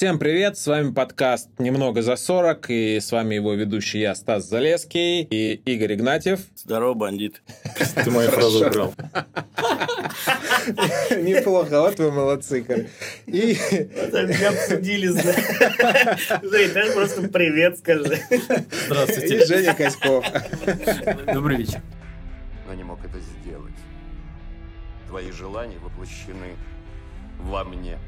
Всем 0.00 0.18
привет, 0.18 0.56
с 0.56 0.66
вами 0.66 0.92
подкаст 0.92 1.50
«Немного 1.58 2.00
за 2.00 2.14
40», 2.14 2.64
и 2.68 3.00
с 3.00 3.12
вами 3.12 3.34
его 3.34 3.52
ведущий 3.52 4.00
я, 4.00 4.14
Стас 4.14 4.48
Залеский, 4.48 5.24
и 5.24 5.60
Игорь 5.66 5.92
Игнатьев. 5.92 6.40
Здорово, 6.56 6.94
бандит. 6.94 7.42
Ты 8.02 8.10
мою 8.10 8.30
фразу 8.30 8.66
украл. 8.66 8.94
Неплохо, 11.10 11.82
вот 11.82 11.98
вы 11.98 12.12
молодцы. 12.12 12.88
И... 13.26 13.58
Не 13.58 14.48
обсудили. 14.48 15.08
Жень, 16.50 16.72
даже 16.72 16.92
просто 16.92 17.28
привет 17.28 17.76
скажи. 17.76 18.20
Здравствуйте. 18.86 19.36
И 19.36 19.44
Женя 19.44 19.74
Коськов. 19.74 20.24
Добрый 21.26 21.58
вечер. 21.58 21.82
но 22.66 22.72
не 22.72 22.84
мог 22.84 23.04
это 23.04 23.18
сделать. 23.20 23.74
Твои 25.08 25.30
желания 25.30 25.78
воплощены 25.78 26.56
во 27.38 27.64
мне. 27.64 27.98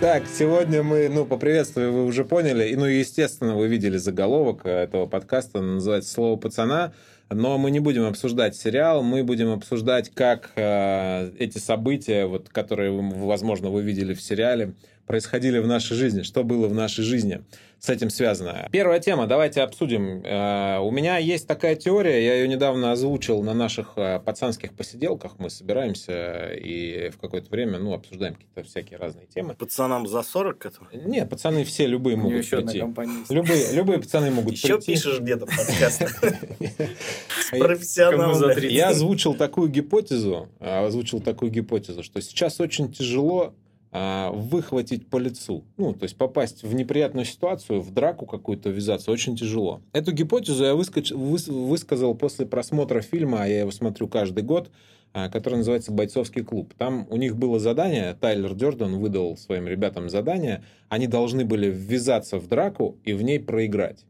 Так, 0.00 0.22
сегодня 0.32 0.84
мы, 0.84 1.08
ну, 1.08 1.26
поприветствую, 1.26 1.92
вы 1.92 2.04
уже 2.04 2.24
поняли, 2.24 2.68
и, 2.68 2.76
ну, 2.76 2.84
естественно, 2.84 3.56
вы 3.56 3.66
видели 3.66 3.96
заголовок 3.96 4.64
этого 4.64 5.06
подкаста, 5.06 5.58
он 5.58 5.74
называется 5.74 6.12
«Слово 6.12 6.36
пацана», 6.36 6.92
но 7.30 7.58
мы 7.58 7.72
не 7.72 7.80
будем 7.80 8.04
обсуждать 8.06 8.54
сериал, 8.54 9.02
мы 9.02 9.24
будем 9.24 9.50
обсуждать, 9.50 10.10
как 10.14 10.52
э, 10.54 11.32
эти 11.40 11.58
события, 11.58 12.26
вот, 12.26 12.48
которые, 12.48 12.92
возможно, 12.92 13.70
вы 13.70 13.82
видели 13.82 14.14
в 14.14 14.22
сериале, 14.22 14.74
происходили 15.08 15.58
в 15.58 15.66
нашей 15.66 15.96
жизни, 15.96 16.22
что 16.22 16.44
было 16.44 16.68
в 16.68 16.74
нашей 16.74 17.02
жизни 17.02 17.42
с 17.80 17.88
этим 17.88 18.10
связано. 18.10 18.68
Первая 18.72 18.98
тема, 19.00 19.26
давайте 19.26 19.62
обсудим. 19.62 20.22
Э, 20.24 20.78
У 20.80 20.90
меня 20.90 21.18
есть 21.18 21.46
такая 21.46 21.76
теория, 21.76 22.24
я 22.24 22.34
ее 22.34 22.48
недавно 22.48 22.92
озвучил 22.92 23.42
на 23.42 23.54
наших 23.54 23.92
э, 23.96 24.20
пацанских 24.20 24.72
посиделках. 24.74 25.38
Мы 25.38 25.48
собираемся 25.48 26.52
и 26.54 27.10
в 27.10 27.18
какое-то 27.18 27.50
время 27.50 27.78
ну, 27.78 27.94
обсуждаем 27.94 28.34
какие-то 28.34 28.62
всякие 28.64 28.98
разные 28.98 29.26
темы. 29.26 29.54
Пацанам 29.54 30.06
за 30.06 30.22
40 30.22 30.66
это? 30.66 30.78
Не, 30.92 31.24
пацаны 31.24 31.64
все 31.64 31.86
любые 31.86 32.16
У 32.16 32.20
могут 32.20 32.44
еще 32.44 32.58
одна 32.58 32.72
прийти. 32.72 33.32
Любые, 33.32 33.72
любые 33.72 33.98
пацаны 34.00 34.30
могут 34.30 34.54
Еще 34.54 34.76
прийти. 34.76 34.92
пишешь 34.92 35.20
где-то 35.20 35.46
подкаст. 35.46 36.02
Профессионал. 37.58 38.34
за 38.34 38.46
бля. 38.46 38.54
30? 38.56 38.72
Я 38.72 38.88
озвучил 38.88 39.34
такую 39.34 39.68
гипотезу, 39.70 40.48
а, 40.60 40.84
озвучил 40.86 41.20
такую 41.20 41.50
гипотезу, 41.50 42.02
что 42.02 42.20
сейчас 42.20 42.60
очень 42.60 42.92
тяжело 42.92 43.54
выхватить 43.90 45.08
по 45.08 45.16
лицу. 45.16 45.64
Ну, 45.76 45.94
то 45.94 46.02
есть 46.04 46.16
попасть 46.16 46.62
в 46.62 46.74
неприятную 46.74 47.24
ситуацию, 47.24 47.80
в 47.80 47.90
драку 47.90 48.26
какую-то 48.26 48.68
ввязаться 48.70 49.10
очень 49.10 49.36
тяжело. 49.36 49.80
Эту 49.92 50.12
гипотезу 50.12 50.64
я 50.64 50.72
выскоч- 50.72 51.14
выс- 51.14 51.50
высказал 51.50 52.14
после 52.14 52.44
просмотра 52.44 53.00
фильма, 53.00 53.44
а 53.44 53.46
я 53.46 53.60
его 53.60 53.70
смотрю 53.70 54.06
каждый 54.08 54.42
год, 54.44 54.70
а, 55.14 55.30
который 55.30 55.56
называется 55.56 55.90
«Бойцовский 55.90 56.42
клуб». 56.44 56.74
Там 56.76 57.06
у 57.08 57.16
них 57.16 57.36
было 57.36 57.58
задание, 57.58 58.14
Тайлер 58.20 58.54
Дёрден 58.54 58.98
выдал 58.98 59.38
своим 59.38 59.66
ребятам 59.66 60.10
задание, 60.10 60.62
они 60.90 61.06
должны 61.06 61.46
были 61.46 61.70
ввязаться 61.70 62.38
в 62.38 62.46
драку 62.46 62.98
и 63.04 63.14
в 63.14 63.22
ней 63.22 63.40
проиграть 63.40 64.04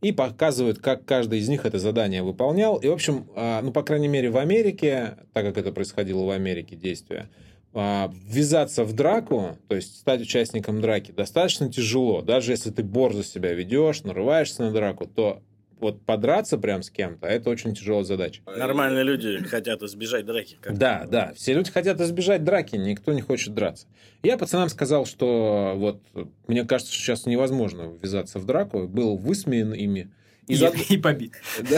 и 0.00 0.12
показывают, 0.12 0.78
как 0.78 1.04
каждый 1.04 1.40
из 1.40 1.48
них 1.48 1.66
это 1.66 1.78
задание 1.80 2.22
выполнял. 2.22 2.76
И, 2.76 2.86
в 2.86 2.92
общем, 2.92 3.26
а, 3.34 3.60
ну, 3.62 3.72
по 3.72 3.82
крайней 3.82 4.08
мере, 4.08 4.30
в 4.30 4.36
Америке, 4.36 5.16
так 5.32 5.44
как 5.44 5.58
это 5.58 5.72
происходило 5.72 6.22
в 6.24 6.30
Америке 6.30 6.76
действие, 6.76 7.28
а, 7.32 7.47
ввязаться 7.78 8.84
в 8.84 8.92
драку, 8.92 9.56
то 9.68 9.76
есть 9.76 9.98
стать 10.00 10.20
участником 10.20 10.80
драки, 10.80 11.12
достаточно 11.12 11.70
тяжело. 11.72 12.22
Даже 12.22 12.52
если 12.52 12.70
ты 12.70 12.82
борзо 12.82 13.22
себя 13.22 13.52
ведешь, 13.54 14.02
нарываешься 14.02 14.62
на 14.62 14.72
драку, 14.72 15.06
то 15.06 15.42
вот 15.80 16.02
подраться 16.04 16.58
прям 16.58 16.82
с 16.82 16.90
кем-то, 16.90 17.26
это 17.26 17.50
очень 17.50 17.74
тяжелая 17.74 18.04
задача. 18.04 18.42
Нормальные 18.46 19.04
люди 19.04 19.38
хотят 19.44 19.82
избежать 19.82 20.26
драки. 20.26 20.58
как 20.60 20.76
Да, 20.76 21.06
да. 21.08 21.32
Все 21.36 21.54
люди 21.54 21.70
хотят 21.70 22.00
избежать 22.00 22.42
драки, 22.42 22.76
никто 22.76 23.12
не 23.12 23.20
хочет 23.20 23.54
драться. 23.54 23.86
Я 24.22 24.36
пацанам 24.36 24.68
сказал, 24.68 25.06
что 25.06 25.74
вот 25.76 26.02
мне 26.48 26.64
кажется, 26.64 26.92
что 26.92 27.02
сейчас 27.02 27.26
невозможно 27.26 27.92
ввязаться 28.02 28.40
в 28.40 28.44
драку. 28.44 28.88
Был 28.88 29.16
высмеян 29.16 29.72
ими. 29.72 30.10
И, 30.48 30.54
И, 30.54 30.56
зад- 30.56 30.74
и 30.90 30.96
побит. 30.96 31.34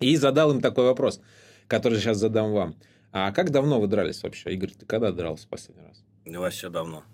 И 0.00 0.16
задал 0.16 0.50
им 0.52 0.60
такой 0.60 0.84
вопрос, 0.84 1.20
который 1.68 1.98
сейчас 1.98 2.18
задам 2.18 2.52
вам. 2.52 2.76
А 3.12 3.30
как 3.30 3.50
давно 3.50 3.80
вы 3.80 3.86
дрались 3.88 4.22
вообще? 4.22 4.52
Игорь, 4.54 4.70
ты 4.70 4.86
когда 4.86 5.12
дрался 5.12 5.46
в 5.46 5.48
последний 5.48 5.84
раз? 5.84 6.02
Вообще 6.24 6.70
давно. 6.70 7.04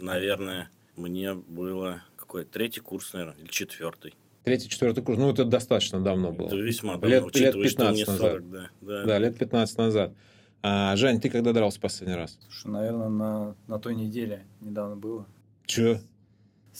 Наверное, 0.00 0.70
мне 0.96 1.34
было 1.34 2.02
какой 2.16 2.44
третий 2.44 2.80
курс, 2.80 3.12
наверное, 3.12 3.36
или 3.36 3.48
четвертый. 3.48 4.14
Третий, 4.44 4.68
четвертый 4.68 5.04
курс. 5.04 5.18
Ну, 5.18 5.30
это 5.30 5.44
достаточно 5.44 6.00
давно 6.00 6.32
было. 6.32 6.46
Это 6.46 6.56
весьма 6.56 6.94
давно, 6.94 7.08
Лет- 7.08 7.24
учитывая, 7.24 7.62
лет 7.62 7.70
что 7.72 7.90
мне 7.90 8.04
15 8.04 8.18
40, 8.20 8.50
да. 8.50 8.70
да. 8.80 9.04
Да, 9.04 9.18
лет 9.18 9.38
15 9.38 9.78
назад. 9.78 10.14
А, 10.62 10.96
Жень, 10.96 11.20
ты 11.20 11.28
когда 11.28 11.52
дрался 11.52 11.78
в 11.78 11.82
последний 11.82 12.14
раз? 12.16 12.38
Слушай, 12.42 12.68
наверное, 12.72 13.08
на, 13.08 13.56
на 13.66 13.78
той 13.78 13.94
неделе 13.94 14.46
недавно 14.60 14.96
было. 14.96 15.26
Че? 15.66 16.00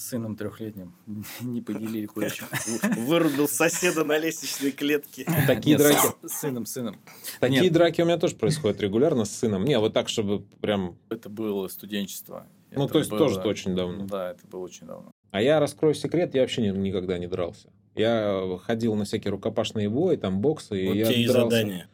С 0.02 0.08
сыном 0.08 0.34
трехлетним. 0.34 0.94
Не 1.42 1.62
поделили 1.62 2.06
кое-что. 2.06 2.44
Вырубил 3.06 3.46
соседа 3.46 4.02
на 4.04 4.18
лестничной 4.18 4.72
клетке. 4.72 5.24
Такие 5.46 5.76
Нет, 5.76 5.86
драки. 5.86 6.26
С 6.26 6.40
сыном, 6.40 6.66
сыном. 6.66 6.96
Такие 7.38 7.62
Нет. 7.62 7.72
драки 7.72 8.00
у 8.02 8.04
меня 8.04 8.18
тоже 8.18 8.34
происходят 8.34 8.80
регулярно 8.80 9.24
с 9.24 9.30
сыном. 9.30 9.64
Не, 9.64 9.78
вот 9.78 9.92
так, 9.92 10.08
чтобы 10.08 10.40
прям... 10.60 10.96
Это 11.08 11.28
было 11.28 11.68
студенчество. 11.68 12.46
Ну, 12.72 12.84
Это 12.84 12.94
то 12.94 12.98
есть 12.98 13.10
было- 13.10 13.18
тоже 13.20 13.40
очень 13.42 13.76
давно. 13.76 14.06
Да, 14.06 14.32
это 14.32 14.44
было 14.48 14.62
очень 14.62 14.88
давно. 14.88 15.12
А 15.30 15.40
я 15.40 15.60
раскрою 15.60 15.94
секрет, 15.94 16.34
я 16.34 16.40
вообще 16.40 16.62
ни- 16.62 16.76
никогда 16.76 17.16
не 17.18 17.28
дрался. 17.28 17.68
Я 17.94 18.58
ходил 18.64 18.96
на 18.96 19.04
всякие 19.04 19.30
рукопашные 19.30 19.88
бои, 19.88 20.16
там 20.16 20.40
боксы, 20.40 20.82
и 20.82 20.88
Вот 20.88 20.96
я 20.96 21.12
и 21.12 21.26
дрался. 21.26 21.42
задание. 21.42 21.86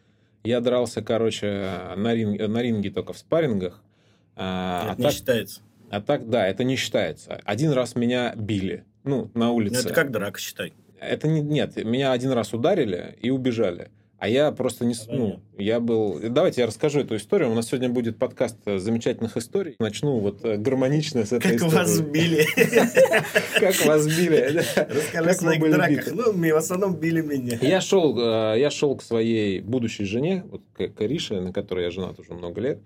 Я 0.44 0.60
дрался, 0.62 1.02
короче, 1.02 1.92
на 1.94 2.14
ринге, 2.14 2.48
на 2.48 2.62
ринге 2.62 2.90
только 2.90 3.12
в 3.12 3.18
спаррингах. 3.18 3.82
А, 4.34 4.84
Это 4.84 4.92
а 4.92 4.96
не 4.96 5.02
так, 5.02 5.12
считается. 5.12 5.60
А 5.90 6.00
так, 6.00 6.28
да, 6.28 6.46
это 6.46 6.64
не 6.64 6.76
считается. 6.76 7.40
Один 7.44 7.72
раз 7.72 7.94
меня 7.96 8.34
били, 8.36 8.84
ну, 9.04 9.30
на 9.34 9.46
Ну, 9.46 9.54
улице. 9.54 9.80
это 9.80 9.94
как 9.94 10.10
драка, 10.10 10.38
считай. 10.40 10.72
Это 11.00 11.28
не, 11.28 11.40
нет, 11.40 11.76
меня 11.84 12.12
один 12.12 12.32
раз 12.32 12.52
ударили 12.52 13.16
и 13.20 13.30
убежали. 13.30 13.88
А 14.20 14.28
я 14.28 14.50
просто 14.50 14.84
не... 14.84 14.94
с- 14.94 15.06
Ну, 15.06 15.38
я 15.56 15.78
был... 15.78 16.18
Давайте 16.28 16.62
я 16.62 16.66
расскажу 16.66 16.98
эту 16.98 17.14
историю. 17.14 17.52
У 17.52 17.54
нас 17.54 17.68
сегодня 17.68 17.88
будет 17.88 18.18
подкаст 18.18 18.56
э, 18.66 18.78
замечательных 18.78 19.36
историй. 19.36 19.76
Начну 19.78 20.18
вот 20.18 20.44
э, 20.44 20.56
гармонично 20.56 21.24
с 21.24 21.32
этой 21.32 21.52
Как 21.52 21.68
истории. 21.68 21.74
вас 21.76 22.00
били. 22.00 22.44
Как 23.60 23.86
вас 23.86 24.06
били. 24.08 24.58
Расскажи 24.58 25.10
Как 25.12 25.26
о 25.28 25.34
своих 25.34 25.60
драках. 25.70 26.08
Ну, 26.12 26.32
в 26.32 26.56
основном 26.56 26.96
били 26.96 27.20
меня. 27.20 27.58
Я 27.62 27.80
шел, 27.80 28.18
э, 28.18 28.58
я 28.58 28.70
шел 28.70 28.96
к 28.96 29.02
своей 29.04 29.60
будущей 29.60 30.04
жене, 30.04 30.42
вот 30.50 30.62
к 30.72 30.88
к 30.88 31.00
Арише, 31.00 31.40
на 31.40 31.52
которой 31.52 31.84
я 31.84 31.90
женат 31.92 32.18
уже 32.18 32.32
много 32.34 32.60
лет. 32.60 32.80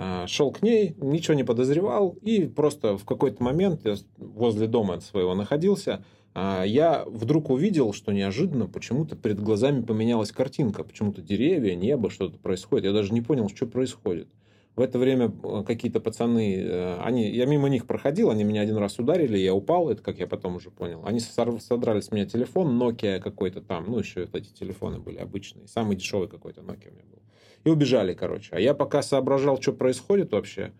А, 0.00 0.28
Шел 0.28 0.52
к 0.52 0.62
ней, 0.62 0.94
ничего 1.00 1.34
не 1.34 1.42
подозревал, 1.42 2.16
и 2.22 2.46
просто 2.46 2.96
в 2.96 3.04
какой-то 3.04 3.42
момент 3.42 3.84
я 3.84 3.96
возле 4.16 4.68
дома 4.68 5.00
своего 5.00 5.34
находился. 5.34 6.04
а, 6.34 6.62
Я 6.62 7.04
вдруг 7.04 7.50
увидел, 7.50 7.92
что 7.92 8.12
неожиданно 8.12 8.68
почему-то 8.68 9.16
перед 9.16 9.40
глазами 9.40 9.82
поменялась 9.82 10.30
картинка. 10.30 10.84
Почему-то 10.84 11.20
деревья, 11.20 11.74
небо, 11.74 12.10
что-то 12.10 12.38
происходит. 12.38 12.84
Я 12.84 12.92
даже 12.92 13.12
не 13.12 13.22
понял, 13.22 13.48
что 13.48 13.66
происходит. 13.66 14.28
В 14.76 14.80
это 14.80 15.00
время 15.00 15.32
э, 15.42 15.64
какие-то 15.66 15.98
пацаны, 15.98 16.54
э, 16.54 17.00
они, 17.00 17.28
я 17.32 17.46
мимо 17.46 17.68
них 17.68 17.84
проходил, 17.84 18.30
они 18.30 18.44
меня 18.44 18.60
один 18.60 18.76
раз 18.76 19.00
ударили, 19.00 19.36
я 19.36 19.52
упал, 19.52 19.90
это 19.90 20.00
как 20.00 20.20
я 20.20 20.28
потом 20.28 20.54
уже 20.54 20.70
понял. 20.70 21.02
Они 21.04 21.18
содрали 21.18 21.98
с 21.98 22.12
меня 22.12 22.26
телефон, 22.26 22.80
Nokia 22.80 23.18
какой-то 23.18 23.62
там, 23.62 23.86
ну, 23.88 23.98
еще 23.98 24.26
вот 24.26 24.36
эти 24.36 24.52
телефоны 24.52 25.00
были 25.00 25.16
обычные, 25.16 25.66
самый 25.66 25.96
дешевый 25.96 26.28
какой-то 26.28 26.60
Nokia 26.60 26.90
у 26.90 26.92
меня 26.92 27.02
был. 27.10 27.18
И 27.64 27.70
убежали, 27.70 28.14
короче. 28.14 28.50
А 28.52 28.60
я 28.60 28.74
пока 28.74 29.02
соображал, 29.02 29.60
что 29.60 29.72
происходит 29.72 30.32
вообще, 30.32 30.72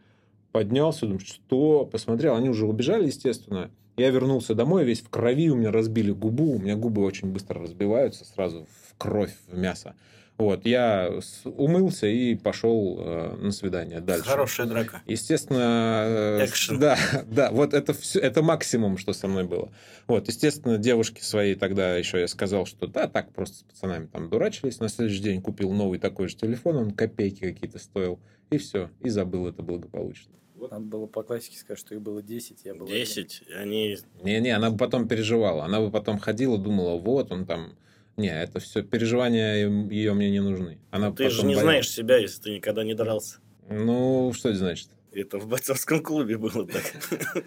поднялся, 0.52 1.06
думаю, 1.06 1.20
что? 1.20 1.84
Посмотрел, 1.84 2.34
они 2.34 2.48
уже 2.48 2.66
убежали, 2.66 3.06
естественно. 3.06 3.70
Я 3.96 4.10
вернулся 4.10 4.54
домой, 4.54 4.84
весь 4.84 5.00
в 5.00 5.08
крови, 5.08 5.50
у 5.50 5.56
меня 5.56 5.72
разбили 5.72 6.12
губу, 6.12 6.52
у 6.52 6.58
меня 6.58 6.76
губы 6.76 7.02
очень 7.02 7.32
быстро 7.32 7.60
разбиваются, 7.60 8.24
сразу 8.24 8.66
в 8.86 8.96
кровь, 8.96 9.34
в 9.48 9.58
мясо. 9.58 9.94
Вот, 10.38 10.64
я 10.66 11.12
умылся 11.44 12.06
и 12.06 12.36
пошел 12.36 12.96
э, 13.00 13.36
на 13.40 13.50
свидание 13.50 14.00
дальше. 14.00 14.24
Хорошая 14.24 14.68
драка. 14.68 15.02
Естественно, 15.04 16.38
э, 16.38 16.44
Экшен. 16.44 16.78
да, 16.78 16.96
да, 17.26 17.50
вот 17.50 17.74
это 17.74 17.92
все, 17.92 18.20
это 18.20 18.40
максимум, 18.40 18.98
что 18.98 19.12
со 19.12 19.26
мной 19.26 19.44
было. 19.44 19.72
Вот, 20.06 20.28
естественно, 20.28 20.78
девушке 20.78 21.24
своей 21.24 21.56
тогда 21.56 21.96
еще 21.96 22.20
я 22.20 22.28
сказал, 22.28 22.66
что 22.66 22.86
да, 22.86 23.08
так 23.08 23.32
просто 23.32 23.56
с 23.56 23.62
пацанами 23.64 24.06
там 24.06 24.30
дурачились. 24.30 24.78
На 24.78 24.88
следующий 24.88 25.22
день 25.22 25.42
купил 25.42 25.72
новый 25.72 25.98
такой 25.98 26.28
же 26.28 26.36
телефон, 26.36 26.76
он 26.76 26.90
копейки 26.92 27.40
какие-то 27.40 27.80
стоил, 27.80 28.20
и 28.50 28.58
все, 28.58 28.90
и 29.00 29.08
забыл 29.08 29.48
это 29.48 29.62
благополучно. 29.62 30.32
Надо 30.60 30.84
было 30.84 31.06
по 31.06 31.22
классике 31.22 31.58
сказать, 31.58 31.78
что 31.78 31.94
их 31.94 32.00
было 32.00 32.22
10, 32.22 32.64
я 32.64 32.74
был 32.74 32.86
один. 32.86 32.96
10. 32.96 33.42
Они... 33.56 33.96
Не-не, 34.22 34.50
она 34.50 34.70
бы 34.70 34.76
потом 34.76 35.08
переживала, 35.08 35.64
она 35.64 35.80
бы 35.80 35.90
потом 35.90 36.18
ходила, 36.18 36.58
думала, 36.58 36.96
вот 36.96 37.32
он 37.32 37.44
там. 37.46 37.74
Не, 38.18 38.42
это 38.42 38.58
все 38.58 38.82
переживания 38.82 39.54
ее 39.88 40.12
мне 40.12 40.30
не 40.30 40.40
нужны. 40.40 40.78
Она 40.90 41.12
Ты 41.12 41.30
же 41.30 41.42
не 41.42 41.54
боялась. 41.54 41.62
знаешь 41.62 41.90
себя, 41.90 42.16
если 42.18 42.42
ты 42.42 42.50
никогда 42.56 42.82
не 42.82 42.94
дрался. 42.94 43.38
Ну, 43.70 44.32
что 44.34 44.48
это 44.48 44.58
значит? 44.58 44.88
Это 45.12 45.38
в 45.38 45.46
бойцовском 45.46 46.02
клубе 46.02 46.36
было 46.36 46.66
так. 46.66 47.44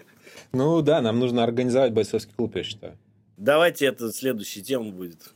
Ну 0.52 0.82
да, 0.82 1.00
нам 1.00 1.18
нужно 1.18 1.44
организовать 1.44 1.92
бойцовский 1.92 2.34
клуб, 2.34 2.56
я 2.56 2.62
считаю. 2.62 2.98
Давайте 3.36 3.86
это 3.86 4.12
следующая 4.12 4.60
тема 4.62 4.90
будет. 4.92 5.32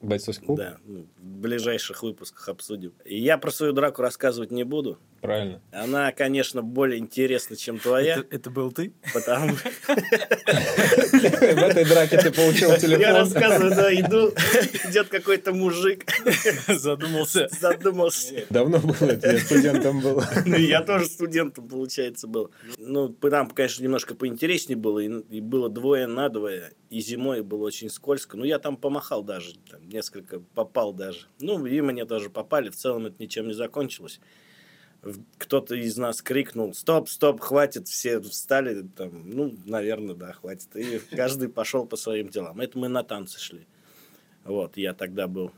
Бойцовский 0.00 0.46
клуб? 0.46 0.58
Да, 0.58 0.78
ну, 0.84 1.06
в 1.18 1.24
ближайших 1.40 2.02
выпусках 2.02 2.48
обсудим. 2.48 2.92
Я 3.04 3.38
про 3.38 3.50
свою 3.50 3.72
драку 3.72 4.02
рассказывать 4.02 4.50
не 4.50 4.64
буду. 4.64 4.98
Правильно. 5.26 5.60
Она, 5.72 6.12
конечно, 6.12 6.62
более 6.62 6.98
интересна, 7.00 7.56
чем 7.56 7.78
твоя. 7.78 8.18
Это, 8.18 8.26
это 8.36 8.50
был 8.50 8.70
ты? 8.70 8.92
Потому 9.12 9.54
В 10.46 11.62
этой 11.62 11.84
драке 11.84 12.18
ты 12.18 12.30
получил 12.30 12.70
я 12.70 12.78
телефон. 12.78 13.14
рассказываю, 13.14 13.70
да, 13.74 13.94
иду, 13.94 14.28
идет 14.88 15.08
какой-то 15.08 15.52
мужик, 15.52 16.04
Задумался. 16.68 17.48
задумался. 17.60 18.44
Давно 18.50 18.78
было 18.78 19.10
это, 19.10 19.32
я 19.32 19.38
студентом 19.40 20.00
был. 20.00 20.22
Ну, 20.44 20.56
я 20.56 20.82
тоже 20.82 21.06
студентом, 21.06 21.68
получается, 21.68 22.26
был. 22.26 22.50
Ну, 22.78 23.08
там, 23.08 23.50
конечно, 23.50 23.82
немножко 23.82 24.14
поинтереснее 24.14 24.76
было, 24.76 25.00
и, 25.00 25.08
и 25.30 25.40
было 25.40 25.68
двое 25.68 26.06
на 26.06 26.28
двое, 26.28 26.72
и 26.90 27.00
зимой 27.00 27.42
было 27.42 27.64
очень 27.66 27.90
скользко. 27.90 28.36
Ну, 28.36 28.44
я 28.44 28.58
там 28.58 28.76
помахал 28.76 29.22
даже, 29.22 29.54
там, 29.70 29.88
несколько 29.88 30.40
попал 30.40 30.92
даже. 30.92 31.20
Ну, 31.40 31.64
и 31.66 31.80
мне 31.80 32.04
тоже 32.04 32.30
попали, 32.30 32.70
в 32.70 32.76
целом 32.76 33.06
это 33.06 33.16
ничем 33.18 33.48
не 33.48 33.54
закончилось. 33.54 34.20
Кто-то 35.38 35.74
из 35.74 35.96
нас 35.96 36.22
крикнул, 36.22 36.74
стоп, 36.74 37.08
стоп, 37.08 37.40
хватит, 37.40 37.88
все 37.88 38.20
встали, 38.20 38.82
там, 38.96 39.30
ну, 39.30 39.54
наверное, 39.64 40.14
да, 40.14 40.32
хватит. 40.32 40.74
И 40.74 41.00
каждый 41.14 41.48
пошел 41.48 41.86
по 41.86 41.96
своим 41.96 42.28
делам. 42.28 42.60
Это 42.60 42.78
мы 42.78 42.88
на 42.88 43.02
танцы 43.02 43.38
шли. 43.38 43.66
Вот, 44.44 44.76
я 44.76 44.94
тогда 44.94 45.26
был 45.26 45.52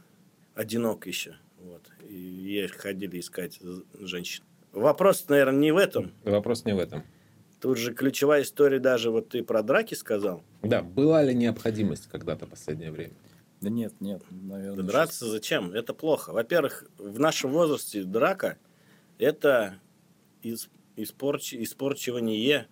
одинок 0.55 1.07
еще. 1.07 1.37
Вот. 1.61 1.83
И 2.09 2.67
ходили 2.77 3.21
искать 3.21 3.61
женщин. 3.95 4.45
Вопрос, 4.73 5.27
наверное, 5.29 5.59
не 5.59 5.73
в 5.73 5.77
этом. 5.77 6.13
Вопрос 6.25 6.65
не 6.65 6.75
в 6.75 6.79
этом. 6.79 7.03
Тут 7.61 7.79
же 7.79 7.93
ключевая 7.93 8.43
история 8.43 8.79
даже, 8.79 9.11
вот 9.11 9.31
ты 9.31 9.43
про 9.43 9.63
драки 9.63 9.95
сказал. 9.95 10.43
Да, 10.63 10.83
была 10.83 11.23
ли 11.23 11.35
необходимость 11.35 12.07
когда-то 12.07 12.47
в 12.47 12.51
последнее 12.51 12.93
время? 12.93 13.15
Да 13.61 13.71
нет, 13.71 13.95
нет, 14.01 14.23
наверное. 14.31 14.77
Да 14.77 14.83
драться 14.83 15.27
зачем? 15.27 15.73
Это 15.73 15.93
плохо. 15.93 16.33
Во-первых, 16.33 16.85
в 16.99 17.19
нашем 17.19 17.51
возрасте 17.53 18.05
драка– 18.05 18.59
это 19.19 19.81
ис- 20.43 20.69
испорч- 20.97 21.63
испорчивание 21.63 22.69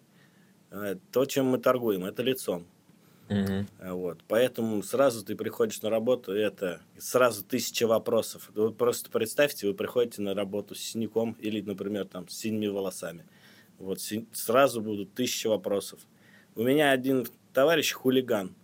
э, 0.71 0.97
то, 1.13 1.25
чем 1.25 1.47
мы 1.47 1.59
торгуем, 1.59 2.05
это 2.05 2.23
лицом. 2.23 2.67
А 3.81 3.95
Вот. 3.95 4.23
Поэтому 4.29 4.83
сразу 4.83 5.25
ты 5.25 5.35
приходишь 5.35 5.83
на 5.83 5.91
работу, 5.91 6.35
и 6.35 6.39
это 6.39 6.81
сразу 6.97 7.45
тысяча 7.45 7.87
вопросов. 7.87 8.51
Вы 8.55 8.73
просто 8.73 9.11
представьте, 9.11 9.67
вы 9.67 9.75
приходите 9.75 10.23
на 10.23 10.35
работу 10.35 10.75
с 10.75 10.79
синяком 10.81 11.33
или, 11.41 11.61
например, 11.61 12.07
там, 12.07 12.29
с 12.29 12.37
синими 12.37 12.69
волосами. 12.69 13.27
Вот 13.79 14.01
си- 14.01 14.29
сразу 14.33 14.81
будут 14.81 15.13
тысяча 15.15 15.49
вопросов. 15.49 16.01
У 16.55 16.63
меня 16.63 16.93
один 16.93 17.27
товарищ 17.53 17.93
хулиган. 17.93 18.55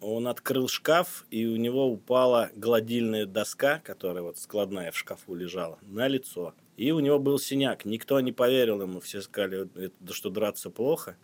Он 0.00 0.26
открыл 0.28 0.68
шкаф, 0.68 1.24
и 1.30 1.46
у 1.46 1.56
него 1.56 1.86
упала 1.86 2.50
гладильная 2.54 3.24
доска, 3.26 3.78
которая 3.78 4.22
вот 4.22 4.38
складная 4.38 4.90
в 4.90 4.98
шкафу 4.98 5.34
лежала, 5.34 5.78
на 5.82 6.08
лицо. 6.08 6.52
И 6.76 6.90
у 6.90 6.98
него 7.00 7.18
был 7.18 7.38
синяк. 7.38 7.84
Никто 7.84 8.20
не 8.20 8.32
поверил 8.32 8.82
ему. 8.82 9.00
Все 9.00 9.20
сказали, 9.20 9.68
«Это 9.76 10.12
что 10.12 10.30
драться 10.30 10.70
плохо. 10.70 11.16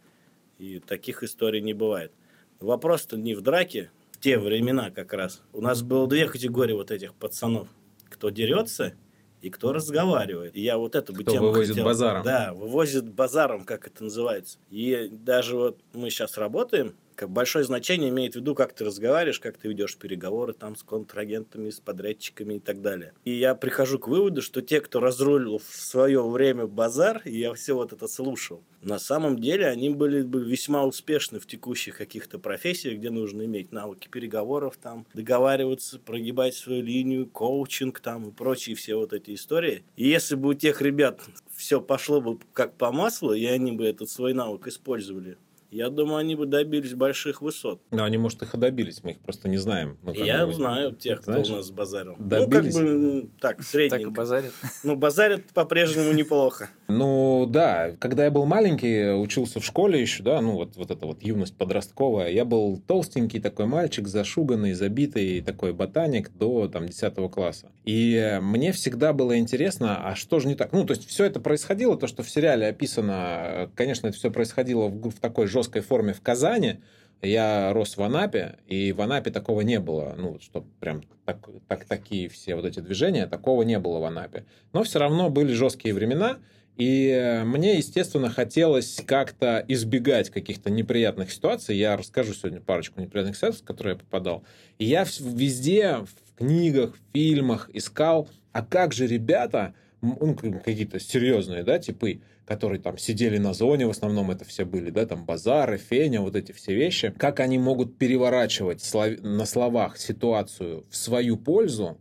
И 0.58 0.78
таких 0.78 1.22
историй 1.22 1.60
не 1.60 1.72
бывает. 1.74 2.12
Вопрос-то 2.60 3.16
не 3.16 3.34
в 3.34 3.40
драке, 3.40 3.90
в 4.12 4.20
те 4.20 4.38
времена 4.38 4.90
как 4.90 5.12
раз. 5.12 5.42
У 5.52 5.60
нас 5.60 5.82
было 5.82 6.06
две 6.06 6.28
категории 6.28 6.74
вот 6.74 6.90
этих 6.90 7.14
пацанов. 7.14 7.68
Кто 8.10 8.28
дерется 8.30 8.94
и 9.40 9.48
кто 9.48 9.72
разговаривает. 9.72 10.54
И 10.54 10.60
я 10.60 10.76
вот 10.76 10.94
эту 10.94 11.14
бы 11.14 11.22
Кто 11.22 11.32
тему 11.32 11.46
вывозит 11.46 11.70
хотел. 11.70 11.84
базаром. 11.86 12.22
Да, 12.22 12.52
вывозит 12.52 13.10
базаром, 13.10 13.64
как 13.64 13.86
это 13.86 14.04
называется. 14.04 14.58
И 14.68 15.08
даже 15.10 15.56
вот 15.56 15.80
мы 15.94 16.10
сейчас 16.10 16.36
работаем, 16.36 16.94
большое 17.28 17.64
значение 17.64 18.10
имеет 18.10 18.34
в 18.34 18.36
виду, 18.36 18.54
как 18.54 18.72
ты 18.72 18.84
разговариваешь, 18.84 19.40
как 19.40 19.58
ты 19.58 19.68
ведешь 19.68 19.96
переговоры 19.96 20.52
там 20.52 20.76
с 20.76 20.82
контрагентами, 20.82 21.70
с 21.70 21.80
подрядчиками 21.80 22.54
и 22.54 22.60
так 22.60 22.80
далее. 22.80 23.12
И 23.24 23.32
я 23.32 23.54
прихожу 23.54 23.98
к 23.98 24.08
выводу, 24.08 24.42
что 24.42 24.62
те, 24.62 24.80
кто 24.80 25.00
разрулил 25.00 25.58
в 25.58 25.76
свое 25.76 26.26
время 26.28 26.66
базар, 26.66 27.22
и 27.24 27.38
я 27.38 27.52
все 27.54 27.74
вот 27.74 27.92
это 27.92 28.08
слушал, 28.08 28.62
на 28.82 28.98
самом 28.98 29.38
деле 29.38 29.66
они 29.66 29.90
были 29.90 30.22
бы 30.22 30.42
весьма 30.42 30.84
успешны 30.84 31.38
в 31.38 31.46
текущих 31.46 31.98
каких-то 31.98 32.38
профессиях, 32.38 32.98
где 32.98 33.10
нужно 33.10 33.44
иметь 33.44 33.72
навыки 33.72 34.08
переговоров, 34.08 34.78
там, 34.80 35.06
договариваться, 35.12 35.98
прогибать 35.98 36.54
свою 36.54 36.82
линию, 36.82 37.26
коучинг 37.26 38.00
там 38.00 38.28
и 38.28 38.32
прочие 38.32 38.74
все 38.76 38.94
вот 38.94 39.12
эти 39.12 39.34
истории. 39.34 39.84
И 39.96 40.08
если 40.08 40.34
бы 40.34 40.50
у 40.50 40.54
тех 40.54 40.80
ребят 40.80 41.20
все 41.54 41.80
пошло 41.80 42.22
бы 42.22 42.38
как 42.54 42.76
по 42.76 42.90
маслу, 42.90 43.34
и 43.34 43.44
они 43.44 43.72
бы 43.72 43.84
этот 43.84 44.08
свой 44.08 44.32
навык 44.32 44.66
использовали, 44.66 45.36
я 45.70 45.88
думаю, 45.90 46.16
они 46.16 46.34
бы 46.36 46.46
добились 46.46 46.94
больших 46.94 47.42
высот. 47.42 47.80
Но 47.90 48.04
они, 48.04 48.18
может, 48.18 48.42
их 48.42 48.54
и 48.54 48.58
добились, 48.58 49.02
мы 49.02 49.12
их 49.12 49.20
просто 49.20 49.48
не 49.48 49.56
знаем. 49.56 49.98
Ну, 50.02 50.12
Я 50.12 50.46
бы, 50.46 50.52
знаю 50.52 50.92
тех, 50.96 51.20
кто 51.22 51.32
знаешь, 51.32 51.48
у 51.50 51.56
нас 51.56 51.70
базарил. 51.70 52.16
добились? 52.18 52.74
Ну, 52.74 52.80
как 52.80 52.88
бы, 53.00 53.04
м, 53.20 53.28
так, 53.40 53.56
Так 53.56 53.60
и 53.60 53.62
средненько. 53.62 54.10
базарит. 54.10 54.52
Ну, 54.84 54.96
базарят 54.96 55.44
по-прежнему 55.54 56.12
неплохо. 56.12 56.70
Ну 56.90 57.46
да, 57.46 57.92
когда 57.98 58.24
я 58.24 58.30
был 58.30 58.46
маленький, 58.46 59.12
учился 59.12 59.60
в 59.60 59.64
школе 59.64 60.00
еще, 60.00 60.22
да, 60.22 60.40
ну 60.40 60.52
вот, 60.52 60.76
вот 60.76 60.90
эта 60.90 61.06
вот 61.06 61.22
юность 61.22 61.56
подростковая, 61.56 62.30
я 62.30 62.44
был 62.44 62.80
толстенький 62.86 63.40
такой 63.40 63.66
мальчик, 63.66 64.08
зашуганный, 64.08 64.72
забитый, 64.74 65.40
такой 65.40 65.72
ботаник 65.72 66.30
до 66.32 66.68
там 66.68 66.86
10 66.86 67.30
класса. 67.30 67.70
И 67.84 68.38
мне 68.42 68.72
всегда 68.72 69.12
было 69.12 69.38
интересно, 69.38 70.08
а 70.08 70.14
что 70.14 70.40
же 70.40 70.48
не 70.48 70.54
так? 70.54 70.72
Ну, 70.72 70.84
то 70.84 70.92
есть 70.92 71.08
все 71.08 71.24
это 71.24 71.40
происходило, 71.40 71.96
то, 71.96 72.06
что 72.06 72.22
в 72.22 72.30
сериале 72.30 72.66
описано, 72.66 73.70
конечно, 73.74 74.08
это 74.08 74.16
все 74.16 74.30
происходило 74.30 74.88
в, 74.88 75.10
в 75.10 75.20
такой 75.20 75.46
жесткой 75.46 75.82
форме 75.82 76.12
в 76.12 76.20
Казани, 76.20 76.80
я 77.22 77.72
рос 77.72 77.96
в 77.96 78.02
Анапе, 78.02 78.56
и 78.66 78.92
в 78.92 79.00
Анапе 79.00 79.30
такого 79.30 79.60
не 79.60 79.78
было. 79.78 80.14
Ну, 80.16 80.38
что 80.40 80.64
прям 80.80 81.02
так, 81.24 81.48
так, 81.68 81.84
такие 81.84 82.28
все 82.28 82.54
вот 82.54 82.64
эти 82.64 82.80
движения, 82.80 83.26
такого 83.26 83.62
не 83.62 83.78
было 83.78 83.98
в 83.98 84.04
Анапе. 84.04 84.44
Но 84.72 84.82
все 84.84 84.98
равно 84.98 85.28
были 85.28 85.52
жесткие 85.52 85.94
времена, 85.94 86.38
и 86.76 87.08
э, 87.08 87.44
мне, 87.44 87.76
естественно, 87.76 88.30
хотелось 88.30 89.02
как-то 89.06 89.64
избегать 89.68 90.30
каких-то 90.30 90.70
неприятных 90.70 91.30
ситуаций. 91.30 91.76
Я 91.76 91.96
расскажу 91.96 92.32
сегодня 92.32 92.60
парочку 92.60 93.00
неприятных 93.00 93.36
ситуаций, 93.36 93.62
в 93.62 93.64
которые 93.64 93.94
я 93.94 93.98
попадал. 93.98 94.44
И 94.78 94.86
я 94.86 95.04
везде, 95.20 95.98
в 95.98 96.38
книгах, 96.38 96.96
в 96.96 97.12
фильмах 97.12 97.68
искал, 97.72 98.28
а 98.52 98.64
как 98.64 98.92
же 98.92 99.06
ребята, 99.06 99.74
ну, 100.00 100.34
какие-то 100.34 100.98
серьезные, 100.98 101.64
да, 101.64 101.78
типы, 101.78 102.22
которые 102.46 102.80
там 102.80 102.98
сидели 102.98 103.38
на 103.38 103.52
зоне, 103.52 103.86
в 103.86 103.90
основном 103.90 104.30
это 104.30 104.44
все 104.44 104.64
были, 104.64 104.90
да, 104.90 105.06
там 105.06 105.24
базары, 105.24 105.78
феня, 105.78 106.20
вот 106.20 106.34
эти 106.34 106.50
все 106.52 106.74
вещи, 106.74 107.14
как 107.16 107.38
они 107.38 107.58
могут 107.58 107.96
переворачивать 107.96 108.82
на 109.22 109.46
словах 109.46 109.98
ситуацию 109.98 110.84
в 110.90 110.96
свою 110.96 111.36
пользу, 111.36 111.98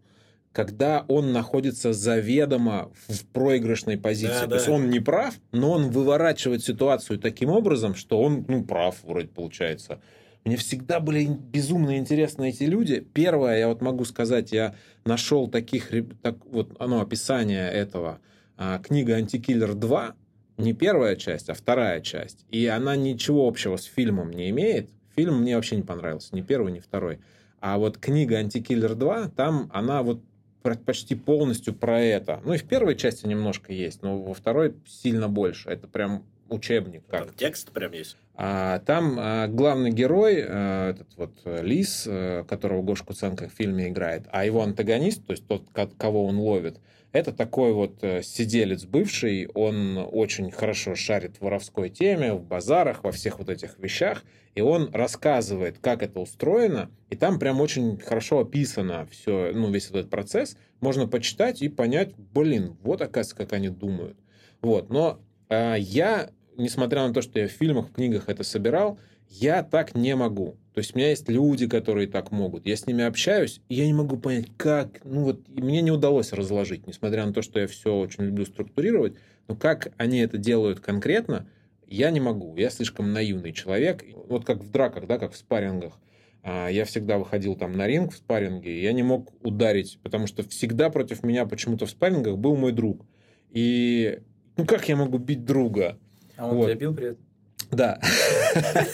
когда 0.51 1.05
он 1.07 1.31
находится 1.31 1.93
заведомо 1.93 2.91
в 3.07 3.25
проигрышной 3.27 3.97
позиции. 3.97 4.33
Да, 4.33 4.41
То 4.41 4.47
да. 4.47 4.55
есть 4.55 4.69
он 4.69 4.89
не 4.89 4.99
прав, 4.99 5.35
но 5.51 5.71
он 5.71 5.89
выворачивает 5.89 6.63
ситуацию 6.63 7.19
таким 7.19 7.49
образом, 7.49 7.95
что 7.95 8.21
он, 8.21 8.45
ну, 8.47 8.63
прав 8.63 8.95
вроде 9.03 9.27
получается. 9.27 10.01
Мне 10.45 10.57
всегда 10.57 10.99
были 10.99 11.25
безумно 11.27 11.97
интересны 11.97 12.49
эти 12.49 12.63
люди. 12.63 13.05
Первое, 13.13 13.59
я 13.59 13.67
вот 13.67 13.81
могу 13.81 14.05
сказать, 14.05 14.51
я 14.51 14.73
нашел 15.05 15.47
таких, 15.47 15.91
так, 16.21 16.37
вот 16.45 16.75
оно, 16.79 17.01
описание 17.01 17.69
этого. 17.69 18.19
А, 18.57 18.79
книга 18.79 19.15
«Антикиллер 19.15 19.71
2», 19.71 20.13
не 20.57 20.73
первая 20.73 21.15
часть, 21.15 21.49
а 21.49 21.53
вторая 21.53 22.01
часть. 22.01 22.45
И 22.49 22.65
она 22.65 22.95
ничего 22.95 23.47
общего 23.47 23.77
с 23.77 23.83
фильмом 23.83 24.31
не 24.31 24.49
имеет. 24.49 24.89
Фильм 25.15 25.41
мне 25.41 25.55
вообще 25.55 25.75
не 25.75 25.83
понравился, 25.83 26.35
ни 26.35 26.41
первый, 26.41 26.71
ни 26.71 26.79
второй. 26.79 27.19
А 27.59 27.77
вот 27.77 27.97
книга 27.97 28.37
«Антикиллер 28.37 28.93
2», 28.93 29.31
там 29.35 29.69
она 29.73 30.01
вот 30.01 30.21
почти 30.61 31.15
полностью 31.15 31.73
про 31.73 31.99
это. 32.01 32.41
Ну 32.43 32.53
и 32.53 32.57
в 32.57 32.63
первой 32.65 32.95
части 32.95 33.25
немножко 33.27 33.71
есть, 33.73 34.01
но 34.03 34.21
во 34.21 34.33
второй 34.33 34.75
сильно 34.85 35.27
больше. 35.29 35.69
Это 35.69 35.87
прям 35.87 36.23
учебник. 36.49 37.03
Как 37.07 37.25
Там 37.27 37.35
текст 37.35 37.71
прям 37.71 37.91
есть. 37.93 38.17
а, 38.35 38.79
там 38.79 39.17
а, 39.19 39.47
главный 39.47 39.91
герой, 39.91 40.43
а, 40.45 40.89
этот 40.91 41.07
вот 41.15 41.31
э, 41.45 41.61
Лис, 41.63 42.05
э, 42.07 42.43
которого 42.47 42.81
Гоша 42.81 43.05
Куценко 43.05 43.47
в 43.49 43.53
фильме 43.53 43.87
играет, 43.89 44.23
а 44.31 44.45
его 44.45 44.61
антагонист, 44.63 45.25
то 45.25 45.31
есть 45.31 45.47
тот, 45.47 45.69
ко- 45.71 45.87
кого 45.97 46.25
он 46.25 46.37
ловит, 46.39 46.79
это 47.11 47.31
такой 47.31 47.73
вот 47.73 48.03
э, 48.03 48.21
сиделец 48.21 48.85
бывший, 48.85 49.47
он 49.53 49.97
очень 49.97 50.51
хорошо 50.51 50.95
шарит 50.95 51.37
в 51.37 51.41
воровской 51.41 51.89
теме, 51.89 52.33
в 52.33 52.43
базарах, 52.43 53.03
во 53.03 53.11
всех 53.11 53.39
вот 53.39 53.49
этих 53.49 53.79
вещах, 53.79 54.23
и 54.53 54.61
он 54.61 54.91
рассказывает, 54.93 55.79
как 55.79 56.03
это 56.03 56.19
устроено, 56.19 56.91
и 57.09 57.15
там 57.15 57.39
прям 57.39 57.61
очень 57.61 57.97
хорошо 57.97 58.39
описано 58.39 59.07
все, 59.11 59.51
ну, 59.53 59.71
весь 59.71 59.89
этот 59.89 60.09
процесс, 60.09 60.55
можно 60.81 61.07
почитать 61.07 61.61
и 61.61 61.69
понять, 61.69 62.13
блин, 62.15 62.77
вот 62.83 63.01
оказывается, 63.01 63.35
как 63.35 63.53
они 63.53 63.69
думают. 63.69 64.17
Вот, 64.61 64.89
но 64.89 65.19
а, 65.49 65.75
я, 65.75 66.29
несмотря 66.57 67.07
на 67.07 67.13
то, 67.13 67.21
что 67.21 67.39
я 67.39 67.47
в 67.47 67.51
фильмах, 67.51 67.89
в 67.89 67.93
книгах 67.93 68.29
это 68.29 68.43
собирал, 68.43 68.99
я 69.29 69.63
так 69.63 69.95
не 69.95 70.15
могу. 70.15 70.57
То 70.73 70.79
есть 70.79 70.95
у 70.95 70.97
меня 70.97 71.09
есть 71.09 71.29
люди, 71.29 71.67
которые 71.67 72.07
так 72.07 72.31
могут. 72.31 72.65
Я 72.65 72.75
с 72.75 72.87
ними 72.87 73.03
общаюсь, 73.03 73.61
и 73.69 73.75
я 73.75 73.85
не 73.85 73.93
могу 73.93 74.17
понять, 74.17 74.47
как... 74.57 75.01
Ну 75.03 75.23
вот, 75.23 75.47
мне 75.49 75.81
не 75.81 75.91
удалось 75.91 76.31
разложить, 76.33 76.87
несмотря 76.87 77.25
на 77.25 77.33
то, 77.33 77.41
что 77.41 77.59
я 77.59 77.67
все 77.67 77.93
очень 77.95 78.25
люблю 78.25 78.45
структурировать, 78.45 79.13
но 79.47 79.55
как 79.55 79.91
они 79.97 80.19
это 80.19 80.37
делают 80.37 80.79
конкретно, 80.79 81.47
я 81.85 82.11
не 82.11 82.19
могу. 82.19 82.55
Я 82.55 82.69
слишком 82.69 83.13
наивный 83.13 83.51
человек. 83.51 84.03
Вот 84.27 84.45
как 84.45 84.63
в 84.63 84.71
драках, 84.71 85.07
да, 85.07 85.17
как 85.17 85.33
в 85.33 85.37
спаррингах. 85.37 85.99
а, 86.43 86.69
я 86.69 86.85
всегда 86.85 87.17
выходил 87.17 87.55
там 87.55 87.73
на 87.73 87.87
ринг 87.87 88.13
в 88.13 88.17
спарринге, 88.17 88.71
и 88.79 88.81
я 88.83 88.93
не 88.93 89.03
мог 89.03 89.33
ударить, 89.45 89.99
потому 90.03 90.27
что 90.27 90.43
всегда 90.43 90.89
против 90.89 91.23
меня 91.23 91.45
почему-то 91.45 91.85
в 91.85 91.89
спаррингах 91.89 92.37
был 92.37 92.55
мой 92.55 92.71
друг. 92.71 93.05
И 93.49 94.19
ну 94.55 94.65
как 94.65 94.87
я 94.87 94.95
могу 94.95 95.17
бить 95.17 95.43
друга? 95.45 95.97
А 96.37 96.47
он 96.47 96.55
Вот. 96.57 96.65
тебя 96.67 96.75
бил 96.75 96.93
при 96.95 97.07
этом? 97.07 97.25
Да. 97.71 97.99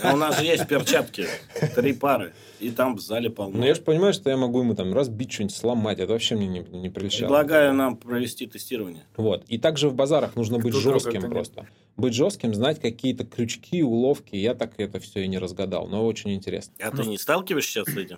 А 0.03 0.13
у 0.13 0.17
нас 0.17 0.37
же 0.39 0.45
есть 0.45 0.67
перчатки, 0.67 1.27
три 1.75 1.93
пары, 1.93 2.33
и 2.59 2.69
там 2.71 2.95
в 2.97 2.99
зале 2.99 3.29
полно. 3.29 3.59
Но 3.59 3.65
я 3.65 3.73
же 3.73 3.81
понимаю, 3.81 4.13
что 4.13 4.29
я 4.29 4.35
могу 4.37 4.59
ему 4.59 4.75
там 4.75 4.93
разбить 4.93 5.31
что-нибудь, 5.31 5.55
сломать. 5.55 5.99
Это 5.99 6.11
вообще 6.11 6.35
мне 6.35 6.47
не, 6.47 6.59
не 6.59 6.89
прельщало. 6.89 7.27
Предлагаю 7.29 7.73
нам 7.73 7.95
провести 7.95 8.47
тестирование. 8.47 9.03
Вот. 9.15 9.45
И 9.47 9.57
также 9.57 9.87
в 9.89 9.93
базарах 9.95 10.35
нужно 10.35 10.57
быть 10.59 10.73
Кто 10.73 10.81
трогает, 10.81 11.03
жестким 11.03 11.19
кто 11.21 11.27
нет. 11.29 11.35
просто. 11.35 11.67
Быть 11.95 12.13
жестким, 12.13 12.53
знать 12.53 12.81
какие-то 12.81 13.23
крючки, 13.25 13.81
уловки. 13.81 14.35
Я 14.35 14.53
так 14.55 14.73
это 14.77 14.99
все 14.99 15.23
и 15.23 15.27
не 15.27 15.37
разгадал, 15.37 15.87
но 15.87 16.05
очень 16.05 16.33
интересно. 16.33 16.73
А 16.81 16.91
ты 16.91 17.03
не 17.03 17.17
сталкиваешься 17.17 17.85
с 17.85 17.95
этим? 17.95 18.17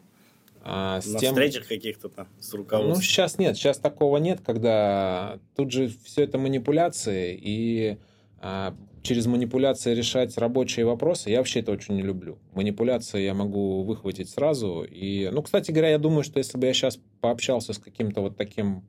А 0.64 1.00
с 1.00 1.06
На 1.06 1.20
тем- 1.20 1.36
встречах 1.36 1.68
каких-то 1.68 2.10
там 2.10 2.28
с 2.40 2.52
Ну, 2.52 2.58
руководством? 2.58 3.02
сейчас 3.04 3.38
нет, 3.38 3.56
сейчас 3.56 3.78
такого 3.78 4.18
нет, 4.18 4.42
когда 4.46 5.38
тут 5.56 5.72
же 5.72 5.92
все 6.04 6.24
это 6.24 6.38
манипуляции, 6.40 7.40
и 7.42 7.98
а, 8.42 8.74
через 9.08 9.26
манипуляции 9.26 9.96
решать 9.96 10.38
рабочие 10.38 10.86
вопросы, 10.86 11.30
я 11.30 11.38
вообще 11.38 11.62
это 11.62 11.72
очень 11.72 11.96
не 11.96 12.02
люблю. 12.02 12.38
Манипуляции 12.54 13.22
я 13.22 13.34
могу 13.34 13.84
выхватить 13.84 14.30
сразу. 14.30 14.84
И, 14.84 15.30
ну, 15.32 15.42
кстати 15.42 15.72
говоря, 15.72 15.92
я 15.92 15.98
думаю, 15.98 16.24
что 16.24 16.40
если 16.40 16.58
бы 16.58 16.68
я 16.68 16.74
сейчас 16.74 17.00
пообщался 17.22 17.72
с 17.72 17.80
каким-то 17.80 18.22
вот 18.22 18.36
таким 18.36 18.84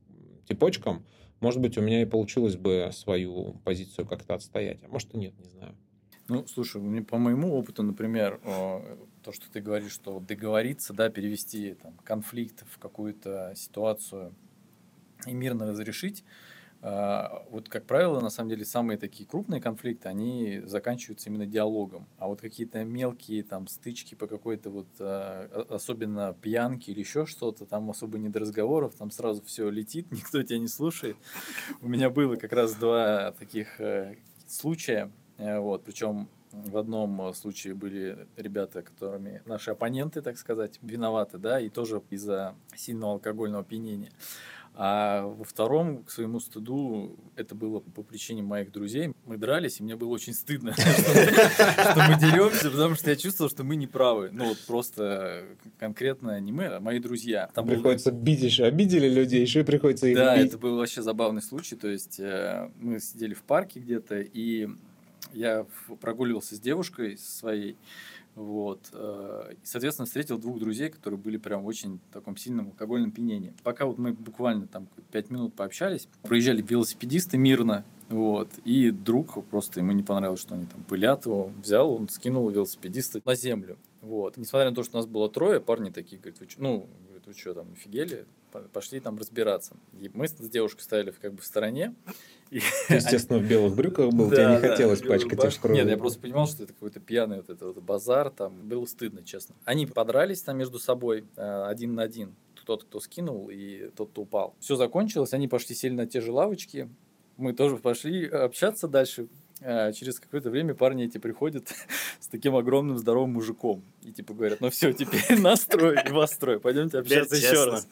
типочком, 0.49 1.05
может 1.41 1.61
быть, 1.61 1.79
у 1.79 1.83
меня 1.83 2.03
и 2.03 2.05
получилось 2.05 2.57
бы 2.57 2.91
свою 2.93 3.55
позицию 3.65 4.07
как-то 4.07 4.35
отстоять. 4.35 4.83
А 4.83 4.89
может 4.89 5.15
и 5.15 5.19
нет, 5.19 5.39
не 5.39 5.49
знаю. 5.51 5.77
Ну, 6.27 6.47
слушай, 6.47 6.81
мне, 6.81 7.01
по 7.01 7.17
моему 7.17 7.55
опыту, 7.55 7.83
например, 7.83 8.41
о, 8.45 8.83
то, 9.23 9.33
что 9.33 9.51
ты 9.51 9.61
говоришь, 9.61 9.93
что 9.93 10.21
договориться, 10.21 10.93
да, 10.93 11.09
перевести 11.11 11.75
там, 11.75 11.97
конфликт 12.05 12.65
в 12.69 12.79
какую-то 12.79 13.53
ситуацию 13.57 14.35
и 15.27 15.33
мирно 15.33 15.67
разрешить, 15.67 16.25
вот, 16.81 17.69
как 17.69 17.87
правило, 17.87 18.21
на 18.21 18.31
самом 18.31 18.51
деле, 18.51 18.65
самые 18.65 18.99
такие 18.99 19.29
крупные 19.29 19.61
конфликты, 19.61 20.09
они 20.09 20.63
заканчиваются 20.65 21.29
именно 21.29 21.47
диалогом. 21.47 22.07
А 22.19 22.29
вот 22.29 22.41
какие-то 22.41 22.85
мелкие 22.85 23.43
там 23.43 23.67
стычки 23.67 24.15
по 24.15 24.29
какой-то 24.29 24.71
вот, 24.71 24.87
а, 25.01 25.67
особенно 25.71 26.35
пьянки 26.41 26.91
или 26.91 27.01
еще 27.01 27.27
что-то, 27.27 27.67
там 27.67 27.91
особо 27.91 28.19
не 28.19 28.29
до 28.29 28.41
разговоров, 28.41 28.95
там 28.95 29.11
сразу 29.11 29.43
все 29.43 29.69
летит, 29.71 30.07
никто 30.13 30.43
тебя 30.43 30.59
не 30.59 30.69
слушает. 30.69 31.17
У 31.81 31.89
меня 31.89 32.11
было 32.11 32.37
как 32.37 32.53
раз 32.53 32.75
два 32.75 33.33
таких 33.33 33.81
э, 33.81 34.17
случая. 34.47 35.11
Э, 35.39 35.59
Вот, 35.59 35.83
причем 35.83 36.29
в 36.53 36.77
одном 36.77 37.35
случае 37.35 37.75
были 37.75 38.27
ребята, 38.37 38.83
которыми 38.83 39.43
наши 39.45 39.71
оппоненты, 39.71 40.23
так 40.23 40.39
сказать, 40.39 40.79
виноваты, 40.83 41.39
да, 41.39 41.61
и 41.61 41.69
тоже 41.69 42.03
из-за 42.11 42.55
сильного 42.75 43.15
алкогольного 43.15 43.63
опьянения. 43.63 44.13
А 44.81 45.27
во 45.27 45.43
втором, 45.43 46.05
к 46.05 46.11
своему 46.13 46.39
стыду, 46.39 47.17
это 47.35 47.57
было 47.57 47.81
по 47.81 48.05
причине 48.05 48.43
моих 48.43 48.71
друзей. 48.71 49.13
Мы 49.27 49.37
дрались, 49.37 49.81
и 49.81 49.83
мне 49.83 49.97
было 49.97 50.11
очень 50.11 50.33
стыдно, 50.33 50.73
что 50.73 52.05
мы 52.09 52.17
деремся, 52.21 52.71
потому 52.71 52.95
что 52.95 53.11
я 53.11 53.17
чувствовал, 53.17 53.51
что 53.51 53.65
мы 53.65 53.75
не 53.75 53.89
правы. 53.89 54.31
Ну, 54.33 54.51
вот 54.51 54.59
просто 54.69 55.47
конкретно 55.81 56.39
не 56.39 56.53
мы, 56.53 56.67
а 56.67 56.79
мои 56.79 57.01
друзья. 57.01 57.51
Там 57.55 57.67
Приходится 57.67 58.13
бить 58.13 58.41
еще. 58.41 58.67
Обидели 58.67 59.09
людей, 59.09 59.41
еще 59.41 59.61
и 59.61 59.65
приходится 59.65 60.07
их 60.07 60.17
да, 60.17 60.37
это 60.37 60.57
был 60.59 60.77
вообще 60.77 61.03
забавный 61.03 61.43
случай. 61.43 61.75
То 61.75 61.89
есть 61.89 62.21
э, 62.21 62.71
мы 62.79 63.01
сидели 63.01 63.35
в 63.35 63.43
парке 63.43 63.81
где-то, 63.81 64.21
и 64.21 64.69
я 65.33 65.67
прогуливался 66.01 66.55
с 66.55 66.61
девушкой 66.61 67.19
своей. 67.19 67.77
Вот. 68.39 68.91
э, 68.93 69.55
соответственно, 69.65 70.07
встретил 70.07 70.39
двух 70.39 70.61
друзей, 70.61 70.91
которые 70.91 71.19
были 71.19 71.39
прям 71.39 71.63
в 71.65 71.67
очень 71.67 71.99
таком 72.13 72.37
сильном 72.37 72.69
алкогольном 72.69 73.11
пьянении. 73.11 73.53
Пока 73.65 73.85
вот 73.85 73.99
мы 73.99 74.13
буквально 74.13 74.69
там 74.69 74.87
пять 75.11 75.31
минут 75.31 75.55
пообщались, 75.55 76.09
проезжали 76.23 76.63
велосипедисты 76.63 77.37
мирно, 77.37 77.85
вот, 78.09 78.49
и 78.65 78.93
друг 78.93 79.45
просто, 79.47 79.81
ему 79.81 79.91
не 79.91 80.05
понравилось, 80.05 80.41
что 80.41 80.55
они 80.55 80.67
там 80.67 80.85
пылят 80.85 81.27
его, 81.27 81.51
взял, 81.63 81.93
он 81.93 82.09
скинул 82.09 82.49
велосипедиста 82.49 83.21
на 83.25 83.35
землю. 83.35 83.77
Вот. 84.03 84.37
Несмотря 84.37 84.71
на 84.71 84.77
то, 84.77 84.85
что 84.85 84.97
нас 84.99 85.07
было 85.07 85.29
трое, 85.29 85.61
парни 85.61 85.91
такие, 85.91 86.19
говорят, 86.21 86.39
вы 86.39 86.47
чё- 86.47 86.63
ну, 86.63 86.89
говорят, 87.07 87.27
вы 87.27 87.35
что, 87.35 87.55
там, 87.55 87.67
офигели? 87.73 88.25
По- 88.53 88.61
Пошли 88.61 89.01
там 89.01 89.19
разбираться. 89.19 89.77
И 90.01 90.11
мы 90.15 90.29
с 90.29 90.33
девушкой 90.35 90.83
стояли 90.83 91.11
как 91.11 91.35
бы 91.35 91.41
в 91.41 91.45
стороне. 91.45 91.95
И 92.51 92.61
естественно, 92.89 93.39
в 93.39 93.47
белых 93.47 93.75
брюках 93.77 94.11
был, 94.13 94.29
тебе 94.29 94.37
да, 94.39 94.57
не 94.57 94.63
да, 94.63 94.69
хотелось 94.71 95.01
пачкать 95.01 95.33
их 95.33 95.39
в 95.39 95.41
рубашку. 95.41 95.63
крови. 95.63 95.77
Нет, 95.79 95.89
я 95.89 95.97
просто 95.99 96.21
понимал, 96.21 96.47
что 96.47 96.63
это 96.63 96.73
какой-то 96.73 97.01
пьяный 97.01 97.37
вот 97.39 97.51
этот 97.51 97.75
вот 97.75 97.85
базар, 97.85 98.31
там 98.31 98.55
было 98.69 98.85
стыдно, 98.87 99.23
честно. 99.23 99.55
Они 99.65 99.87
подрались 99.87 100.43
там 100.43 100.57
между 100.57 100.79
собой 100.79 101.25
э, 101.37 101.63
один 101.67 101.95
на 101.95 102.03
один. 102.03 102.35
Тот, 102.65 102.85
кто 102.85 103.01
скинул, 103.01 103.49
и 103.51 103.91
тот, 103.97 104.11
кто 104.11 104.23
упал. 104.23 104.55
Все 104.61 104.77
закончилось, 104.77 105.33
они 105.33 105.49
пошли 105.49 105.75
сели 105.75 105.95
на 105.95 106.07
те 106.07 106.21
же 106.21 106.33
лавочки. 106.33 106.89
Мы 107.39 107.55
тоже 107.55 107.77
пошли 107.79 108.27
общаться 108.27 108.89
дальше. 108.89 109.29
А 109.61 109.93
через 109.93 110.21
какое-то 110.21 110.51
время 110.51 110.75
парни 110.75 111.05
эти 111.05 111.19
приходят 111.19 111.69
с 112.21 112.29
таким 112.29 112.57
огромным 112.57 112.99
здоровым 112.99 113.33
мужиком. 113.33 113.83
И 114.03 114.13
типа 114.13 114.35
говорят, 114.35 114.61
ну 114.61 114.71
все, 114.71 114.93
теперь 114.93 115.39
настрой 115.41 115.99
и 116.07 116.11
вас 116.11 116.33
строй. 116.33 116.61
Пойдемте 116.61 116.99
общаться 116.99 117.37
еще 117.37 117.65
раз. 117.65 117.89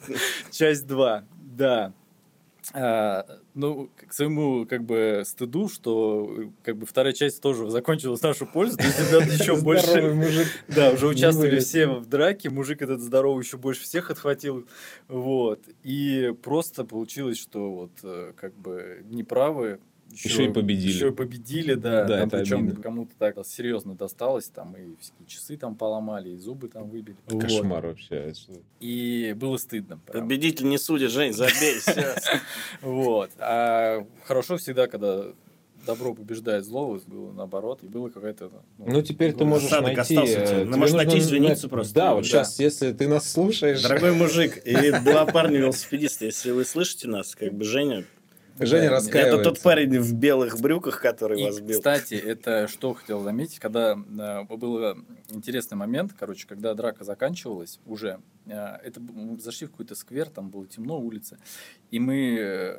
Часть 0.51 0.87
2. 0.87 1.25
Да. 1.57 1.93
А, 2.73 3.25
ну, 3.55 3.91
к 4.09 4.13
своему 4.13 4.67
как 4.67 4.85
бы 4.85 5.23
стыду, 5.25 5.69
что 5.69 6.35
э, 6.37 6.49
как 6.65 6.77
бы 6.77 6.85
вторая 6.85 7.13
часть 7.13 7.41
тоже 7.41 7.71
закончилась 7.71 8.21
в 8.21 8.25
нашу 8.25 8.45
пользу, 8.45 8.77
то 8.77 8.85
есть 8.85 8.99
ребята 8.99 9.33
еще 9.33 9.57
Здоровый 9.57 9.63
больше, 9.63 10.15
мужик. 10.15 10.47
да, 10.67 10.91
уже 10.91 11.07
участвовали 11.07 11.61
все 11.61 11.87
в 11.87 12.07
драке, 12.07 12.51
мужик 12.51 12.83
этот 12.83 13.01
здоровый 13.01 13.45
еще 13.45 13.57
больше 13.57 13.85
всех 13.85 14.11
отхватил, 14.11 14.67
вот, 15.07 15.61
и 15.85 16.35
просто 16.43 16.85
получилось, 16.85 17.39
что 17.39 17.71
вот 17.73 17.93
э, 18.03 18.33
как 18.37 18.53
бы 18.57 19.05
неправы, 19.05 19.79
Еще 20.11 20.47
и 20.47 20.53
победили. 20.53 20.93
Еще 20.93 21.09
и 21.09 21.13
победили, 21.13 21.75
да. 21.75 22.05
Да, 22.05 22.19
там 22.19 22.29
это 22.29 22.39
причем 22.39 22.59
обидно. 22.65 22.83
кому-то 22.83 23.13
так 23.19 23.37
серьезно 23.45 23.95
досталось, 23.95 24.49
там 24.49 24.75
и 24.77 24.97
всякие 25.01 25.27
часы 25.27 25.57
там 25.57 25.75
поломали, 25.75 26.31
и 26.31 26.37
зубы 26.37 26.69
там 26.69 26.89
выбили. 26.89 27.17
Вот. 27.29 27.43
Кошмар 27.43 27.87
вообще. 27.87 28.33
И 28.81 29.35
было 29.37 29.57
стыдно. 29.59 29.99
прям. 29.99 30.25
Победитель 30.25 30.69
не 30.69 30.79
судит, 30.79 31.11
Жень, 31.11 31.33
забей. 31.33 31.79
всё. 31.81 32.03
Вот. 32.81 33.31
А 33.39 34.07
хорошо 34.25 34.57
всегда, 34.57 34.87
когда 34.87 35.27
добро 35.87 36.15
побеждает 36.15 36.65
зло, 36.65 36.99
было 37.07 37.33
наоборот, 37.33 37.81
и 37.83 37.87
было 37.87 38.09
какая-то... 38.09 38.51
Ну, 38.79 39.03
теперь 39.03 39.33
ты 39.33 39.45
ну, 39.45 39.51
можешь 39.51 39.71
найти... 39.71 40.01
остался 40.01 40.41
э, 40.41 40.65
Ну, 40.65 40.77
можешь 40.77 40.95
найти, 40.97 41.19
извиниться 41.19 41.69
просто. 41.69 41.95
Да, 41.95 42.15
вот 42.15 42.23
Да. 42.23 42.29
сейчас, 42.29 42.59
если 42.59 42.93
ты 42.93 43.09
нас 43.09 43.31
слушаешь... 43.31 43.83
Дорогой 43.83 44.13
мужик 44.13 44.59
и 44.65 44.91
два 45.05 45.25
парня 45.33 45.59
велосипедиста, 45.59 46.25
если 46.25 46.51
вы 46.51 46.65
слышите 46.65 47.09
нас, 47.09 47.35
как 47.35 47.55
бы 47.55 47.65
Женя, 47.65 48.05
Женя 48.59 48.89
Да, 48.89 48.97
раскаивается. 48.97 49.41
это 49.41 49.45
тот 49.51 49.61
парень 49.63 49.99
в 50.01 50.15
белых 50.15 50.61
брюках, 50.61 51.01
который 51.01 51.41
И, 51.41 51.45
вас 51.45 51.61
бил. 51.61 51.77
кстати, 51.79 52.15
это 52.15 52.69
что 52.69 52.95
хотел 52.95 53.21
заметить, 53.23 53.59
когда 53.59 53.93
э, 53.95 54.57
был 54.57 54.97
интересный 55.29 55.77
момент, 55.77 56.13
короче, 56.19 56.47
когда 56.47 56.75
драка 56.75 57.05
заканчивалась 57.05 57.81
уже, 57.87 58.21
э, 58.47 58.53
это 58.85 59.01
мы 59.01 59.39
зашли 59.39 59.67
в 59.67 59.71
какой-то 59.73 59.95
сквер, 59.95 60.29
там 60.31 60.49
было 60.51 60.67
темно, 60.67 60.99
улица, 60.99 61.39
и 61.91 61.99
мы, 61.99 62.37
э, 62.41 62.77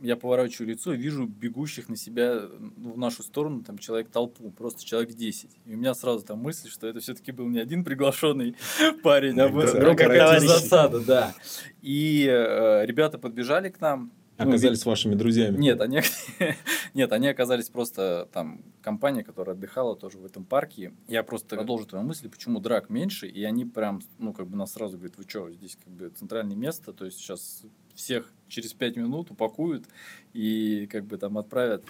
я 0.00 0.14
поворачиваю 0.14 0.68
лицо 0.70 0.92
и 0.92 0.96
вижу 0.96 1.26
бегущих 1.26 1.88
на 1.88 1.96
себя 1.96 2.42
ну, 2.76 2.92
в 2.92 2.98
нашу 2.98 3.24
сторону 3.24 3.64
там 3.64 3.78
человек 3.78 4.10
толпу, 4.10 4.50
просто 4.52 4.84
человек 4.84 5.10
10. 5.14 5.50
И 5.66 5.74
у 5.74 5.76
меня 5.76 5.92
сразу 5.94 6.24
там 6.24 6.38
мысль, 6.38 6.68
что 6.68 6.86
это 6.86 7.00
все-таки 7.00 7.32
был 7.32 7.48
не 7.48 7.58
один 7.58 7.82
приглашенный 7.82 8.54
парень, 9.02 9.40
а 9.40 9.48
Группа 9.48 9.66
был- 9.72 9.76
а 9.76 9.94
какая-то 9.96 10.18
товарищей. 10.24 10.46
засада, 10.46 11.00
да. 11.00 11.34
И 11.82 12.28
э, 12.30 12.86
ребята 12.86 13.18
подбежали 13.18 13.70
к 13.70 13.80
нам, 13.80 14.12
ну, 14.38 14.50
Оказались 14.50 14.84
вашими 14.86 15.14
друзьями. 15.14 15.56
нет, 15.56 15.80
они, 15.80 16.00
нет, 16.94 17.12
они 17.12 17.28
оказались 17.28 17.68
просто 17.68 18.28
там 18.32 18.62
компания, 18.82 19.24
которая 19.24 19.56
отдыхала 19.56 19.96
тоже 19.96 20.18
в 20.18 20.24
этом 20.24 20.44
парке. 20.44 20.92
Я 21.08 21.22
просто 21.22 21.56
продолжу 21.56 21.86
твою 21.86 22.04
мысль, 22.04 22.28
почему 22.28 22.60
драк 22.60 22.88
меньше, 22.88 23.26
и 23.26 23.42
они 23.44 23.64
прям, 23.64 24.00
ну, 24.18 24.32
как 24.32 24.46
бы 24.48 24.56
нас 24.56 24.72
сразу 24.72 24.96
говорят, 24.96 25.16
вы 25.16 25.24
что, 25.26 25.50
здесь 25.50 25.76
как 25.82 25.92
бы 25.92 26.10
центральное 26.10 26.56
место, 26.56 26.92
то 26.92 27.04
есть 27.04 27.18
сейчас 27.18 27.62
всех 27.98 28.32
через 28.46 28.72
пять 28.72 28.96
минут 28.96 29.30
упакуют 29.30 29.84
и 30.32 30.88
как 30.90 31.04
бы 31.04 31.18
там 31.18 31.36
отправят. 31.36 31.84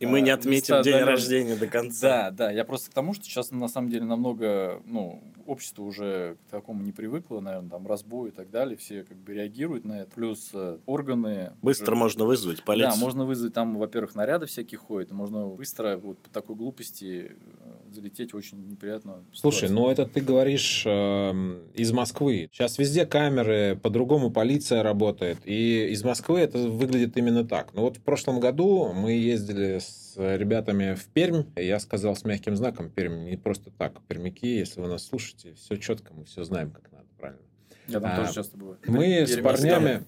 И 0.00 0.04
мы 0.04 0.20
не 0.20 0.28
а, 0.30 0.34
отметим 0.34 0.50
места 0.74 0.82
день 0.82 0.94
отдаленные. 0.94 1.04
рождения 1.14 1.56
до 1.56 1.66
конца. 1.66 2.08
Да, 2.08 2.30
да, 2.30 2.50
я 2.50 2.64
просто 2.64 2.90
к 2.90 2.94
тому, 2.94 3.14
что 3.14 3.24
сейчас 3.24 3.50
на 3.52 3.68
самом 3.68 3.88
деле 3.88 4.04
намного, 4.04 4.82
ну, 4.84 5.22
общество 5.46 5.82
уже 5.82 6.36
к 6.46 6.50
такому 6.50 6.82
не 6.82 6.92
привыкло, 6.92 7.40
наверное, 7.40 7.70
там 7.70 7.86
разбой 7.86 8.28
и 8.30 8.32
так 8.32 8.50
далее, 8.50 8.76
все 8.76 9.04
как 9.04 9.16
бы 9.16 9.32
реагируют 9.32 9.84
на 9.86 10.00
это, 10.02 10.10
плюс 10.10 10.50
э, 10.52 10.78
органы 10.84 11.52
Быстро 11.62 11.92
уже- 11.92 12.00
можно 12.00 12.24
вызвать 12.26 12.64
полицию. 12.64 12.92
да, 12.92 13.00
можно 13.00 13.24
вызвать, 13.24 13.54
там, 13.54 13.78
во-первых, 13.78 14.14
наряды 14.14 14.44
всякие 14.46 14.78
ходят, 14.78 15.10
можно 15.12 15.46
быстро 15.46 15.96
вот 15.96 16.18
по 16.18 16.28
такой 16.30 16.56
глупости 16.56 17.32
э, 17.60 17.63
залететь 17.94 18.34
очень 18.34 18.66
неприятную 18.68 19.24
Слушай, 19.32 19.68
ну 19.68 19.88
это 19.88 20.06
ты 20.06 20.20
говоришь 20.20 20.82
э, 20.86 21.30
из 21.74 21.92
Москвы. 21.92 22.48
Сейчас 22.52 22.78
везде 22.78 23.06
камеры, 23.06 23.78
по-другому 23.82 24.30
полиция 24.30 24.82
работает. 24.82 25.38
И 25.44 25.88
из 25.88 26.04
Москвы 26.04 26.40
это 26.40 26.58
выглядит 26.58 27.16
именно 27.16 27.44
так. 27.44 27.72
Ну 27.74 27.82
вот 27.82 27.96
в 27.96 28.02
прошлом 28.02 28.40
году 28.40 28.92
мы 28.92 29.12
ездили 29.12 29.78
с 29.78 30.14
ребятами 30.16 30.94
в 30.94 31.06
Пермь. 31.06 31.44
Я 31.56 31.78
сказал 31.78 32.16
с 32.16 32.24
мягким 32.24 32.56
знаком 32.56 32.90
Пермь 32.90 33.24
не 33.24 33.36
просто 33.36 33.70
так. 33.70 34.00
Пермяки, 34.08 34.58
если 34.58 34.80
вы 34.80 34.88
нас 34.88 35.06
слушаете, 35.06 35.54
все 35.54 35.76
четко, 35.76 36.12
мы 36.14 36.24
все 36.24 36.44
знаем, 36.44 36.70
как 36.70 36.90
надо, 36.92 37.06
правильно. 37.18 37.42
Я 37.86 38.00
там 38.00 38.12
а, 38.12 38.16
тоже 38.16 38.34
часто 38.34 38.56
бываю. 38.56 38.78
Мы 38.86 39.26
с 39.26 39.36
парнями... 39.40 40.02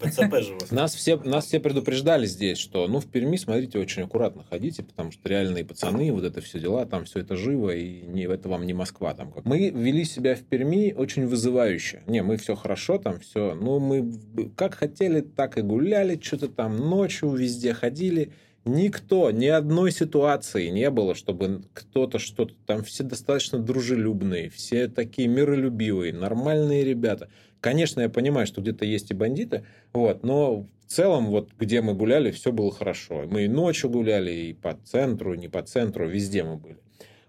Нас 0.71 0.95
все, 0.95 1.16
нас 1.18 1.47
все 1.47 1.61
предупреждали 1.61 2.26
здесь, 2.26 2.59
что, 2.59 2.88
ну, 2.88 3.00
в 3.00 3.06
Перми, 3.06 3.37
смотрите, 3.37 3.78
очень 3.78 4.02
аккуратно 4.02 4.45
ходите, 4.49 4.83
потому 4.83 5.12
что 5.12 5.28
реальные 5.28 5.64
пацаны, 5.64 6.11
вот 6.12 6.25
это 6.25 6.40
все 6.40 6.59
дела, 6.59 6.87
там 6.87 7.04
все 7.04 7.21
это 7.21 7.37
живо, 7.37 7.75
и 7.75 8.02
не, 8.06 8.25
это 8.25 8.49
вам 8.49 8.64
не 8.64 8.73
Москва. 8.73 9.14
Там 9.14 9.33
как. 9.33 9.45
Мы 9.45 9.71
вели 9.71 10.04
себя 10.04 10.35
в 10.35 10.42
Перми 10.42 10.92
очень 10.97 11.26
вызывающе. 11.26 12.02
Не, 12.06 12.23
мы 12.23 12.37
все 12.37 12.54
хорошо, 12.54 12.99
там 12.99 13.21
все, 13.21 13.54
ну, 13.54 13.78
мы 13.78 14.12
как 14.56 14.75
хотели, 14.75 15.21
так 15.21 15.59
и 15.59 15.62
гуляли, 15.62 16.18
что-то 16.23 16.49
там 16.49 16.76
ночью 16.76 17.30
везде 17.33 17.75
ходили. 17.75 18.33
Никто, 18.64 19.30
ни 19.30 19.47
одной 19.47 19.92
ситуации 19.92 20.71
не 20.71 20.90
было, 20.90 21.14
чтобы 21.14 21.62
кто-то 21.73 22.18
что-то... 22.18 22.52
Там 22.66 22.83
все 22.83 23.04
достаточно 23.04 23.61
дружелюбные, 23.61 24.50
все 24.50 24.88
такие 24.88 25.28
миролюбивые, 25.28 26.12
нормальные 26.12 26.83
ребята. 26.83 27.28
Конечно, 27.66 28.02
я 28.02 28.08
понимаю, 28.08 28.46
что 28.46 28.61
где-то 28.61 28.85
есть 28.85 29.11
и 29.11 29.14
бандиты, 29.14 29.64
вот, 29.92 30.23
но 30.23 30.61
в 30.61 30.87
целом, 30.87 31.26
вот 31.26 31.50
где 31.58 31.82
мы 31.82 31.94
гуляли, 31.94 32.30
все 32.30 32.52
было 32.52 32.70
хорошо. 32.70 33.25
Мы 33.28 33.46
и 33.46 33.49
ночью 33.49 33.90
гуляли, 33.90 34.30
и 34.30 34.52
по 34.52 34.78
центру, 34.85 35.35
и 35.35 35.38
не 35.38 35.49
по 35.49 35.62
центру, 35.62 36.08
везде 36.08 36.44
мы 36.44 36.58
были. 36.58 36.76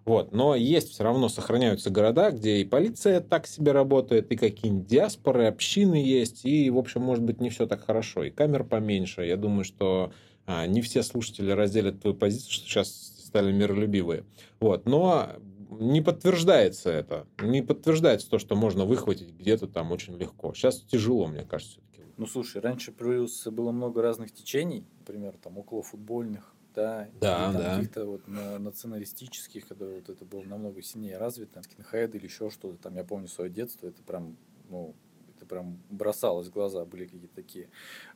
Вот. 0.06 0.34
Но 0.34 0.54
есть 0.54 0.92
все 0.92 1.04
равно 1.04 1.28
сохраняются 1.28 1.90
города, 1.90 2.30
где 2.30 2.58
и 2.58 2.66
полиция 2.66 3.20
так 3.20 3.48
себе 3.48 3.72
работает, 3.72 4.32
и 4.32 4.36
какие-нибудь 4.36 4.86
диаспоры, 4.86 5.48
общины 5.48 5.96
есть, 5.96 6.46
и, 6.46 6.70
в 6.70 6.78
общем, 6.78 7.02
может 7.02 7.24
быть, 7.24 7.42
не 7.42 7.50
все 7.50 7.66
так 7.66 7.84
хорошо, 7.84 8.24
и 8.24 8.30
камер 8.30 8.64
поменьше. 8.64 9.26
Я 9.26 9.38
думаю, 9.38 9.64
что 9.64 10.14
а, 10.46 10.68
не 10.68 10.82
все 10.82 11.02
слушатели 11.02 11.50
разделят 11.50 12.02
твою 12.02 12.16
позицию, 12.16 12.52
что 12.52 12.68
сейчас 12.68 12.90
стали 13.26 13.52
миролюбивые. 13.52 14.24
Вот. 14.60 14.86
Но 14.86 15.32
не 15.70 16.02
подтверждается 16.02 16.90
это. 16.92 17.28
Не 17.40 17.62
подтверждается 17.62 18.30
то, 18.30 18.40
что 18.40 18.56
можно 18.56 18.86
выхватить 18.86 19.32
где-то 19.34 19.68
там 19.68 19.92
очень 19.92 20.18
легко. 20.18 20.54
Сейчас 20.54 20.82
тяжело, 20.82 21.28
мне 21.28 21.44
кажется, 21.44 21.82
все-таки. 21.92 22.04
Ну, 22.18 22.26
слушай, 22.26 22.62
раньше 22.62 22.92
плюс 22.92 23.46
было 23.48 23.72
много 23.72 24.02
разных 24.02 24.32
течений, 24.34 24.86
например, 25.00 25.36
там 25.42 25.58
около 25.58 25.84
футбольных, 25.84 26.54
да, 26.74 27.10
Да, 27.20 27.52
да. 27.54 27.76
каких-то 27.76 28.06
вот 28.06 28.28
на- 28.28 28.60
националистических, 28.60 29.68
когда 29.68 29.86
вот 29.88 30.10
это 30.10 30.26
было 30.26 30.44
намного 30.44 30.82
сильнее 30.82 31.18
развито, 31.18 31.62
скинхед 31.64 32.14
или 32.16 32.26
еще 32.26 32.50
что-то, 32.50 32.78
там, 32.78 32.96
я 32.96 33.04
помню 33.04 33.28
свое 33.28 33.50
детство, 33.50 33.88
это 33.88 34.02
прям, 34.04 34.38
ну, 34.70 34.96
это 35.36 35.46
прям 35.46 35.80
бросалось 35.90 36.48
в 36.48 36.52
глаза, 36.52 36.86
были 36.86 37.06
какие-то 37.06 37.28
такие 37.36 37.70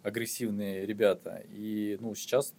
агрессивные 0.04 0.86
ребята, 0.86 1.44
и, 1.50 1.98
ну, 2.00 2.14
сейчас 2.16 2.54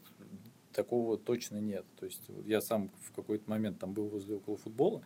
такого 0.73 1.19
точно 1.19 1.59
нет, 1.59 1.85
то 1.99 2.07
есть 2.07 2.23
я 2.47 2.61
сам 2.61 2.91
в 3.00 3.12
какой-то 3.12 3.49
момент 3.49 3.79
там 3.79 3.93
был 3.93 4.09
возле 4.09 4.37
около 4.37 4.57
футбола, 4.57 5.02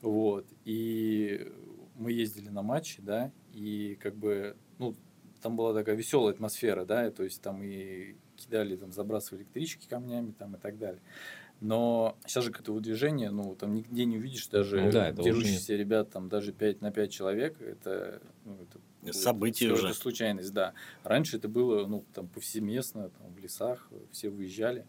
вот, 0.00 0.46
и 0.64 1.50
мы 1.96 2.12
ездили 2.12 2.48
на 2.48 2.62
матчи, 2.62 3.02
да, 3.02 3.32
и 3.52 3.98
как 4.00 4.14
бы, 4.14 4.56
ну, 4.78 4.94
там 5.42 5.56
была 5.56 5.74
такая 5.74 5.96
веселая 5.96 6.34
атмосфера, 6.34 6.84
да, 6.84 7.10
то 7.10 7.24
есть 7.24 7.40
там 7.42 7.62
и 7.62 8.16
кидали, 8.36 8.76
там 8.76 8.92
забрасывали 8.92 9.42
электрички 9.42 9.88
камнями 9.88 10.32
там 10.32 10.54
и 10.54 10.58
так 10.58 10.78
далее. 10.78 11.02
Но 11.60 12.16
сейчас 12.24 12.44
же 12.44 12.52
какое-то 12.52 12.80
движение, 12.80 13.30
ну, 13.30 13.56
там 13.56 13.74
нигде 13.74 14.04
не 14.04 14.16
увидишь 14.18 14.46
даже 14.46 14.80
Ну 14.80 14.92
да, 14.92 15.10
дерущихся 15.10 15.74
ребят, 15.74 16.10
там 16.10 16.28
даже 16.28 16.52
5 16.52 16.80
на 16.80 16.92
5 16.92 17.10
человек, 17.10 17.60
это, 17.60 18.22
ну, 18.44 18.56
это 18.62 18.78
всё 19.66 19.74
уже. 19.74 19.88
это 19.88 19.96
случайность, 19.96 20.52
да. 20.52 20.74
Раньше 21.04 21.36
это 21.36 21.48
было, 21.48 21.86
ну, 21.86 22.04
там 22.14 22.28
повсеместно, 22.28 23.10
там, 23.10 23.32
в 23.34 23.38
лесах, 23.38 23.88
все 24.10 24.28
выезжали. 24.28 24.86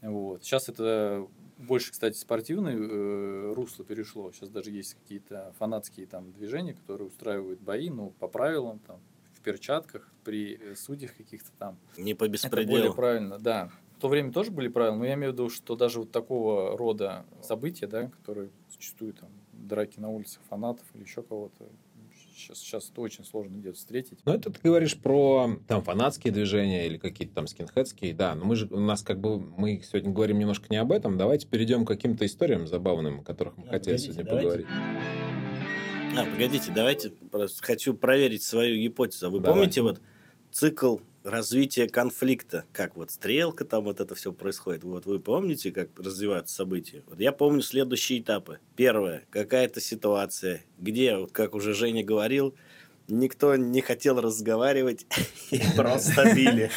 Вот. 0.00 0.44
Сейчас 0.44 0.68
это 0.68 1.26
больше, 1.56 1.90
кстати, 1.90 2.16
спортивное 2.16 2.76
э, 2.78 3.52
русло 3.54 3.84
перешло. 3.84 4.30
Сейчас 4.32 4.48
даже 4.50 4.70
есть 4.70 4.94
какие-то 4.94 5.52
фанатские 5.58 6.06
там 6.06 6.32
движения, 6.32 6.74
которые 6.74 7.08
устраивают 7.08 7.60
бои, 7.60 7.90
ну, 7.90 8.10
по 8.20 8.28
правилам, 8.28 8.78
там, 8.80 9.00
в 9.34 9.40
перчатках, 9.40 10.08
при 10.24 10.74
судьях 10.76 11.16
каких-то 11.16 11.50
там. 11.58 11.78
Не 11.96 12.14
по 12.14 12.24
Это 12.24 12.30
более 12.30 12.32
беспределу. 12.32 12.94
правильно, 12.94 13.38
да. 13.38 13.70
В 13.96 14.00
то 14.00 14.08
время 14.08 14.30
тоже 14.32 14.52
были 14.52 14.68
правила, 14.68 14.94
но 14.94 15.04
я 15.04 15.14
имею 15.14 15.32
в 15.32 15.34
виду, 15.34 15.50
что 15.50 15.74
даже 15.74 15.98
вот 15.98 16.12
такого 16.12 16.76
рода 16.78 17.26
события, 17.42 17.88
да, 17.88 18.06
которые 18.06 18.50
зачастую 18.70 19.14
там 19.14 19.28
драки 19.52 19.98
на 19.98 20.08
улицах 20.08 20.40
фанатов 20.48 20.86
или 20.94 21.02
еще 21.02 21.22
кого-то, 21.22 21.68
сейчас, 22.38 22.58
сейчас 22.58 22.90
это 22.90 23.00
очень 23.00 23.24
сложно 23.24 23.56
где-то 23.56 23.76
встретить. 23.76 24.18
Ну, 24.24 24.32
это 24.32 24.50
ты 24.50 24.60
говоришь 24.62 24.96
про 24.96 25.58
там 25.66 25.82
фанатские 25.82 26.32
движения 26.32 26.86
или 26.86 26.96
какие-то 26.96 27.34
там 27.34 27.46
скинхедские, 27.46 28.14
да. 28.14 28.34
Но 28.34 28.44
мы 28.44 28.56
же, 28.56 28.66
у 28.70 28.80
нас 28.80 29.02
как 29.02 29.20
бы, 29.20 29.38
мы 29.38 29.82
сегодня 29.82 30.10
говорим 30.12 30.38
немножко 30.38 30.66
не 30.70 30.76
об 30.76 30.92
этом. 30.92 31.18
Давайте 31.18 31.46
перейдем 31.46 31.84
к 31.84 31.88
каким-то 31.88 32.24
историям 32.26 32.66
забавным, 32.66 33.20
о 33.20 33.22
которых 33.22 33.56
мы 33.56 33.64
А, 33.64 33.70
хотели 33.70 33.96
погодите, 33.96 34.12
сегодня 34.12 34.24
давайте. 34.24 34.48
поговорить. 34.48 34.66
А, 36.16 36.24
погодите, 36.24 36.72
давайте 36.74 37.12
хочу 37.60 37.94
проверить 37.94 38.42
свою 38.42 38.76
гипотезу. 38.80 39.30
Вы 39.30 39.40
Давай. 39.40 39.60
помните 39.60 39.82
вот 39.82 40.00
цикл 40.50 40.98
развития 41.24 41.88
конфликта, 41.88 42.64
как 42.72 42.96
вот 42.96 43.10
стрелка 43.10 43.64
там 43.64 43.84
вот 43.84 44.00
это 44.00 44.14
все 44.14 44.32
происходит. 44.32 44.84
Вот 44.84 45.06
вы 45.06 45.18
помните, 45.18 45.70
как 45.72 45.88
развиваются 45.98 46.54
события? 46.54 47.02
Вот 47.06 47.20
я 47.20 47.32
помню 47.32 47.62
следующие 47.62 48.20
этапы. 48.20 48.58
Первое, 48.76 49.24
какая-то 49.30 49.80
ситуация, 49.80 50.62
где, 50.78 51.16
вот 51.16 51.32
как 51.32 51.54
уже 51.54 51.74
Женя 51.74 52.04
говорил, 52.04 52.54
никто 53.08 53.56
не 53.56 53.80
хотел 53.80 54.20
разговаривать 54.20 55.06
и 55.50 55.60
просто 55.76 56.34
били. 56.34 56.70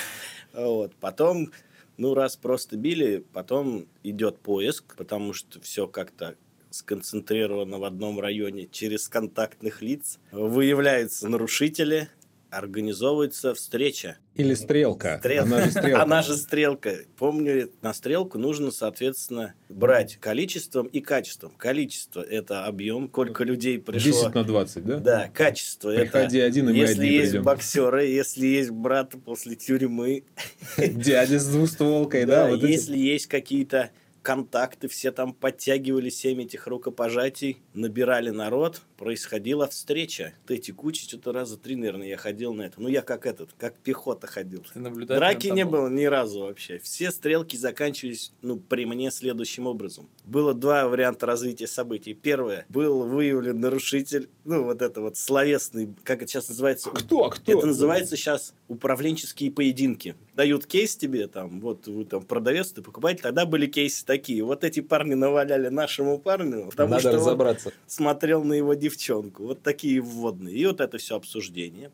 Вот. 0.54 0.93
Потом, 0.95 1.51
ну, 1.97 2.13
раз 2.13 2.36
просто 2.36 2.77
били, 2.77 3.23
потом 3.34 3.88
идет 4.04 4.39
поиск, 4.39 4.95
потому 4.95 5.34
что 5.34 5.62
все 5.62 5.88
как-то 5.88 6.36
сконцентрировано 6.71 7.80
в 7.80 7.84
одном 7.84 8.19
районе 8.19 8.67
через 8.67 9.08
контактных 9.08 9.82
лиц. 9.82 10.19
Выявляются 10.32 11.27
нарушители, 11.27 12.10
организовывается 12.51 13.53
встреча. 13.55 14.17
Или 14.35 14.53
стрелка. 14.53 15.19
Стрел- 15.19 15.43
Она 15.43 15.61
же 15.65 15.71
стрелка. 15.71 16.01
Она 16.01 16.21
же 16.21 16.37
стрелка. 16.37 16.95
Помню, 17.17 17.69
на 17.81 17.93
стрелку 17.93 18.37
нужно, 18.37 18.71
соответственно, 18.71 19.53
брать 19.69 20.17
количеством 20.17 20.87
и 20.87 20.99
качеством. 21.01 21.51
Количество– 21.57 22.21
это 22.29 22.65
объем, 22.65 23.07
сколько 23.09 23.43
людей 23.43 23.79
пришло. 23.79 24.11
10 24.23 24.35
на 24.35 24.43
20, 24.43 24.85
да? 24.85 24.97
Да, 24.97 25.31
качество 25.33 25.93
Приходи 25.93 26.37
это 26.37 26.47
один, 26.47 26.69
и 26.69 26.73
мы 26.73 26.77
если 26.77 26.93
одни 26.93 27.07
есть 27.09 27.31
придем. 27.31 27.43
боксеры, 27.43 28.05
если 28.05 28.45
есть 28.45 28.69
брат 28.69 29.13
после 29.25 29.55
тюрьмы, 29.55 30.23
Дядя 30.77 31.39
с 31.39 31.47
двустволкой, 31.47 32.25
да? 32.25 32.45
да, 32.45 32.49
вот 32.49 32.63
эти- 32.63 32.71
если 32.71 32.97
есть 32.97 33.27
какие-то 33.27 33.91
контакты, 34.21 34.88
все 34.88 35.12
там 35.12 35.34
подтягивали 35.34 36.10
семь 36.10 36.41
этих 36.41 36.67
рукопожатий, 36.67 37.57
набирали 37.73 38.29
народ, 38.29 38.81
происходила 38.97 39.67
встреча. 39.67 40.34
Вот 40.43 40.51
эти 40.51 40.71
кучи, 40.71 41.03
что-то 41.03 41.31
раза 41.31 41.57
три, 41.57 41.75
наверное, 41.75 42.07
я 42.07 42.17
ходил 42.17 42.53
на 42.53 42.63
это. 42.63 42.81
Ну, 42.81 42.88
я 42.88 43.01
как 43.01 43.25
этот, 43.25 43.49
как 43.57 43.77
пехота 43.79 44.27
ходил. 44.27 44.63
Ты 44.73 44.79
Драки 44.79 45.47
не 45.47 45.65
был? 45.65 45.71
было 45.71 45.89
ни 45.89 46.05
разу 46.05 46.41
вообще. 46.41 46.79
Все 46.79 47.12
стрелки 47.12 47.55
заканчивались, 47.55 48.31
ну, 48.41 48.57
при 48.57 48.86
мне 48.86 49.12
следующим 49.12 49.67
образом. 49.67 50.10
Было 50.25 50.53
два 50.53 50.88
варианта 50.88 51.25
развития 51.25 51.67
событий. 51.67 52.13
Первое, 52.13 52.65
был 52.69 53.03
выявлен 53.03 53.60
нарушитель, 53.60 54.29
ну, 54.45 54.63
вот 54.63 54.81
это 54.81 55.01
вот 55.01 55.17
словесный, 55.17 55.93
как 56.03 56.21
это 56.21 56.31
сейчас 56.31 56.49
называется? 56.49 56.89
Кто? 56.91 57.29
Кто? 57.29 57.51
Это 57.51 57.67
называется 57.67 58.15
сейчас 58.15 58.53
управленческие 58.67 59.51
поединки. 59.51 60.15
Дают 60.41 60.65
кейс 60.65 60.95
тебе, 60.95 61.27
там, 61.27 61.60
вот 61.60 61.86
вы 61.86 62.04
там 62.04 62.23
продавец, 62.23 62.71
ты 62.71 62.82
покупатель, 62.82 63.21
тогда 63.21 63.45
были 63.45 63.67
кейсы 63.67 64.04
такие. 64.04 64.43
Вот 64.43 64.63
эти 64.63 64.80
парни 64.80 65.13
наваляли 65.13 65.67
нашему 65.67 66.17
парню, 66.17 66.65
потому 66.71 66.89
Надо 66.89 66.99
что 67.01 67.10
он 67.12 67.15
разобраться. 67.17 67.73
смотрел 67.86 68.43
на 68.43 68.54
его 68.54 68.73
девчонку. 68.73 69.43
Вот 69.43 69.62
такие 69.62 70.01
вводные. 70.01 70.56
И 70.56 70.65
вот 70.65 70.82
это 70.82 70.97
все 70.97 71.15
обсуждение. 71.15 71.91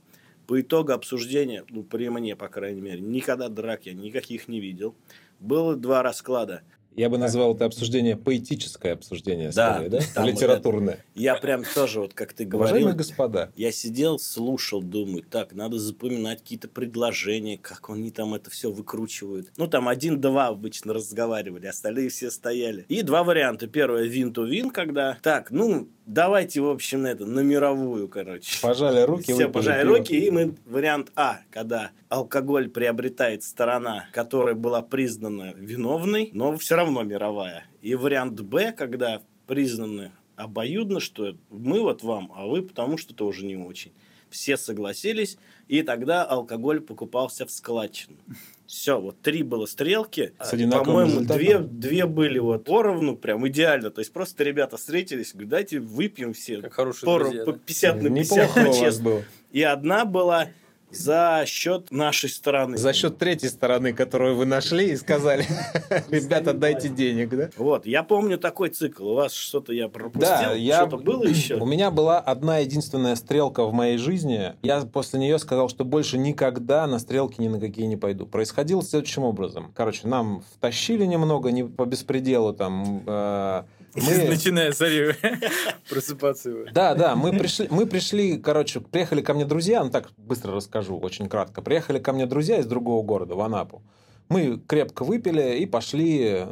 По 0.48 0.62
итогу 0.62 0.94
обсуждения, 0.94 1.66
ну, 1.68 1.84
при 1.84 2.08
мне, 2.08 2.38
по 2.38 2.48
крайней 2.48 2.80
мере, 2.80 3.02
никогда 3.02 3.50
драк 3.50 3.86
я 3.86 3.94
никаких 3.94 4.48
не 4.48 4.62
видел. 4.62 4.96
Было 5.42 5.76
два 5.76 6.02
расклада. 6.02 6.62
Я 6.98 7.10
бы 7.10 7.20
назвал 7.20 7.54
это 7.56 7.66
обсуждение 7.66 8.18
поэтическое 8.18 8.94
обсуждение, 8.94 9.52
Да, 9.52 9.76
скорее, 9.76 9.90
да? 9.90 10.00
там 10.16 10.26
вот 10.26 10.34
Литературное. 10.34 11.06
Я 11.14 11.36
прям 11.36 11.64
тоже, 11.76 12.00
вот 12.02 12.16
как 12.16 12.34
ты 12.34 12.48
Уважаемые 12.48 12.86
говорил, 12.86 12.98
господа, 12.98 13.52
Я 13.56 13.72
сидел, 13.72 14.18
слушал, 14.18 14.82
думаю, 14.82 15.24
так, 15.24 15.54
надо 15.54 15.78
запоминать 15.78 16.40
какие-то 16.40 16.68
предложения, 16.68 17.60
как 17.60 17.92
они 17.92 18.10
там 18.10 18.34
это 18.34 18.50
все 18.50 18.72
выкручивают. 18.72 19.52
Ну, 19.58 19.68
там 19.68 19.88
один-два 19.88 20.48
обычно 20.48 20.94
разговаривали, 20.94 21.68
остальные 21.68 22.10
все 22.10 22.32
стояли. 22.32 22.84
И 22.90 23.04
два 23.04 23.24
варианта. 23.24 23.68
Первое, 23.68 24.06
вин-то-вин, 24.06 24.72
когда, 24.72 25.20
так, 25.22 25.52
ну, 25.52 25.90
давайте, 26.08 26.62
в 26.62 26.70
общем, 26.70 27.04
на 27.04 27.08
это, 27.08 27.26
на 27.26 27.42
мировую, 27.42 28.08
короче. 28.08 28.60
пожали 28.62 29.02
руки, 29.02 29.34
Все, 29.34 29.50
пожали 29.50 29.84
пиво. 29.84 29.98
руки, 29.98 30.18
и 30.18 30.32
мы 30.32 30.56
вариант 30.66 31.12
А, 31.16 31.42
когда 31.52 31.92
алкоголь 32.10 32.70
приобретает 32.70 33.44
сторона, 33.44 34.06
которая 34.14 34.56
была 34.56 34.82
признана 34.82 35.54
виновной, 35.56 36.32
но 36.34 36.58
все 36.58 36.76
равно 36.76 37.04
мировая. 37.04 37.66
И 37.82 37.94
вариант 37.96 38.40
Б, 38.42 38.72
когда 38.72 39.22
признаны 39.46 40.12
обоюдно, 40.36 41.00
что 41.00 41.36
мы 41.50 41.82
вот 41.82 42.04
вам, 42.04 42.32
а 42.36 42.48
вы 42.48 42.62
потому 42.64 42.98
что 42.98 43.14
тоже 43.14 43.46
не 43.46 43.56
очень. 43.58 43.92
Все 44.30 44.58
согласились, 44.58 45.38
и 45.68 45.82
тогда 45.82 46.24
алкоголь 46.24 46.82
покупался 46.82 47.46
в 47.46 47.52
складчину. 47.52 48.18
Все, 48.66 49.00
вот 49.00 49.22
три 49.22 49.44
было 49.44 49.66
стрелки. 49.66 50.34
С 50.42 50.50
По-моему, 50.52 51.22
две, 51.22 51.60
две 51.60 52.06
были 52.06 52.40
вот 52.40 52.66
поровну, 52.66 53.16
прям 53.16 53.48
идеально. 53.48 53.92
То 53.92 54.00
есть 54.00 54.12
просто 54.12 54.44
ребята 54.44 54.76
встретились, 54.76 55.32
говорят, 55.32 55.50
дайте 55.50 55.80
выпьем 55.80 56.34
все. 56.34 56.62
Как 56.62 56.74
хорошие 56.74 57.06
Поров- 57.08 57.30
друзья, 57.30 57.46
по 57.46 57.54
да? 57.54 57.60
50 57.66 58.02
на 58.02 58.10
50 58.10 58.58
Неплохо 58.58 58.78
честно. 58.78 59.04
было. 59.04 59.24
И 59.52 59.62
одна 59.64 60.04
была 60.04 60.50
за 60.92 61.44
счет 61.46 61.92
нашей 61.92 62.30
стороны. 62.30 62.78
За 62.78 62.94
счет 62.94 63.18
третьей 63.18 63.50
стороны, 63.50 63.94
которую 63.94 64.36
вы 64.36 64.46
нашли 64.46 64.92
и 64.92 64.96
сказали, 64.96 65.46
ребята, 66.10 66.54
дайте 66.54 66.90
денег, 66.90 67.30
да? 67.30 67.50
Вот, 67.58 67.86
я 67.86 68.04
помню 68.04 68.38
такой 68.38 68.70
цикл. 68.70 69.10
У 69.10 69.14
вас 69.16 69.34
что-то 69.34 69.74
я 69.74 69.90
пропустил? 69.90 70.30
Да, 70.30 70.54
я... 70.54 70.78
Что-то 70.88 70.98
было 70.98 71.24
еще? 71.28 71.56
У 71.56 71.66
меня 71.66 71.92
была 71.92 72.20
одна 72.20 72.60
единственная 72.60 73.16
стрелка 73.16 73.66
в 73.66 73.74
моей 73.74 73.98
жизни. 73.98 74.54
Я 74.64 74.82
после 74.82 75.20
нее 75.20 75.40
сказал, 75.40 75.70
что 75.70 75.84
больше 75.86 76.18
никогда 76.18 76.88
на 76.88 77.00
стрелки 77.00 77.42
ни 77.42 77.48
на 77.48 77.60
какие 77.60 77.86
не 77.86 77.98
пойду. 77.98 78.26
Происходило 78.26 78.82
следующим 78.82 79.24
образом. 79.24 79.72
Короче, 79.76 80.08
нам 80.08 80.44
втащили 80.56 81.06
немного, 81.06 81.52
не 81.52 81.64
по 81.64 81.86
беспределу 81.86 82.54
там. 82.54 83.04
э, 83.06 83.64
мы... 83.98 84.28
Начиная 84.30 84.72
с 84.72 84.78
зари 84.78 85.14
просыпаться. 85.90 86.50
его. 86.50 86.66
Да, 86.72 86.96
да, 86.96 87.16
мы 87.16 87.32
пришли, 87.32 87.68
мы 87.70 87.86
пришли, 87.86 88.38
короче, 88.38 88.80
приехали 88.80 89.22
ко 89.22 89.34
мне 89.34 89.46
друзья, 89.46 89.84
ну 89.84 89.90
так 89.90 90.12
быстро 90.18 90.54
расскажу, 90.54 90.98
очень 90.98 91.28
кратко. 91.30 91.62
Приехали 91.62 92.00
ко 92.00 92.14
мне 92.14 92.26
друзья 92.26 92.58
из 92.58 92.66
другого 92.66 93.04
города, 93.04 93.36
в 93.36 93.42
Анапу. 93.42 93.82
Мы 94.30 94.60
крепко 94.68 95.04
выпили 95.04 95.58
и 95.58 95.66
пошли 95.66 96.46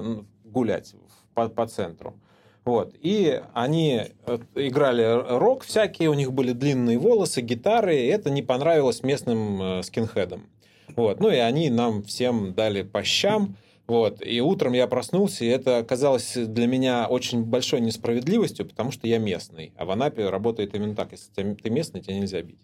гулять 0.44 0.96
по, 1.34 1.50
по 1.50 1.68
центру. 1.68 2.20
Вот. 2.66 2.96
И 3.00 3.42
они 3.54 4.02
э, 4.26 4.40
играли 4.56 5.38
рок 5.38 5.64
всякие, 5.64 6.10
у 6.10 6.16
них 6.16 6.34
были 6.34 6.52
длинные 6.52 6.98
волосы, 6.98 7.42
гитары, 7.42 7.96
и 7.96 8.08
это 8.08 8.32
не 8.32 8.42
понравилось 8.42 9.04
местным 9.04 9.62
э, 9.62 9.84
скинхедам. 9.84 10.50
Вот. 10.96 11.20
Ну 11.20 11.30
и 11.30 11.38
они 11.38 11.70
нам 11.70 12.02
всем 12.04 12.54
дали 12.54 12.82
по 12.82 13.04
щам. 13.04 13.56
Вот. 13.88 14.26
И 14.26 14.42
утром 14.42 14.74
я 14.74 14.88
проснулся, 14.88 15.46
и 15.46 15.48
это 15.48 15.78
оказалось 15.78 16.34
для 16.36 16.66
меня 16.66 17.08
очень 17.08 17.44
большой 17.44 17.82
несправедливостью, 17.82 18.66
потому 18.66 18.92
что 18.92 19.08
я 19.08 19.20
местный. 19.20 19.74
А 19.78 19.86
в 19.86 19.92
Анапе 19.92 20.30
работает 20.30 20.74
именно 20.74 20.96
так. 20.96 21.12
Если 21.12 21.30
ты- 21.32 21.70
местный, 21.70 22.02
тебя 22.02 22.16
нельзя 22.18 22.42
бить. 22.42 22.60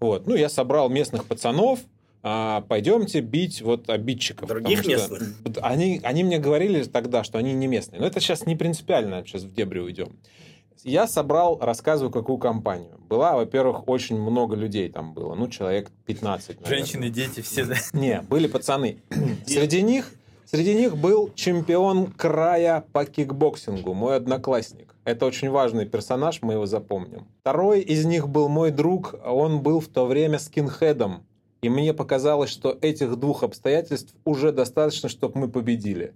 Вот. 0.00 0.26
Ну, 0.26 0.34
я 0.34 0.48
собрал 0.50 0.90
местных 0.90 1.24
пацанов, 1.24 1.80
а, 2.22 2.62
пойдемте 2.68 3.20
бить 3.20 3.62
вот 3.62 3.88
обидчиков. 3.88 4.48
Других 4.48 4.86
местных? 4.86 5.22
Они, 5.62 6.00
они 6.02 6.24
мне 6.24 6.38
говорили 6.38 6.82
тогда, 6.82 7.24
что 7.24 7.38
они 7.38 7.52
не 7.54 7.66
местные. 7.68 8.00
Но 8.00 8.06
это 8.06 8.20
сейчас 8.20 8.44
не 8.46 8.56
принципиально, 8.56 9.24
сейчас 9.24 9.44
в 9.44 9.54
дебри 9.54 9.78
уйдем. 9.78 10.16
Я 10.84 11.06
собрал, 11.08 11.58
рассказываю, 11.60 12.12
какую 12.12 12.38
компанию. 12.38 13.00
Была, 13.08 13.34
во-первых, 13.36 13.88
очень 13.88 14.20
много 14.20 14.56
людей 14.56 14.88
там 14.90 15.14
было. 15.14 15.34
Ну, 15.34 15.48
человек 15.48 15.90
15, 16.04 16.60
наверное. 16.60 16.78
Женщины, 16.78 17.10
дети, 17.10 17.40
все. 17.40 17.64
да. 17.64 17.76
Не, 17.92 18.20
были 18.22 18.46
пацаны. 18.46 18.98
Среди 19.46 19.82
них, 19.82 20.12
среди 20.46 20.74
них 20.74 20.96
был 20.96 21.30
чемпион 21.34 22.06
края 22.12 22.84
по 22.92 23.04
кикбоксингу, 23.04 23.94
мой 23.94 24.16
одноклассник. 24.16 24.94
Это 25.04 25.26
очень 25.26 25.50
важный 25.50 25.86
персонаж, 25.86 26.40
мы 26.42 26.54
его 26.54 26.66
запомним. 26.66 27.26
Второй 27.40 27.80
из 27.80 28.04
них 28.04 28.28
был 28.28 28.48
мой 28.48 28.70
друг, 28.70 29.14
он 29.24 29.60
был 29.62 29.80
в 29.80 29.88
то 29.88 30.06
время 30.06 30.38
скинхедом. 30.38 31.22
И 31.62 31.68
мне 31.68 31.92
показалось, 31.94 32.50
что 32.50 32.76
этих 32.80 33.16
двух 33.16 33.42
обстоятельств 33.42 34.14
уже 34.24 34.52
достаточно, 34.52 35.08
чтобы 35.08 35.38
мы 35.40 35.48
победили. 35.48 36.12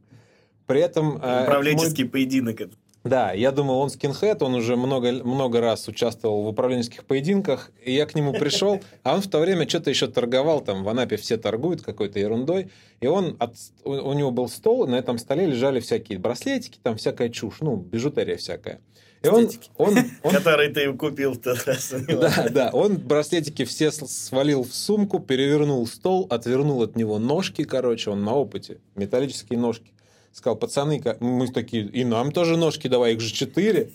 При 0.66 0.80
этом... 0.80 1.16
э, 1.22 1.34
мой- 1.34 1.42
Управленческий 1.44 2.04
поединок. 2.04 2.60
Да, 3.02 3.32
я 3.32 3.50
думал, 3.50 3.78
он 3.78 3.88
скинхед, 3.88 4.42
он 4.42 4.54
уже 4.54 4.76
много, 4.76 5.12
много 5.12 5.60
раз 5.60 5.88
участвовал 5.88 6.42
в 6.42 6.48
управленческих 6.48 7.04
поединках, 7.04 7.70
и 7.82 7.92
я 7.92 8.04
к 8.04 8.14
нему 8.14 8.32
пришел, 8.32 8.80
а 9.02 9.14
он 9.14 9.22
в 9.22 9.28
то 9.28 9.38
время 9.38 9.66
что-то 9.66 9.88
еще 9.88 10.06
торговал, 10.06 10.60
там 10.60 10.84
в 10.84 10.88
Анапе 10.88 11.16
все 11.16 11.38
торгуют 11.38 11.80
какой-то 11.80 12.18
ерундой, 12.18 12.70
и 13.00 13.06
он, 13.06 13.36
от, 13.38 13.54
у, 13.84 13.92
у 13.92 14.12
него 14.12 14.30
был 14.30 14.48
стол, 14.48 14.84
и 14.84 14.90
на 14.90 14.96
этом 14.96 15.16
столе 15.16 15.46
лежали 15.46 15.80
всякие 15.80 16.18
браслетики, 16.18 16.78
там 16.82 16.98
всякая 16.98 17.30
чушь, 17.30 17.56
ну, 17.60 17.76
бижутерия 17.76 18.36
всякая. 18.36 18.80
И 19.22 19.28
он, 19.28 19.50
он, 19.76 19.98
он, 20.22 20.32
Который 20.32 20.72
ты 20.72 20.90
купил 20.94 21.32
в 21.32 21.38
тот 21.40 21.64
раз. 21.66 21.94
да, 22.08 22.48
да, 22.50 22.70
он 22.70 22.96
браслетики 22.96 23.64
все 23.64 23.90
свалил 23.90 24.62
в 24.62 24.74
сумку, 24.74 25.20
перевернул 25.20 25.86
стол, 25.86 26.26
отвернул 26.30 26.82
от 26.82 26.96
него 26.96 27.18
ножки, 27.18 27.64
короче, 27.64 28.10
он 28.10 28.24
на 28.24 28.34
опыте, 28.34 28.78
металлические 28.94 29.58
ножки. 29.58 29.92
Сказал, 30.32 30.56
пацаны, 30.56 31.02
мы 31.18 31.48
такие, 31.48 31.84
и 31.86 32.04
нам 32.04 32.30
тоже 32.30 32.56
ножки 32.56 32.86
давай, 32.86 33.14
их 33.14 33.20
же 33.20 33.32
четыре. 33.32 33.90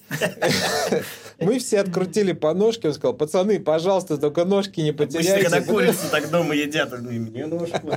Мы 1.39 1.59
все 1.59 1.79
открутили 1.79 2.33
по 2.33 2.53
ножке, 2.53 2.89
он 2.89 2.93
сказал, 2.93 3.13
пацаны, 3.13 3.59
пожалуйста, 3.59 4.17
только 4.17 4.45
ножки 4.45 4.81
не 4.81 4.89
Обычно, 4.89 5.19
когда 5.21 5.61
потеряйте. 5.61 5.71
курицу 5.71 6.11
так 6.11 6.29
дома 6.29 6.53
едят, 6.53 6.91
мне 6.99 7.45
ножку. 7.45 7.89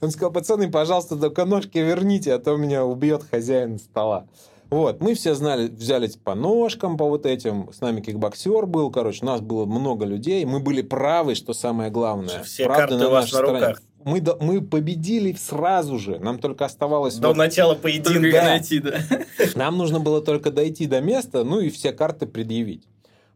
Он 0.00 0.10
сказал, 0.10 0.32
пацаны, 0.32 0.70
пожалуйста, 0.70 1.16
только 1.16 1.44
ножки 1.44 1.78
верните, 1.78 2.32
а 2.34 2.38
то 2.38 2.56
меня 2.56 2.84
убьет 2.84 3.24
хозяин 3.28 3.78
стола. 3.78 4.26
Вот, 4.70 5.00
мы 5.00 5.14
все 5.14 5.34
знали, 5.34 5.68
взяли 5.68 6.10
по 6.24 6.34
ножкам, 6.34 6.96
по 6.96 7.04
вот 7.04 7.26
этим. 7.26 7.72
С 7.72 7.80
нами 7.80 8.00
кикбоксер 8.00 8.66
был, 8.66 8.90
короче, 8.90 9.24
нас 9.24 9.40
было 9.40 9.66
много 9.66 10.04
людей. 10.04 10.44
Мы 10.44 10.58
были 10.58 10.82
правы, 10.82 11.34
что 11.36 11.52
самое 11.52 11.90
главное. 11.90 12.42
Все 12.42 12.64
Правда 12.64 12.88
карты 12.88 13.06
у 13.06 13.10
вас 13.10 13.24
на 13.24 13.28
стороне. 13.28 13.76
Мы, 14.04 14.20
до- 14.20 14.36
мы 14.40 14.60
победили 14.60 15.32
сразу 15.32 15.98
же. 15.98 16.18
Нам 16.18 16.38
только 16.38 16.64
оставалось... 16.64 17.16
До 17.16 17.28
вот- 17.28 17.36
начала 17.36 17.74
поединка. 17.74 18.42
найти, 18.42 18.80
да. 18.80 19.00
нам 19.54 19.78
нужно 19.78 20.00
было 20.00 20.20
только 20.20 20.50
дойти 20.50 20.86
до 20.86 21.00
места, 21.00 21.44
ну 21.44 21.60
и 21.60 21.70
все 21.70 21.92
карты 21.92 22.26
предъявить. 22.26 22.86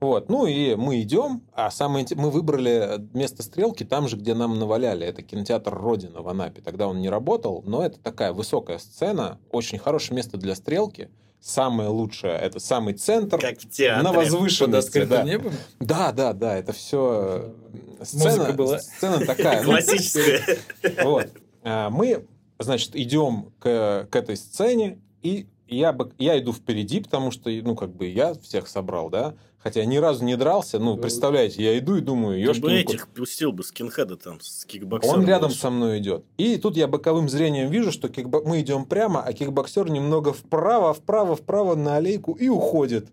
Вот, 0.00 0.28
ну 0.28 0.46
и 0.46 0.76
мы 0.76 1.02
идем, 1.02 1.42
а 1.52 1.72
самое 1.72 2.06
мы 2.14 2.30
выбрали 2.30 3.00
место 3.14 3.42
стрелки 3.42 3.82
там 3.82 4.06
же, 4.06 4.16
где 4.16 4.34
нам 4.34 4.56
наваляли. 4.56 5.04
Это 5.04 5.22
кинотеатр 5.22 5.74
Родина 5.74 6.22
в 6.22 6.28
Анапе. 6.28 6.62
Тогда 6.62 6.86
он 6.86 7.00
не 7.00 7.08
работал, 7.08 7.64
но 7.66 7.84
это 7.84 7.98
такая 7.98 8.32
высокая 8.32 8.78
сцена, 8.78 9.38
очень 9.50 9.78
хорошее 9.78 10.14
место 10.14 10.36
для 10.36 10.54
стрелки. 10.54 11.08
Самое 11.40 11.88
лучшее, 11.88 12.34
это 12.34 12.58
самый 12.58 12.94
центр. 12.94 13.38
Как 13.38 13.58
в 13.60 13.70
театре. 13.70 14.02
на 14.02 14.12
возвышенности, 14.12 15.04
да. 15.04 15.22
небом. 15.22 15.52
Да, 15.80 16.12
да, 16.12 16.32
да, 16.32 16.56
это 16.56 16.72
все 16.72 17.54
сцена, 18.02 18.24
Музыка 18.24 18.52
была. 18.52 18.78
сцена 18.80 19.24
такая. 19.24 19.62
ну, 19.62 19.70
Классическая. 19.70 20.58
вот. 21.04 21.28
А, 21.62 21.90
Мы, 21.90 22.26
значит, 22.58 22.96
идем 22.96 23.52
к, 23.60 24.08
к 24.10 24.16
этой 24.16 24.36
сцене, 24.36 24.98
и 25.22 25.46
я, 25.68 25.92
бы, 25.92 26.12
я 26.18 26.38
иду 26.38 26.52
впереди, 26.52 27.00
потому 27.00 27.30
что, 27.30 27.50
ну, 27.50 27.76
как 27.76 27.94
бы 27.94 28.06
я 28.06 28.34
всех 28.34 28.66
собрал, 28.68 29.08
да. 29.10 29.34
Хотя 29.58 29.84
ни 29.84 29.96
разу 29.96 30.24
не 30.24 30.36
дрался. 30.36 30.78
Ну, 30.78 30.96
представляете, 30.96 31.62
я 31.64 31.76
иду 31.78 31.96
и 31.96 32.00
думаю, 32.00 32.54
Ты 32.54 32.60
бы 32.60 32.72
этих 32.72 33.08
пустил 33.08 33.52
бы 33.52 33.64
скинхеда 33.64 34.16
там 34.16 34.40
с 34.40 34.64
кикбоксером. 34.64 35.20
Он 35.20 35.26
рядом 35.26 35.50
со 35.50 35.68
мной 35.70 35.98
идет. 35.98 36.24
И 36.36 36.56
тут 36.58 36.76
я 36.76 36.86
боковым 36.86 37.28
зрением 37.28 37.68
вижу, 37.70 37.90
что 37.90 38.08
кикбо- 38.08 38.42
мы 38.44 38.60
идем 38.60 38.84
прямо, 38.84 39.20
а 39.20 39.32
кикбоксер 39.32 39.90
немного 39.90 40.32
вправо, 40.32 40.94
вправо, 40.94 41.34
вправо 41.34 41.74
на 41.74 41.96
аллейку 41.96 42.32
и 42.34 42.48
уходит. 42.48 43.08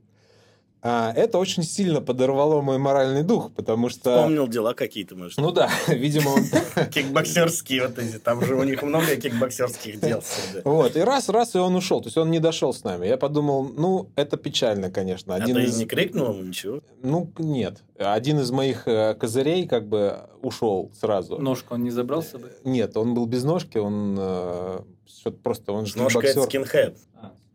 А, 0.88 1.12
это 1.16 1.40
очень 1.40 1.64
сильно 1.64 2.00
подорвало 2.00 2.62
мой 2.62 2.78
моральный 2.78 3.24
дух, 3.24 3.52
потому 3.56 3.90
что... 3.90 4.18
Вспомнил 4.18 4.48
дела 4.48 4.76
какие-то, 4.76 5.16
может. 5.16 5.40
Ну 5.40 5.50
да, 5.52 5.68
видимо, 5.88 6.30
он... 6.30 6.44
Кикбоксерские 6.92 7.88
вот 7.88 7.98
эти. 7.98 8.20
Там 8.20 8.46
же 8.46 8.54
у 8.54 8.62
них 8.62 8.84
много 8.84 9.16
кикбоксерских 9.16 10.00
дел. 10.00 10.22
Вот, 10.64 10.96
и 10.96 11.00
раз, 11.00 11.28
раз, 11.30 11.56
и 11.56 11.58
он 11.58 11.76
ушел. 11.76 12.02
То 12.02 12.08
есть 12.08 12.18
он 12.18 12.30
не 12.30 12.40
дошел 12.40 12.72
с 12.72 12.84
нами. 12.84 13.08
Я 13.08 13.18
подумал, 13.18 13.64
ну, 13.64 14.12
это 14.16 14.38
печально, 14.38 14.92
конечно. 14.92 15.34
А 15.34 15.40
ты 15.40 15.54
не 15.54 15.86
крикнул 15.86 16.34
ему 16.34 16.44
ничего? 16.44 16.82
Ну, 17.02 17.32
нет. 17.40 17.82
Один 17.98 18.40
из 18.40 18.52
моих 18.52 18.88
э, 18.88 19.16
козырей 19.16 19.68
как 19.68 19.88
бы 19.88 20.20
ушел 20.44 20.92
сразу. 20.94 21.40
Ножку 21.40 21.74
он 21.74 21.84
не 21.84 21.90
забрал 21.90 22.22
с 22.22 22.28
собой? 22.28 22.52
Нет, 22.64 22.96
он 22.96 23.16
был 23.16 23.26
без 23.26 23.44
ножки, 23.44 23.80
он 23.80 24.16
э, 24.20 24.82
что-то 25.08 25.38
просто... 25.38 25.72
Он 25.72 25.88
Ножка 25.96 26.28
это 26.28 26.44
скинхед. 26.44 26.96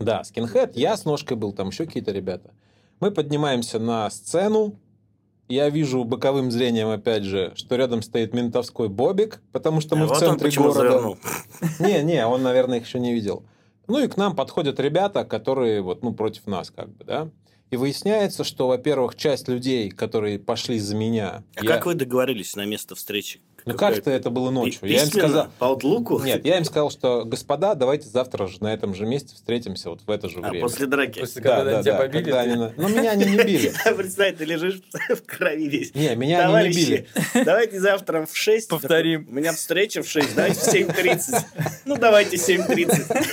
Да, 0.00 0.24
скинхед, 0.24 0.76
я 0.76 0.96
с 0.96 1.04
ножкой 1.04 1.36
был, 1.36 1.52
там 1.52 1.68
еще 1.68 1.86
какие-то 1.86 2.10
ребята. 2.10 2.50
Мы 3.00 3.10
поднимаемся 3.10 3.78
на 3.78 4.08
сцену. 4.10 4.78
Я 5.48 5.68
вижу 5.68 6.04
боковым 6.04 6.50
зрением, 6.52 6.88
опять 6.90 7.24
же, 7.24 7.52
что 7.56 7.74
рядом 7.74 8.02
стоит 8.02 8.34
ментовской 8.34 8.88
бобик, 8.88 9.42
потому 9.52 9.80
что 9.80 9.96
мы 9.96 10.04
А 10.04 10.06
в 10.06 10.10
вот 10.10 10.18
центре 10.18 10.50
города. 10.52 10.78
завернул. 10.80 11.18
Не, 11.80 12.02
не, 12.04 12.24
он, 12.24 12.42
наверное, 12.42 12.78
их 12.78 12.86
еще 12.86 13.00
не 13.00 13.12
видел. 13.12 13.42
Ну 13.88 13.98
и 13.98 14.06
к 14.06 14.16
нам 14.16 14.36
подходят 14.36 14.78
ребята, 14.78 15.24
которые 15.24 15.80
вот, 15.80 16.04
ну, 16.04 16.12
против 16.14 16.46
нас, 16.46 16.70
как 16.70 16.90
бы, 16.90 17.04
да. 17.04 17.30
И 17.70 17.76
выясняется, 17.76 18.44
что, 18.44 18.68
во-первых, 18.68 19.16
часть 19.16 19.48
людей, 19.48 19.90
которые 19.90 20.38
пошли 20.38 20.78
за 20.78 20.94
меня... 20.94 21.42
А 21.56 21.64
я- 21.64 21.70
как 21.72 21.86
вы 21.86 21.94
договорились 21.94 22.54
на 22.54 22.64
место 22.66 22.94
встречи? 22.94 23.40
Ну 23.72 23.78
как-то 23.78 24.10
это 24.10 24.30
было 24.30 24.50
ночью. 24.50 24.80
Я 24.88 25.02
им 25.02 25.08
сказал... 25.08 25.48
По 25.58 25.66
аутлуку? 25.68 26.20
Нет, 26.20 26.44
я 26.44 26.58
им 26.58 26.64
сказал, 26.64 26.90
что, 26.90 27.24
господа, 27.24 27.74
давайте 27.74 28.08
завтра 28.08 28.46
же 28.46 28.56
на 28.62 28.72
этом 28.72 28.94
же 28.94 29.06
месте 29.06 29.34
встретимся 29.34 29.90
вот 29.90 30.00
в 30.06 30.10
это 30.10 30.28
же 30.28 30.38
А 30.42 30.48
время. 30.50 30.60
после 30.62 30.86
драки. 30.86 31.20
После 31.20 31.42
Да, 31.42 31.56
когда 31.58 31.72
да, 31.72 31.82
тебя 31.82 31.92
да, 31.92 31.98
побили, 31.98 32.22
когда 32.22 32.42
ты- 32.44 32.50
они 32.50 32.72
Ну, 32.76 32.88
меня 32.88 33.10
они 33.12 33.24
не 33.24 33.36
били. 33.36 33.72
Представь, 33.96 34.36
ты 34.36 34.44
лежишь 34.44 34.80
в 35.08 35.22
крови 35.26 35.68
весь. 35.68 35.94
Не, 35.94 36.14
меня 36.14 36.48
они 36.48 36.68
не 36.68 36.74
били. 36.74 37.06
давайте 37.44 37.80
завтра 37.80 38.26
в 38.26 38.36
6. 38.36 38.68
Повторим. 38.68 39.26
У 39.28 39.32
меня 39.34 39.52
встреча 39.52 40.02
в 40.02 40.08
6, 40.08 40.34
давайте 40.34 40.60
в 40.60 40.74
7.30. 40.74 41.42
Ну, 41.84 41.96
давайте 41.96 42.36
7.30. 42.36 42.90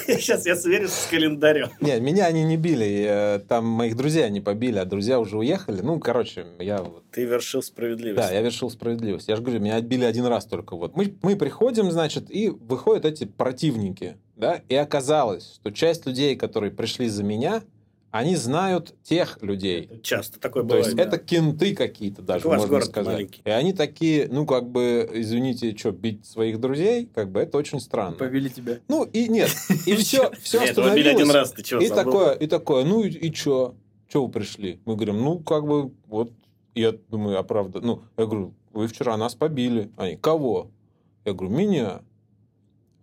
Сейчас 0.19 0.45
я 0.45 0.55
сверюсь 0.55 0.91
с 0.91 1.07
календарем. 1.09 1.69
Не, 1.81 1.99
меня 1.99 2.25
они 2.25 2.43
не 2.43 2.57
били. 2.57 3.05
э, 3.07 3.39
Там 3.47 3.65
моих 3.65 3.95
друзья 3.95 4.29
не 4.29 4.41
побили, 4.41 4.77
а 4.79 4.85
друзья 4.85 5.19
уже 5.19 5.37
уехали. 5.37 5.81
Ну, 5.81 5.99
короче, 5.99 6.45
я 6.59 6.77
вот 6.77 7.03
Ты 7.17 7.25
вершил 7.25 7.63
справедливость. 7.63 8.27
Да, 8.27 8.31
я 8.31 8.41
вершил 8.41 8.69
справедливость. 8.69 9.27
Я 9.27 9.37
же 9.37 9.41
говорю, 9.41 9.59
меня 9.59 9.77
отбили 9.77 10.05
один 10.05 10.27
раз 10.27 10.45
только. 10.45 10.75
Вот 10.75 10.95
мы, 10.95 11.15
мы 11.23 11.35
приходим, 11.35 11.89
значит, 11.89 12.29
и 12.29 12.49
выходят 12.49 13.05
эти 13.05 13.25
противники, 13.25 14.17
да, 14.35 14.61
и 14.69 14.75
оказалось, 14.75 15.55
что 15.55 15.71
часть 15.71 16.05
людей, 16.05 16.35
которые 16.35 16.71
пришли 16.71 17.09
за 17.09 17.23
меня, 17.23 17.63
они 18.11 18.35
знают 18.35 18.93
тех 19.01 19.39
людей. 19.41 19.89
Часто 20.03 20.39
такое 20.39 20.61
То 20.61 20.67
бывает. 20.67 20.85
есть 20.85 20.95
да. 20.95 21.05
это 21.05 21.17
кенты 21.17 21.73
какие-то 21.75 22.21
даже, 22.21 22.45
у 22.45 22.51
вас 22.51 22.59
можно 22.59 22.75
город 22.75 22.85
сказать. 22.89 23.13
маленький. 23.15 23.41
И 23.43 23.49
они 23.49 23.73
такие, 23.73 24.27
ну, 24.29 24.45
как 24.45 24.69
бы, 24.69 25.09
извините, 25.11 25.75
что, 25.75 25.89
бить 25.89 26.23
своих 26.23 26.59
друзей, 26.59 27.09
как 27.15 27.31
бы, 27.31 27.39
это 27.39 27.57
очень 27.57 27.79
странно. 27.79 28.15
Побили 28.15 28.49
тебя. 28.49 28.77
Ну, 28.89 29.05
и 29.05 29.27
нет, 29.27 29.49
и 29.87 29.95
все, 29.95 30.31
все 30.39 30.59
били 30.93 31.09
один 31.09 31.31
раз, 31.31 31.51
ты 31.51 31.63
чего, 31.63 31.81
и 31.81 31.89
такое, 31.89 32.33
и 32.33 32.45
такое, 32.45 32.83
ну 32.85 33.01
и, 33.01 33.09
и 33.09 33.33
чё? 33.33 33.73
Чё 34.07 34.23
вы 34.23 34.31
пришли? 34.31 34.79
Мы 34.85 34.95
говорим, 34.95 35.17
ну, 35.17 35.39
как 35.39 35.65
бы, 35.65 35.91
вот, 36.05 36.31
я 36.77 36.93
думаю, 37.09 37.39
а 37.39 37.43
правда, 37.43 37.81
ну, 37.81 38.03
я 38.17 38.25
говорю, 38.25 38.53
вы 38.73 38.87
вчера 38.87 39.17
нас 39.17 39.35
побили. 39.35 39.91
Они, 39.97 40.15
кого? 40.15 40.69
Я 41.25 41.33
говорю, 41.33 41.55
меня. 41.55 42.01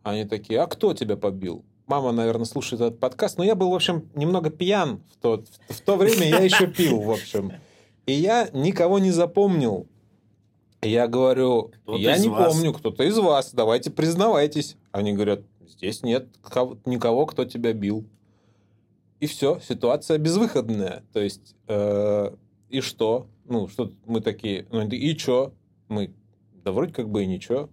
Они 0.02 0.24
такие, 0.24 0.60
а 0.60 0.66
кто 0.66 0.94
тебя 0.94 1.16
побил? 1.16 1.64
Мама, 1.86 2.12
наверное, 2.12 2.44
слушает 2.46 2.80
этот 2.80 3.00
подкаст, 3.00 3.36
но 3.38 3.44
я 3.44 3.54
был, 3.54 3.70
в 3.70 3.74
общем, 3.74 4.08
немного 4.14 4.50
пьян 4.50 5.00
в 5.12 5.16
то, 5.20 5.44
в, 5.68 5.74
в 5.74 5.80
то 5.80 5.96
время, 5.96 6.28
я 6.28 6.38
еще 6.38 6.66
пил, 6.66 7.00
в 7.02 7.10
общем. 7.10 7.52
И 8.06 8.12
я 8.12 8.48
никого 8.52 8.98
не 8.98 9.10
запомнил. 9.10 9.86
Я 10.82 11.08
говорю, 11.08 11.70
Кто-то 11.82 11.98
я 11.98 12.18
не 12.18 12.28
вас. 12.28 12.52
помню, 12.54 12.72
кто-то 12.74 13.04
из 13.04 13.16
вас, 13.18 13.52
давайте 13.54 13.90
признавайтесь. 13.90 14.76
Они 14.92 15.12
говорят, 15.14 15.40
здесь 15.66 16.02
нет 16.02 16.28
кого- 16.42 16.76
никого, 16.84 17.24
кто 17.26 17.44
тебя 17.46 17.72
бил. 17.72 18.04
И 19.20 19.26
все, 19.26 19.58
ситуация 19.66 20.18
безвыходная. 20.18 21.02
То 21.14 21.20
есть, 21.20 21.54
э, 21.68 22.34
и 22.68 22.80
что? 22.82 23.26
Ну, 23.46 23.68
что 23.68 23.92
мы 24.06 24.20
такие, 24.20 24.66
ну, 24.70 24.86
и 24.88 25.18
что? 25.18 25.54
Мы, 25.88 26.14
да 26.64 26.72
вроде 26.72 26.92
как 26.92 27.08
бы 27.10 27.22
и 27.22 27.26
ничего. 27.26 27.68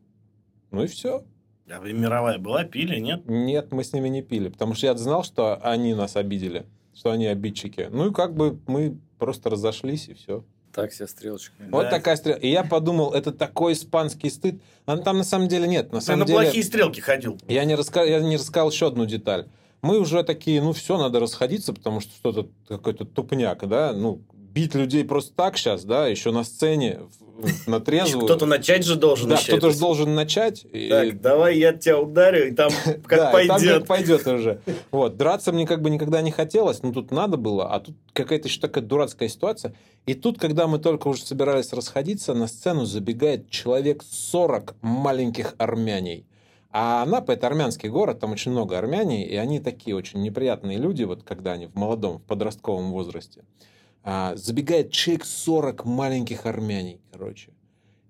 Ну 0.71 0.83
и 0.83 0.87
все. 0.87 1.23
А 1.69 1.79
вы 1.79 1.93
мировая 1.93 2.37
была, 2.37 2.63
пили, 2.65 2.99
нет? 2.99 3.23
Нет, 3.27 3.71
мы 3.71 3.83
с 3.83 3.93
ними 3.93 4.09
не 4.09 4.21
пили, 4.21 4.49
потому 4.49 4.73
что 4.73 4.87
я 4.87 4.95
знал, 4.95 5.23
что 5.23 5.55
они 5.63 5.93
нас 5.93 6.15
обидели, 6.17 6.65
что 6.93 7.11
они 7.11 7.27
обидчики. 7.27 7.87
Ну 7.91 8.09
и 8.09 8.13
как 8.13 8.35
бы 8.35 8.59
мы 8.67 8.97
просто 9.17 9.49
разошлись 9.49 10.09
и 10.09 10.13
все. 10.13 10.43
Так 10.73 10.93
себе 10.93 11.07
стрелочка. 11.07 11.53
Вот 11.69 11.83
Да. 11.83 11.89
такая 11.89 12.15
стрела. 12.15 12.37
И 12.37 12.49
я 12.49 12.63
подумал, 12.63 13.11
это 13.13 13.31
такой 13.31 13.73
испанский 13.73 14.29
стыд. 14.29 14.61
А 14.85 14.97
там 14.97 15.17
на 15.17 15.23
самом 15.23 15.47
деле 15.49 15.67
нет. 15.67 15.91
На 15.91 15.99
Ты 15.99 16.05
самом 16.05 16.19
на 16.21 16.25
деле... 16.25 16.39
плохие 16.39 16.63
стрелки 16.63 17.01
ходил. 17.01 17.37
Я 17.47 17.65
не, 17.65 17.75
раска... 17.75 18.03
я 18.03 18.19
не 18.21 18.37
рассказал 18.37 18.71
еще 18.71 18.87
одну 18.87 19.05
деталь. 19.05 19.47
Мы 19.81 19.99
уже 19.99 20.23
такие, 20.23 20.61
ну 20.61 20.71
все, 20.73 20.97
надо 20.97 21.19
расходиться, 21.19 21.73
потому 21.73 21.99
что 21.99 22.13
что-то 22.15 22.49
какой-то 22.67 23.03
тупняк, 23.03 23.67
да, 23.67 23.93
ну 23.93 24.21
бить 24.53 24.75
людей 24.75 25.03
просто 25.03 25.33
так 25.35 25.57
сейчас, 25.57 25.83
да, 25.83 26.07
еще 26.07 26.31
на 26.31 26.43
сцене, 26.43 26.99
на 27.67 27.79
трезвую. 27.81 28.25
Кто-то 28.25 28.45
начать 28.45 28.85
же 28.85 28.95
должен 28.95 29.29
да, 29.29 29.37
кто-то 29.37 29.71
же 29.71 29.79
должен 29.79 30.13
начать. 30.15 30.65
и- 30.71 30.89
Так, 30.89 31.21
давай 31.21 31.57
я 31.57 31.73
тебя 31.73 31.99
ударю, 31.99 32.47
и 32.49 32.51
там 32.51 32.69
как 33.05 33.19
да, 33.19 33.31
там 33.31 33.47
пойдет. 33.47 33.77
как 33.79 33.87
пойдет 33.87 34.27
уже. 34.27 34.61
Вот, 34.91 35.17
драться 35.17 35.51
мне 35.51 35.65
как 35.65 35.81
бы 35.81 35.89
никогда 35.89 36.21
не 36.21 36.31
хотелось, 36.31 36.83
но 36.83 36.91
тут 36.91 37.11
надо 37.11 37.37
было, 37.37 37.73
а 37.73 37.79
тут 37.79 37.95
какая-то 38.13 38.47
еще 38.47 38.59
такая 38.59 38.83
дурацкая 38.83 39.29
ситуация. 39.29 39.73
И 40.05 40.13
тут, 40.13 40.39
когда 40.39 40.67
мы 40.67 40.79
только 40.79 41.07
уже 41.07 41.21
собирались 41.23 41.73
расходиться, 41.73 42.33
на 42.33 42.47
сцену 42.47 42.85
забегает 42.85 43.49
человек 43.49 44.03
40 44.09 44.75
маленьких 44.81 45.55
армяней. 45.57 46.25
А 46.73 47.03
Анапа– 47.03 47.31
это 47.33 47.47
армянский 47.47 47.89
город, 47.89 48.19
там 48.21 48.31
очень 48.31 48.51
много 48.51 48.77
армяне, 48.77 49.27
и 49.27 49.35
они 49.35 49.59
такие 49.59 49.93
очень 49.93 50.21
неприятные 50.21 50.77
люди, 50.77 51.03
вот 51.03 51.21
когда 51.21 51.51
они 51.51 51.67
в 51.67 51.75
молодом, 51.75 52.17
в 52.19 52.23
подростковом 52.23 52.91
возрасте. 52.91 53.43
А, 54.03 54.35
забегает 54.35 54.91
человек 54.91 55.25
40 55.25 55.85
маленьких 55.85 56.45
армяней, 56.45 56.99
короче. 57.11 57.51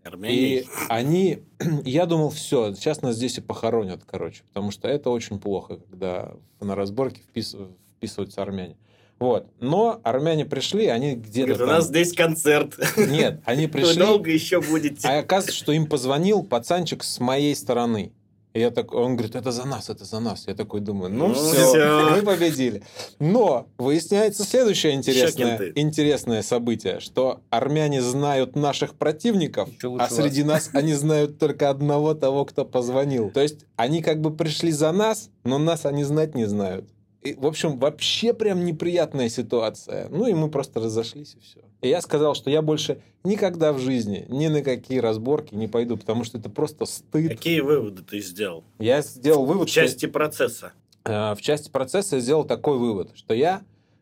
Армяне. 0.04 0.36
И 0.36 0.66
они, 0.90 1.40
я 1.86 2.06
думал, 2.06 2.30
все, 2.30 2.74
сейчас 2.74 3.02
нас 3.02 3.16
здесь 3.16 3.38
и 3.38 3.42
похоронят, 3.42 4.02
короче, 4.06 4.44
потому 4.48 4.72
что 4.72 4.88
это 4.88 5.10
очень 5.10 5.40
плохо, 5.40 5.78
когда 5.90 6.34
на 6.60 6.76
разборке 6.76 7.22
впис- 7.34 7.72
вписываются 7.98 8.42
армяне. 8.42 8.78
Вот. 9.20 9.46
Но 9.60 10.00
армяне 10.04 10.46
пришли, 10.46 10.88
они 10.88 11.16
где-то 11.16 11.50
Говорит, 11.50 11.62
у 11.62 11.66
там- 11.68 11.76
нас 11.76 11.86
здесь 11.88 12.14
концерт. 12.14 12.76
Нет, 12.98 13.42
они 13.46 13.66
Вы 13.68 13.72
пришли, 13.72 14.00
долго 14.00 14.32
еще 14.32 14.62
будете. 14.62 15.08
а 15.08 15.20
оказывается, 15.20 15.60
что 15.62 15.72
им 15.74 15.86
позвонил 15.86 16.42
пацанчик 16.44 17.04
с 17.04 17.20
моей 17.20 17.56
стороны. 17.56 18.14
И 18.54 18.60
я 18.60 18.70
так, 18.70 18.94
он 18.94 19.16
говорит, 19.16 19.36
это 19.36 19.52
за 19.52 19.66
нас, 19.66 19.90
это 19.90 20.04
за 20.04 20.20
нас. 20.20 20.46
Я 20.48 20.56
такой 20.56 20.82
думаю, 20.82 21.12
ну, 21.12 21.28
Ну 21.30 21.34
все, 21.34 21.68
всё. 21.68 22.10
мы 22.16 22.22
победили. 22.22 22.84
Но 23.20 23.68
выясняется 23.78 24.44
следующее 24.44 24.94
интересное, 24.94 25.72
интересное 25.76 26.42
событие, 26.42 27.00
что 27.00 27.42
армяне 27.50 28.02
знают 28.02 28.56
наших 28.56 28.96
противников, 28.96 29.70
а 30.00 30.10
среди 30.10 30.44
нас 30.44 30.70
они 30.74 30.94
знают 30.94 31.40
только 31.40 31.70
одного 31.70 32.14
того, 32.14 32.44
кто 32.44 32.66
позвонил. 32.66 33.32
То 33.32 33.42
есть 33.42 33.66
они 33.78 34.02
как 34.02 34.20
бы 34.20 34.36
пришли 34.36 34.72
за 34.72 34.92
нас, 34.92 35.30
но 35.46 35.58
нас 35.58 35.86
они 35.86 36.04
знать 36.04 36.36
не 36.36 36.46
знают. 36.46 36.90
И, 37.22 37.36
в 37.36 37.46
общем, 37.46 37.78
вообще 37.78 38.34
прям 38.34 38.66
неприятная 38.66 39.30
ситуация. 39.30 40.08
Ну 40.10 40.28
и 40.28 40.34
мы 40.34 40.50
просто 40.50 40.80
разошлись 40.80 41.36
и 41.36 41.40
все. 41.40 41.60
И 41.82 41.88
я 41.90 42.02
сказал, 42.02 42.36
что 42.36 42.50
я 42.50 42.62
больше 42.62 43.02
никогда 43.24 43.74
в 43.74 43.80
жизни 43.80 44.26
ни 44.30 44.48
на 44.48 44.62
какие 44.62 45.00
разборки 45.00 45.56
не 45.56 45.68
пойду, 45.68 45.98
потому 45.98 46.24
что 46.24 46.38
это 46.38 46.50
просто 46.50 46.86
стыд. 46.86 47.30
Какие 47.32 47.62
выводы 47.62 48.04
ты 48.04 48.20
сделал? 48.20 48.64
Я 48.80 49.02
сделал 49.02 49.46
В 49.46 49.50
вывод, 49.50 49.70
что, 49.70 49.82
части 49.82 50.06
процесса. 50.06 50.74
э, 51.06 51.34
в 51.34 51.42
части 51.42 51.70
процесса 51.70 52.18
я 52.18 52.22
сделал 52.22 52.44
такой 52.46 52.78
вывод, 52.78 53.12
что 53.16 53.34
я 53.34 53.62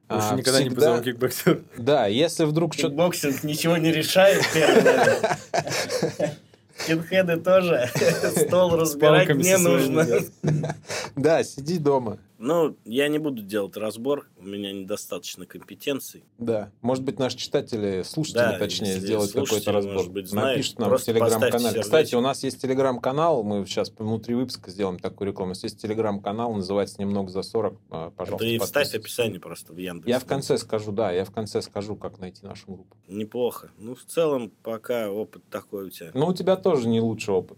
Больше 0.10 0.28
а, 0.32 0.36
никогда 0.36 0.60
не 0.62 0.70
всегда- 0.70 0.86
позову 0.88 1.04
кикбоксер. 1.04 1.64
Да, 1.78 2.08
если 2.08 2.44
вдруг 2.46 2.74
что-то... 2.74 2.90
Кикбоксинг 2.90 3.44
ничего 3.44 3.78
не 3.78 3.92
решает. 3.94 4.44
первое. 4.54 5.38
Скинхеды 6.78 7.38
тоже. 7.38 7.90
Стол 8.48 8.76
разбирать 8.76 9.30
не 9.36 9.58
нужно. 9.58 10.06
Да, 11.16 11.44
сиди 11.44 11.78
дома. 11.78 12.18
Ну, 12.40 12.78
я 12.86 13.10
не 13.10 13.20
буду 13.20 13.44
делать 13.44 13.76
разбор. 13.76 14.30
У 14.38 14.44
меня 14.44 14.72
недостаточно 14.72 15.46
компетенций. 15.46 16.24
Да. 16.38 16.72
Может 16.82 17.04
быть, 17.04 17.20
наши 17.20 17.36
читатели, 17.36 18.02
слушатели, 18.04 18.40
Да, 18.40 18.58
точнее, 18.58 18.98
сделают 18.98 19.34
какой-то 19.34 19.74
разбор. 19.74 19.96
может 19.96 20.12
быть, 20.14 20.30
знают, 20.30 20.58
Напишут 20.58 20.80
нам 20.80 20.98
в 20.98 21.02
телеграм-канале. 21.02 21.82
Кстати, 21.82 22.16
у 22.16 22.22
нас 22.22 22.42
есть 22.44 22.62
телеграм-канал. 22.62 23.44
Мы 23.44 23.66
сейчас 23.66 23.92
внутри 23.92 24.36
выпуска 24.36 24.72
сделаем 24.72 25.00
такую 25.00 25.28
рекламу. 25.28 25.54
Есть 25.62 25.82
телеграм-канал, 25.82 26.54
называется 26.54 27.02
«Немного 27.02 27.30
за 27.30 27.42
40». 27.42 27.78
А, 27.90 28.12
Пожалуйста, 28.12 28.46
Да 28.46 28.52
и 28.52 28.58
вставь 28.58 28.96
описание 28.96 29.42
просто 29.42 29.74
в 29.74 29.78
Яндексе. 29.78 30.10
Я 30.10 30.20
в 30.20 30.26
конце 30.26 30.58
скажу, 30.58 30.94
да, 30.94 31.12
я 31.12 31.26
в 31.26 31.32
конце 31.32 31.62
скажу, 31.62 31.98
как 31.98 32.20
найти 32.20 32.46
нашу 32.46 32.68
группу. 32.68 32.96
Неплохо. 33.10 33.72
Ну, 33.78 33.96
в 33.96 34.06
целом, 34.06 34.50
пока 34.64 35.12
опыт 35.12 35.44
такой 35.50 35.88
у 35.88 35.90
тебя. 35.90 36.12
Но 36.14 36.28
у 36.28 36.34
тебя 36.34 36.56
тоже 36.56 36.88
не 36.88 37.02
лучший 37.02 37.34
опыт. 37.34 37.58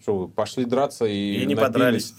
Что 0.00 0.16
вы 0.16 0.28
пошли 0.28 0.64
драться 0.64 1.04
и, 1.04 1.42
И 1.42 1.46
не 1.46 1.54
подрались. 1.54 2.14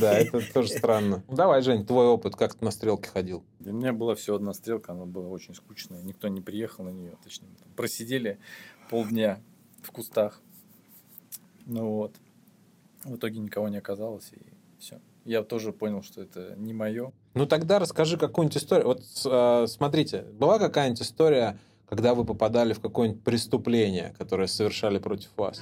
Да, 0.00 0.16
это 0.18 0.40
тоже 0.52 0.68
странно. 0.68 1.24
Давай, 1.28 1.60
Жень, 1.62 1.84
твой 1.84 2.06
опыт, 2.06 2.36
как 2.36 2.54
ты 2.54 2.64
на 2.64 2.70
стрелке 2.70 3.10
ходил? 3.10 3.44
Для 3.58 3.72
меня 3.72 3.92
была 3.92 4.14
всего 4.14 4.36
одна 4.36 4.54
стрелка, 4.54 4.92
она 4.92 5.06
была 5.06 5.28
очень 5.28 5.54
скучная. 5.54 6.02
Никто 6.02 6.28
не 6.28 6.40
приехал 6.40 6.84
на 6.84 6.90
нее. 6.90 7.16
Точнее, 7.24 7.48
просидели 7.74 8.38
полдня 8.90 9.40
в 9.82 9.90
кустах. 9.90 10.40
Ну 11.64 11.90
вот. 11.96 12.14
В 13.02 13.16
итоге 13.16 13.40
никого 13.40 13.68
не 13.68 13.78
оказалось, 13.78 14.30
и 14.32 14.40
все. 14.78 15.00
Я 15.24 15.42
тоже 15.42 15.72
понял, 15.72 16.02
что 16.02 16.22
это 16.22 16.54
не 16.56 16.72
мое. 16.72 17.12
Ну 17.34 17.46
тогда 17.46 17.80
расскажи 17.80 18.16
какую-нибудь 18.16 18.56
историю. 18.56 18.86
Вот 18.86 19.02
э, 19.24 19.66
смотрите, 19.66 20.22
была 20.22 20.60
какая-нибудь 20.60 21.02
история, 21.02 21.58
когда 21.88 22.14
вы 22.14 22.24
попадали 22.24 22.72
в 22.72 22.80
какое-нибудь 22.80 23.24
преступление, 23.24 24.14
которое 24.16 24.46
совершали 24.46 24.98
против 24.98 25.30
вас? 25.36 25.60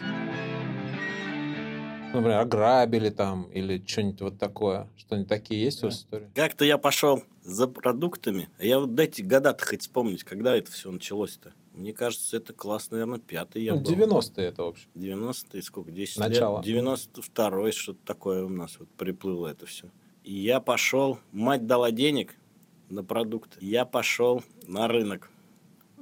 Например, 2.14 2.38
ограбили 2.40 3.10
там 3.10 3.44
или 3.52 3.82
что-нибудь 3.86 4.20
вот 4.20 4.38
такое. 4.38 4.88
Что-нибудь 4.96 5.28
такие 5.28 5.62
есть 5.62 5.82
у 5.82 5.86
вас 5.86 5.96
истории? 5.98 6.30
Как-то 6.34 6.64
я 6.64 6.78
пошел 6.78 7.22
за 7.42 7.66
продуктами. 7.66 8.48
Я 8.58 8.80
вот 8.80 8.94
дайте 8.94 9.22
года-то 9.22 9.64
хоть 9.64 9.82
вспомнить, 9.82 10.24
когда 10.24 10.56
это 10.56 10.70
все 10.70 10.90
началось-то. 10.90 11.52
Мне 11.72 11.92
кажется, 11.92 12.36
это 12.36 12.52
класс, 12.52 12.90
наверное, 12.90 13.18
пятый 13.18 13.64
я 13.64 13.74
Ну, 13.74 13.80
был. 13.80 13.90
90-е 13.90 14.46
это, 14.46 14.62
в 14.62 14.68
общем. 14.68 14.88
90-е, 14.94 15.62
сколько, 15.62 15.90
10 15.90 16.18
Начало. 16.18 16.62
лет? 16.62 16.84
92-й, 16.86 17.72
что-то 17.72 17.98
такое 18.04 18.44
у 18.44 18.48
нас 18.48 18.78
вот 18.78 18.88
приплыло 18.90 19.48
это 19.48 19.66
все. 19.66 19.88
И 20.22 20.32
я 20.34 20.60
пошел, 20.60 21.18
мать 21.32 21.66
дала 21.66 21.90
денег 21.90 22.34
на 22.88 23.02
продукты. 23.02 23.58
Я 23.60 23.84
пошел 23.84 24.42
на 24.68 24.86
рынок. 24.88 25.30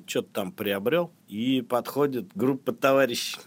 Что-то 0.06 0.28
там 0.32 0.52
приобрел. 0.52 1.10
И 1.28 1.62
подходит 1.62 2.28
группа 2.34 2.72
товарищей. 2.72 3.38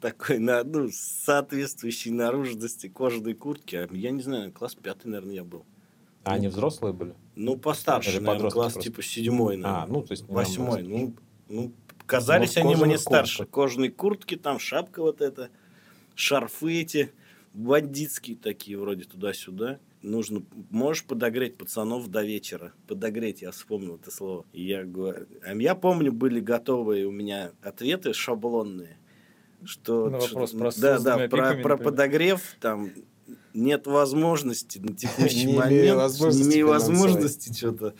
Такой, 0.00 0.38
на, 0.38 0.64
ну, 0.64 0.88
соответствующей 0.92 2.10
наружности 2.10 2.88
кожаной 2.88 3.34
куртки. 3.34 3.76
А 3.76 3.88
Я 3.92 4.10
не 4.10 4.22
знаю, 4.22 4.52
класс 4.52 4.74
пятый, 4.74 5.08
наверное, 5.08 5.34
я 5.36 5.44
был. 5.44 5.64
А 6.24 6.34
они 6.34 6.48
взрослые 6.48 6.92
были? 6.92 7.14
Ну, 7.36 7.56
постарше, 7.56 8.10
Или 8.10 8.18
наверное, 8.18 8.50
класс 8.50 8.74
просто? 8.74 8.90
типа 8.90 9.02
седьмой, 9.02 9.56
наверное. 9.56 9.84
А, 9.84 9.86
ну, 9.86 10.02
то 10.02 10.12
есть... 10.12 10.28
Восьмой. 10.28 10.82
Ну, 10.82 11.14
ну, 11.48 11.72
казались 12.06 12.56
Ну, 12.56 12.62
они 12.62 12.74
мне 12.74 12.76
кожаных 12.76 13.00
старше. 13.00 13.46
Кожаные 13.46 13.90
куртки, 13.90 14.36
там 14.36 14.58
шапка 14.58 15.00
вот 15.00 15.20
эта, 15.20 15.50
шарфы 16.14 16.80
эти, 16.80 17.12
бандитские 17.54 18.36
такие 18.36 18.78
вроде 18.78 19.04
туда-сюда. 19.04 19.78
Нужно, 20.02 20.42
можешь 20.70 21.04
подогреть 21.04 21.56
пацанов 21.56 22.08
до 22.08 22.22
вечера. 22.22 22.72
Подогреть, 22.86 23.42
я 23.42 23.50
вспомнил 23.50 23.96
это 23.96 24.10
слово. 24.10 24.44
И 24.52 24.64
я 24.64 24.84
говорю, 24.84 25.26
а 25.44 25.54
я 25.54 25.74
помню, 25.74 26.12
были 26.12 26.40
готовые 26.40 27.06
у 27.06 27.10
меня 27.10 27.52
ответы 27.62 28.12
шаблонные. 28.12 28.96
Что, 29.64 30.08
На 30.08 30.18
вопрос 30.18 30.50
что- 30.50 30.58
про 30.58 30.70
да, 30.76 30.98
да, 30.98 31.28
про, 31.28 31.54
про 31.54 31.76
подогрев, 31.76 32.40
там 32.60 32.90
нет 33.54 33.86
возможности 33.86 34.78
на 34.78 34.94
текущий 34.96 35.46
Не 35.46 35.52
имею 35.54 35.58
момент, 35.58 35.96
возможности 35.98 36.42
не 36.42 36.52
имею 36.52 36.68
возможности 36.68 37.52
что-то. 37.56 37.94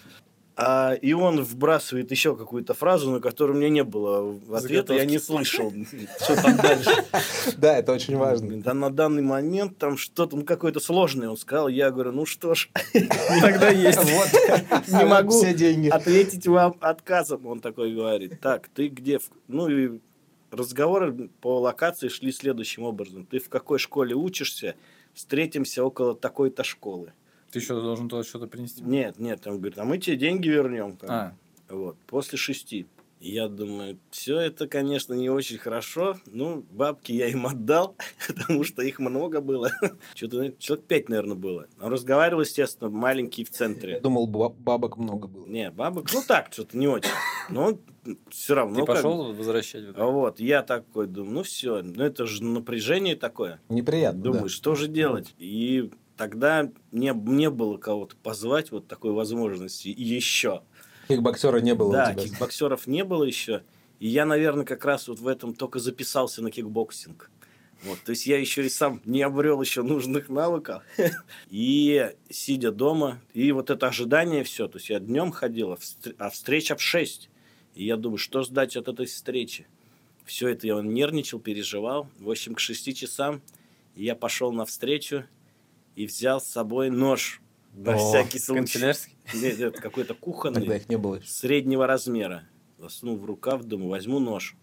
А, 0.61 0.95
и 0.95 1.13
он 1.13 1.41
вбрасывает 1.41 2.11
еще 2.11 2.35
какую-то 2.35 2.75
фразу, 2.75 3.13
на 3.13 3.21
которую 3.21 3.57
у 3.57 3.61
меня 3.61 3.71
не 3.71 3.85
было 3.85 4.37
ответа, 4.53 4.93
я 4.93 5.05
не 5.05 5.21
слышал, 5.21 5.73
что 6.21 6.43
там 6.43 6.57
дальше. 6.57 6.91
Да, 7.57 7.79
это 7.79 7.93
очень 7.93 8.17
важно. 8.17 8.61
Да 8.61 8.75
на 8.75 8.91
данный 8.91 9.23
момент 9.23 9.79
там 9.79 9.97
что-то 9.97 10.37
ну, 10.37 10.45
какое-то 10.45 10.81
сложное 10.81 11.29
он 11.29 11.37
сказал. 11.37 11.69
Я 11.69 11.93
говорю, 11.93 12.11
ну 12.11 12.27
что 12.27 12.55
ж, 12.55 12.71
Тогда 13.41 13.71
есть. 13.71 14.01
Не 14.89 15.05
могу 15.05 15.31
Все 15.31 15.55
деньги. 15.55 15.91
ответить 15.91 16.49
вам 16.49 16.77
отказом. 16.81 17.47
Он 17.47 17.61
такой 17.61 17.95
говорит, 17.95 18.41
так, 18.41 18.69
ты 18.69 18.89
где? 18.89 19.21
Ну 19.47 19.69
и 19.69 20.01
разговоры 20.51 21.29
по 21.41 21.61
локации 21.61 22.09
шли 22.09 22.33
следующим 22.33 22.83
образом. 22.83 23.27
Ты 23.27 23.39
в 23.39 23.49
какой 23.49 23.79
школе 23.79 24.15
учишься? 24.15 24.75
Встретимся 25.15 25.85
около 25.85 26.15
такой-то 26.15 26.65
школы. 26.65 27.13
Ты 27.51 27.59
еще 27.61 27.81
должен 27.81 28.09
туда 28.09 28.23
что-то 28.25 28.47
принести. 28.47 28.83
Нет, 28.83 29.19
нет, 29.19 29.47
он 29.47 29.59
говорит, 29.59 29.79
а 29.79 29.85
мы 29.85 29.99
тебе 29.99 30.17
деньги 30.17 30.49
вернем. 30.49 30.97
там. 30.97 31.11
А, 31.11 31.35
Вот, 31.69 31.97
после 32.07 32.39
шести. 32.39 32.87
Я 33.21 33.49
думаю, 33.49 33.99
все 34.11 34.39
это, 34.39 34.69
конечно, 34.69 35.15
не 35.15 35.29
очень 35.29 35.59
хорошо. 35.59 36.17
Ну, 36.27 36.65
бабки 36.71 37.13
я 37.13 37.29
им 37.29 37.47
отдал, 37.47 37.97
потому 38.29 38.65
что 38.65 38.83
их 38.83 38.99
много 39.01 39.41
было. 39.41 39.71
Что-то 40.15 40.53
человек 40.59 40.87
пять, 40.87 41.09
наверное, 41.09 41.37
было. 41.37 41.67
Он 41.81 41.93
разговаривал, 41.93 42.43
естественно, 42.43 42.91
маленький 42.91 43.45
в 43.45 43.49
Я 43.51 43.55
центре. 43.57 44.01
думал, 44.01 44.27
ба- 44.27 44.51
бабок 44.51 44.97
много 44.99 45.27
было. 45.27 45.47
Не, 45.47 45.71
бабок, 45.71 46.13
ну 46.13 46.23
так, 46.27 46.53
что-то 46.53 46.77
не 46.79 46.87
очень. 46.87 47.11
Но 47.51 47.79
все 48.31 48.55
равно. 48.55 48.75
ты 48.75 48.87
как 48.87 48.97
пошел 48.97 49.33
возвращать? 49.33 49.85
вот. 49.97 50.41
А 50.41 50.43
я 50.43 50.63
такой 50.63 51.07
думаю, 51.09 51.33
ну 51.35 51.43
все, 51.43 51.83
ну 51.83 52.05
это 52.05 52.27
же 52.27 52.45
напряжение 52.45 53.17
такое. 53.17 53.61
Неприятно, 53.69 54.23
да. 54.23 54.31
Думаю, 54.31 54.49
что 54.49 54.75
же 54.75 54.87
делать? 54.89 55.35
И 55.39 55.91
тогда 56.17 56.71
мне 56.91 57.13
не 57.15 57.51
было 57.51 57.79
кого-то 57.79 58.17
позвать 58.17 58.71
вот 58.71 58.87
такой 58.87 59.13
возможности 59.13 59.89
еще. 59.89 60.63
Кикбоксера 61.09 61.59
не 61.59 61.75
было 61.75 61.93
Да, 61.93 62.11
у 62.11 62.15
тебя. 62.15 62.25
кикбоксеров 62.25 62.87
не 62.87 63.05
было 63.05 63.25
еще. 63.25 63.63
И 63.99 64.09
я, 64.09 64.25
наверное, 64.25 64.65
как 64.65 64.85
раз 64.85 65.09
вот 65.09 65.19
в 65.19 65.27
этом 65.27 65.55
только 65.55 65.79
записался 65.79 66.43
на 66.43 66.51
кикбоксинг. 66.51 67.31
Вот, 67.85 67.99
то 68.05 68.11
есть 68.11 68.27
я 68.27 68.39
еще 68.39 68.67
и 68.67 68.69
сам 68.69 69.01
не 69.05 69.23
обрел 69.23 69.61
еще 69.63 69.83
нужных 69.83 70.29
навыков. 70.29 70.83
И 71.51 72.13
сидя 72.29 72.73
дома, 72.73 73.21
и 73.35 73.53
вот 73.53 73.71
это 73.71 73.87
ожидание 73.87 74.43
все. 74.43 74.67
То 74.67 74.79
есть 74.79 74.91
я 74.91 74.99
днем 74.99 75.31
ходил, 75.31 75.73
а 75.73 75.79
а 76.19 76.31
встреча 76.31 76.75
в 76.75 76.83
6. 76.83 77.31
И 77.77 77.85
я 77.85 77.97
думаю, 77.97 78.19
что 78.19 78.43
ждать 78.43 78.77
от 78.77 78.89
этой 78.89 79.07
встречи? 79.07 79.67
Все 80.25 80.49
это 80.49 80.67
я 80.67 80.83
нервничал, 80.83 81.39
переживал. 81.39 82.09
В 82.19 82.29
общем, 82.29 82.57
к 82.57 82.61
6 82.61 82.97
часам 82.97 83.41
я 83.95 84.17
пошел 84.17 84.53
на 84.53 84.65
встречу 84.65 85.25
и 85.95 86.05
взял 86.07 86.41
с 86.41 86.47
собой 86.47 86.91
нож. 86.91 87.41
На 87.75 87.97
всякий 87.97 88.39
случай. 88.39 88.59
Канцелярский? 88.61 89.15
Нет, 89.35 89.59
нет, 89.59 89.81
какой-то 89.81 90.15
кухонный 90.15 90.61
Тогда 90.61 90.77
их 90.77 90.89
не 90.89 90.97
было. 90.99 91.21
среднего 91.25 91.87
размера. 91.87 92.45
Засунул 92.79 93.17
в 93.19 93.25
рукав, 93.25 93.65
думаю, 93.65 93.91
возьму 93.91 94.19
нож. 94.21 94.57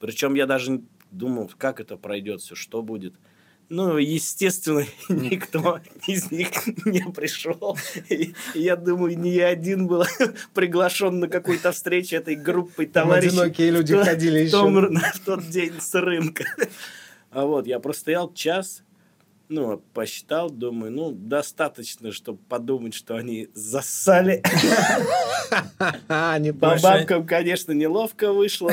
Причем 0.00 0.34
я 0.34 0.46
даже 0.46 0.82
думал, 1.10 1.50
как 1.58 1.80
это 1.80 1.96
пройдет 1.96 2.40
все, 2.40 2.54
что 2.54 2.82
будет. 2.82 3.14
Ну, 3.68 3.98
естественно, 3.98 4.84
никто 5.08 5.80
из 6.06 6.30
них 6.32 6.50
не 6.84 7.02
пришел. 7.12 7.78
И 8.08 8.34
я 8.54 8.74
думаю, 8.76 9.16
не 9.18 9.30
я 9.30 9.48
один 9.48 9.86
был 9.86 10.04
приглашен 10.54 11.20
на 11.20 11.28
какую-то 11.28 11.70
встречу 11.70 12.16
этой 12.16 12.34
группой 12.34 12.86
товарищей. 12.86 13.28
одинокие 13.28 13.70
люди 13.70 13.94
в 13.94 14.04
ходили 14.04 14.46
в, 14.46 14.50
том- 14.50 14.76
еще. 14.94 15.12
в 15.14 15.18
тот 15.24 15.48
день 15.48 15.74
с 15.80 15.94
рынка. 15.94 16.44
А 17.30 17.46
вот, 17.46 17.66
я 17.68 17.78
простоял 17.78 18.32
час, 18.34 18.82
ну, 19.50 19.82
посчитал, 19.92 20.48
думаю, 20.48 20.92
ну, 20.92 21.10
достаточно, 21.10 22.12
чтобы 22.12 22.38
подумать, 22.48 22.94
что 22.94 23.16
они 23.16 23.48
зассали. 23.52 24.42
А, 26.08 26.38
не 26.38 26.52
По 26.52 26.76
бабкам, 26.80 27.26
конечно, 27.26 27.72
неловко 27.72 28.32
вышло. 28.32 28.72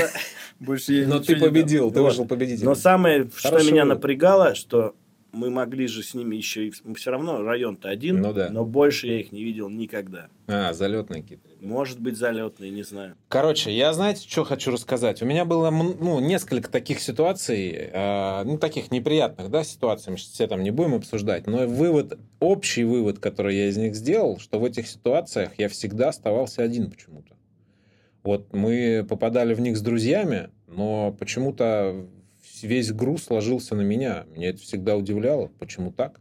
Больше 0.60 1.06
Но 1.08 1.20
ты 1.20 1.36
победил, 1.36 1.92
ты 1.92 2.02
вышел 2.02 2.26
победителем. 2.26 2.68
Но 2.68 2.76
самое, 2.76 3.30
что 3.36 3.58
меня 3.64 3.84
напрягало, 3.86 4.54
что 4.54 4.96
мы 5.38 5.50
могли 5.50 5.88
же 5.88 6.04
с 6.04 6.14
ними 6.14 6.36
еще 6.36 6.68
и... 6.68 6.74
Все 6.96 7.12
равно 7.12 7.42
район-то 7.44 7.90
один, 7.90 8.22
Ну 8.22 8.34
да. 8.34 8.50
но 8.50 8.66
больше 8.66 9.08
я 9.08 9.20
их 9.20 9.32
не 9.32 9.44
видел 9.44 9.70
никогда. 9.70 10.28
А, 10.48 10.74
залетные 10.74 11.22
какие-то. 11.22 11.48
Может 11.62 12.00
быть, 12.00 12.18
залетные, 12.18 12.72
не 12.72 12.84
знаю. 12.84 13.16
Короче, 13.30 13.72
я, 13.72 13.94
знаете, 13.94 14.28
что 14.28 14.44
хочу 14.44 14.72
рассказать? 14.72 15.22
У 15.22 15.26
меня 15.26 15.46
было 15.46 15.70
ну, 15.70 16.20
несколько 16.20 16.70
таких 16.70 17.00
ситуаций, 17.00 17.72
э, 17.72 18.44
ну, 18.44 18.58
таких 18.58 18.92
неприятных, 18.92 19.50
да, 19.50 19.64
ситуаций, 19.64 20.12
мы 20.12 20.18
сейчас 20.18 20.32
все 20.34 20.48
там 20.48 20.64
не 20.64 20.72
будем 20.72 20.96
обсуждать, 20.96 21.48
но 21.48 21.68
вывод, 21.68 22.20
общий 22.40 22.84
вывод, 22.84 23.20
который 23.20 23.56
я 23.56 23.68
из 23.70 23.78
них 23.78 23.96
сделал, 23.96 24.40
что 24.40 24.60
в 24.60 24.66
этих 24.66 24.88
ситуациях 24.88 25.52
я 25.58 25.70
всегда 25.70 26.10
оставался 26.10 26.64
один 26.64 26.90
почему-то. 26.90 27.36
Вот 28.24 28.54
мы 28.54 29.06
попадали 29.08 29.54
в 29.54 29.62
них 29.62 29.78
с 29.78 29.82
друзьями, 29.82 30.50
но 30.68 31.16
почему-то 31.18 32.08
весь 32.64 32.92
груз 32.92 33.30
ложился 33.30 33.76
на 33.76 33.82
меня. 33.82 34.26
Меня 34.34 34.50
это 34.50 34.60
всегда 34.60 34.96
удивляло. 34.96 35.50
Почему 35.60 35.92
так? 35.92 36.20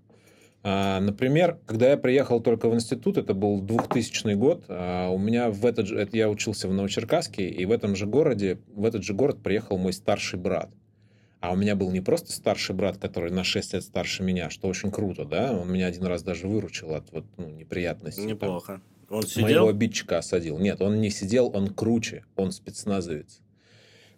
А, 0.62 0.98
Например, 1.00 1.58
когда 1.64 1.90
я 1.90 1.96
приехал 1.96 2.40
только 2.40 2.68
в 2.68 2.74
институт, 2.74 3.18
это 3.18 3.34
был 3.34 3.60
2000 3.60 4.34
год, 4.34 4.64
а, 4.68 5.10
у 5.10 5.18
меня 5.18 5.50
в 5.50 5.64
этот 5.64 5.86
же, 5.86 6.08
я 6.12 6.28
учился 6.28 6.66
в 6.66 6.72
Новочеркасске, 6.72 7.48
и 7.48 7.64
в 7.64 7.70
этом 7.70 7.94
же 7.94 8.06
городе, 8.06 8.58
в 8.74 8.84
этот 8.84 9.04
же 9.04 9.14
город 9.14 9.42
приехал 9.42 9.78
мой 9.78 9.92
старший 9.92 10.40
брат. 10.40 10.70
А 11.38 11.52
у 11.52 11.56
меня 11.56 11.76
был 11.76 11.92
не 11.92 12.00
просто 12.00 12.32
старший 12.32 12.74
брат, 12.74 12.96
который 12.96 13.30
на 13.30 13.44
6 13.44 13.74
лет 13.74 13.84
старше 13.84 14.24
меня, 14.24 14.50
что 14.50 14.66
очень 14.66 14.90
круто, 14.90 15.24
да, 15.24 15.52
он 15.52 15.70
меня 15.70 15.86
один 15.86 16.04
раз 16.06 16.24
даже 16.24 16.48
выручил 16.48 16.94
от 16.94 17.12
вот, 17.12 17.26
ну, 17.36 17.48
неприятностей. 17.50 18.22
там. 18.22 18.30
Неплохо. 18.30 18.80
Он 19.08 19.22
Моего 19.36 19.48
сидел? 19.48 19.68
обидчика 19.68 20.18
осадил. 20.18 20.58
Нет, 20.58 20.80
он 20.80 21.00
не 21.00 21.10
сидел, 21.10 21.52
он 21.54 21.68
круче, 21.68 22.24
он 22.34 22.50
спецназовец. 22.50 23.40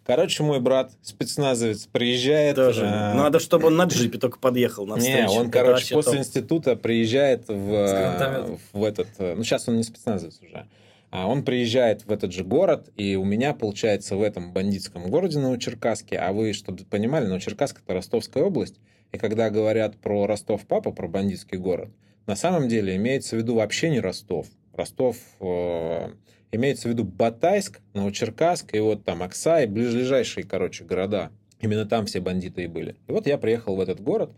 Короче, 0.09 0.41
мой 0.41 0.59
брат 0.59 0.91
спецназовец 1.03 1.85
приезжает. 1.85 2.55
Тоже. 2.55 2.83
а, 2.83 3.13
Надо, 3.13 3.39
чтобы 3.39 3.67
он 3.67 3.75
на 3.75 3.83
джипе 3.83 4.17
только 4.17 4.39
подъехал 4.39 4.87
на 4.87 4.95
не, 4.95 5.01
встречу. 5.01 5.33
он, 5.33 5.49
Это 5.49 5.59
короче, 5.59 5.93
после 5.93 6.13
топ. 6.13 6.21
института 6.21 6.75
приезжает 6.75 7.47
в, 7.47 7.69
гранатометом. 7.69 8.59
в 8.73 8.83
этот... 8.83 9.07
э, 9.19 9.35
Ну, 9.35 9.43
сейчас 9.43 9.67
он 9.69 9.77
не 9.77 9.83
спецназовец 9.83 10.39
уже. 10.41 10.65
А 11.11 11.27
он 11.27 11.43
приезжает 11.43 12.05
в 12.07 12.11
этот 12.11 12.33
же 12.33 12.43
город, 12.43 12.89
и 12.97 13.15
у 13.17 13.23
меня, 13.23 13.53
получается, 13.53 14.15
в 14.15 14.23
этом 14.23 14.51
бандитском 14.51 15.11
городе 15.11 15.37
Новочеркасске, 15.37 16.17
а 16.17 16.33
вы, 16.33 16.53
чтобы 16.53 16.83
понимали, 16.85 17.27
Новочеркасск— 17.27 17.81
это 17.85 17.93
Ростовская 17.93 18.43
область, 18.43 18.79
и 19.11 19.19
когда 19.19 19.51
говорят 19.51 19.95
про 19.97 20.25
Ростов-Папа, 20.25 20.91
про 20.91 21.07
бандитский 21.07 21.59
город, 21.59 21.89
на 22.25 22.35
самом 22.35 22.67
деле 22.67 22.95
имеется 22.95 23.35
в 23.35 23.39
виду 23.39 23.53
вообще 23.55 23.91
не 23.91 23.99
Ростов. 23.99 24.47
Ростов 24.73 25.17
э, 25.39 26.09
имеется 26.51 26.87
в 26.87 26.91
виду 26.91 27.03
Батайск, 27.03 27.79
Новочеркасск, 27.93 28.73
и 28.73 28.79
вот 28.79 29.03
там 29.03 29.23
Окса, 29.23 29.61
и 29.61 29.67
ближайшие, 29.67 30.45
короче, 30.45 30.83
города. 30.83 31.31
Именно 31.59 31.85
там 31.85 32.05
все 32.05 32.21
бандиты 32.21 32.63
и 32.63 32.67
были. 32.67 32.95
И 33.07 33.11
вот 33.11 33.27
я 33.27 33.37
приехал 33.37 33.75
в 33.75 33.81
этот 33.81 33.99
город, 34.01 34.31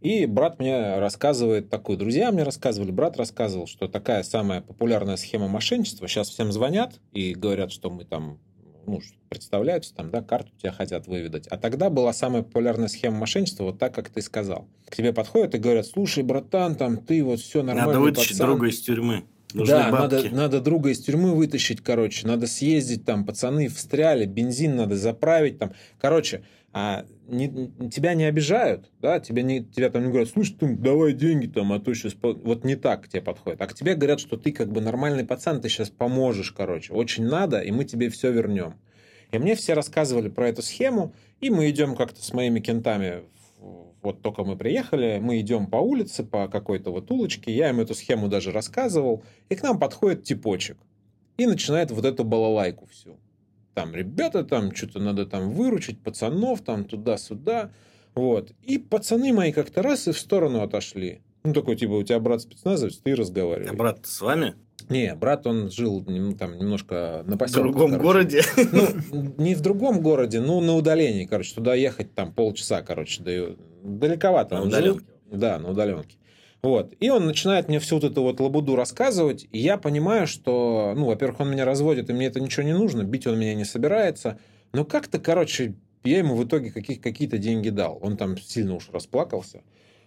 и 0.00 0.26
брат 0.26 0.58
мне 0.58 0.98
рассказывает 0.98 1.70
такую, 1.70 1.96
друзья 1.96 2.32
мне 2.32 2.42
рассказывали, 2.42 2.90
брат 2.90 3.16
рассказывал, 3.16 3.68
что 3.68 3.86
такая 3.86 4.24
самая 4.24 4.60
популярная 4.60 5.16
схема 5.16 5.46
мошенничества. 5.46 6.08
Сейчас 6.08 6.28
всем 6.28 6.50
звонят 6.50 6.94
и 7.12 7.34
говорят, 7.34 7.70
что 7.70 7.88
мы 7.88 8.04
там, 8.04 8.40
ну, 8.84 9.00
представляются, 9.28 9.94
там, 9.94 10.10
да, 10.10 10.22
карту 10.22 10.50
тебя 10.60 10.72
хотят 10.72 11.06
выведать. 11.06 11.46
А 11.46 11.56
тогда 11.56 11.88
была 11.88 12.12
самая 12.12 12.42
популярная 12.42 12.88
схема 12.88 13.18
мошенничества, 13.18 13.64
вот 13.64 13.78
так, 13.78 13.94
как 13.94 14.08
ты 14.08 14.22
сказал. 14.22 14.66
К 14.88 14.96
тебе 14.96 15.12
подходят 15.12 15.54
и 15.54 15.58
говорят, 15.58 15.86
слушай, 15.86 16.24
братан, 16.24 16.74
там, 16.74 16.96
ты 16.96 17.22
вот 17.22 17.38
все 17.38 17.62
нормально. 17.62 17.92
Надо 17.92 18.00
вытащить 18.00 18.38
друга 18.38 18.66
из 18.66 18.80
тюрьмы. 18.80 19.24
Нужны 19.54 19.74
Да, 19.74 19.90
надо, 19.90 20.16
бабки. 20.22 20.34
надо 20.34 20.60
друга 20.60 20.90
из 20.90 21.00
тюрьмы 21.00 21.34
вытащить, 21.34 21.80
короче, 21.82 22.26
надо 22.26 22.46
съездить, 22.46 23.04
там, 23.04 23.24
пацаны 23.24 23.68
встряли, 23.68 24.26
бензин 24.26 24.76
надо 24.76 24.96
заправить, 24.96 25.58
там, 25.58 25.72
короче, 26.00 26.44
а, 26.72 27.04
не- 27.28 27.70
тебя 27.90 28.14
не 28.14 28.24
обижают, 28.24 28.90
да, 29.00 29.20
тебя, 29.20 29.42
не, 29.42 29.62
тебя 29.62 29.90
там 29.90 30.02
не 30.04 30.08
говорят, 30.08 30.30
слушай, 30.30 30.56
ты 30.58 30.66
давай 30.74 31.12
деньги 31.12 31.46
там, 31.46 31.72
а 31.72 31.80
то 31.80 31.92
сейчас, 31.92 32.14
вот 32.22 32.64
не 32.64 32.76
так 32.76 33.02
к 33.04 33.08
тебе 33.08 33.20
подходит, 33.20 33.60
а 33.60 33.66
к 33.66 33.74
тебе 33.74 33.94
говорят, 33.94 34.20
что 34.20 34.36
ты 34.38 34.52
как 34.52 34.72
бы 34.72 34.80
нормальный 34.80 35.24
пацан, 35.24 35.60
ты 35.60 35.68
сейчас 35.68 35.90
поможешь, 35.90 36.52
короче, 36.52 36.92
очень 36.94 37.24
надо, 37.24 37.60
и 37.60 37.70
мы 37.70 37.84
тебе 37.84 38.08
все 38.08 38.32
вернем. 38.32 38.74
И 39.32 39.38
мне 39.38 39.54
все 39.54 39.74
рассказывали 39.74 40.28
про 40.28 40.48
эту 40.48 40.62
схему, 40.62 41.14
И 41.40 41.50
мы 41.50 41.68
идем 41.70 41.96
как-то 41.96 42.22
с 42.22 42.32
моими 42.32 42.60
кентами, 42.60 43.22
вот 44.02 44.20
только 44.22 44.44
мы 44.44 44.56
приехали, 44.56 45.18
мы 45.22 45.40
идем 45.40 45.66
по 45.66 45.76
улице, 45.76 46.24
по 46.24 46.48
какой-то 46.48 46.90
вот 46.90 47.10
улочке, 47.10 47.54
я 47.54 47.70
им 47.70 47.80
эту 47.80 47.94
схему 47.94 48.28
даже 48.28 48.52
рассказывал, 48.52 49.22
и 49.48 49.54
к 49.54 49.62
нам 49.62 49.78
подходит 49.78 50.24
типочек 50.24 50.76
и 51.36 51.46
начинает 51.46 51.90
вот 51.90 52.04
эту 52.04 52.24
балалайку 52.24 52.86
всю. 52.86 53.18
Там 53.74 53.94
ребята, 53.94 54.44
там 54.44 54.74
что-то 54.74 54.98
надо 54.98 55.24
там 55.24 55.50
выручить, 55.50 55.98
пацанов 56.02 56.60
там 56.60 56.84
туда-сюда. 56.84 57.70
Вот. 58.14 58.52
И 58.62 58.76
пацаны 58.78 59.32
мои 59.32 59.52
как-то 59.52 59.82
раз 59.82 60.08
и 60.08 60.12
в 60.12 60.18
сторону 60.18 60.60
отошли. 60.62 61.22
Ну, 61.44 61.54
такой, 61.54 61.76
типа, 61.76 61.92
у 61.92 62.02
тебя 62.02 62.20
брат 62.20 62.42
спецназовец, 62.42 62.98
ты 62.98 63.14
разговариваешь. 63.16 63.72
А 63.72 63.74
брат 63.74 64.00
с 64.04 64.20
вами? 64.20 64.54
Не, 64.90 65.14
брат, 65.14 65.46
он 65.46 65.70
жил 65.70 66.04
там 66.38 66.58
немножко 66.58 67.24
на 67.26 67.36
В 67.36 67.38
поселке. 67.38 67.62
другом 67.62 67.92
короче. 67.92 68.02
городе? 68.04 68.42
Ну, 69.10 69.34
не 69.38 69.54
в 69.54 69.60
другом 69.60 70.02
городе, 70.02 70.40
ну, 70.40 70.60
на 70.60 70.74
удалении, 70.76 71.24
короче. 71.24 71.54
Туда 71.54 71.74
ехать 71.74 72.14
там 72.14 72.32
полчаса, 72.32 72.82
короче. 72.82 73.22
Да, 73.22 73.34
и 73.34 73.56
далековато. 73.82 74.56
На 74.56 74.62
он 74.62 74.70
жил. 74.70 74.78
удаленке. 74.78 75.04
Да, 75.30 75.58
на 75.58 75.70
удаленке. 75.70 76.16
Вот. 76.62 76.94
И 77.00 77.10
он 77.10 77.26
начинает 77.26 77.68
мне 77.68 77.80
всю 77.80 77.96
вот 77.96 78.04
эту 78.04 78.22
вот 78.22 78.38
лабуду 78.38 78.76
рассказывать, 78.76 79.48
и 79.50 79.58
я 79.58 79.76
понимаю, 79.78 80.26
что, 80.28 80.92
ну, 80.96 81.06
во-первых, 81.06 81.40
он 81.40 81.50
меня 81.50 81.64
разводит, 81.64 82.08
и 82.08 82.12
мне 82.12 82.26
это 82.26 82.40
ничего 82.40 82.64
не 82.64 82.72
нужно, 82.72 83.02
бить 83.02 83.26
он 83.26 83.38
меня 83.38 83.54
не 83.54 83.64
собирается. 83.64 84.38
Но 84.72 84.84
как-то, 84.84 85.18
короче, 85.18 85.74
я 86.04 86.18
ему 86.18 86.36
в 86.36 86.44
итоге 86.44 86.70
каких- 86.70 87.00
какие-то 87.00 87.38
деньги 87.38 87.70
дал. 87.70 87.98
Он 88.00 88.16
там 88.16 88.36
сильно 88.38 88.74
уж 88.76 88.88
расплакался. 88.92 89.62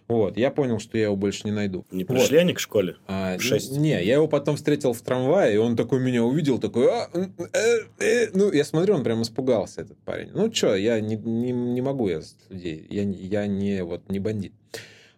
Вот. 0.08 0.36
Я 0.36 0.50
понял, 0.50 0.78
что 0.78 0.96
я 0.96 1.04
его 1.04 1.16
больше 1.16 1.42
не 1.44 1.50
найду. 1.50 1.84
Не 1.90 2.04
Вот. 2.04 2.16
пришли 2.16 2.38
они 2.38 2.54
к 2.54 2.60
школе? 2.60 2.96
А, 3.08 3.36
В 3.38 3.42
шесть? 3.42 3.76
Не, 3.76 4.02
я 4.04 4.14
его 4.14 4.28
потом 4.28 4.56
встретил 4.56 4.92
в 4.92 5.00
трамвае, 5.02 5.54
и 5.54 5.56
он 5.58 5.76
такой 5.76 5.98
меня 6.00 6.22
увидел, 6.22 6.58
такой, 6.58 6.88
«А, 6.88 7.08
э, 7.12 7.78
э». 7.98 8.28
ну, 8.32 8.52
я 8.52 8.64
смотрю, 8.64 8.94
он 8.94 9.02
прям 9.02 9.22
испугался, 9.22 9.80
этот 9.80 9.98
парень. 9.98 10.30
Ну, 10.32 10.52
что, 10.52 10.76
я 10.76 11.00
не, 11.00 11.16
не, 11.16 11.50
не 11.50 11.80
могу 11.82 12.08
я 12.08 12.22
с 12.22 12.36
людей, 12.50 12.86
я, 12.88 13.04
не- 13.04 13.18
я 13.18 13.46
не, 13.48 13.82
вот, 13.82 14.08
не 14.08 14.20
бандит. 14.20 14.52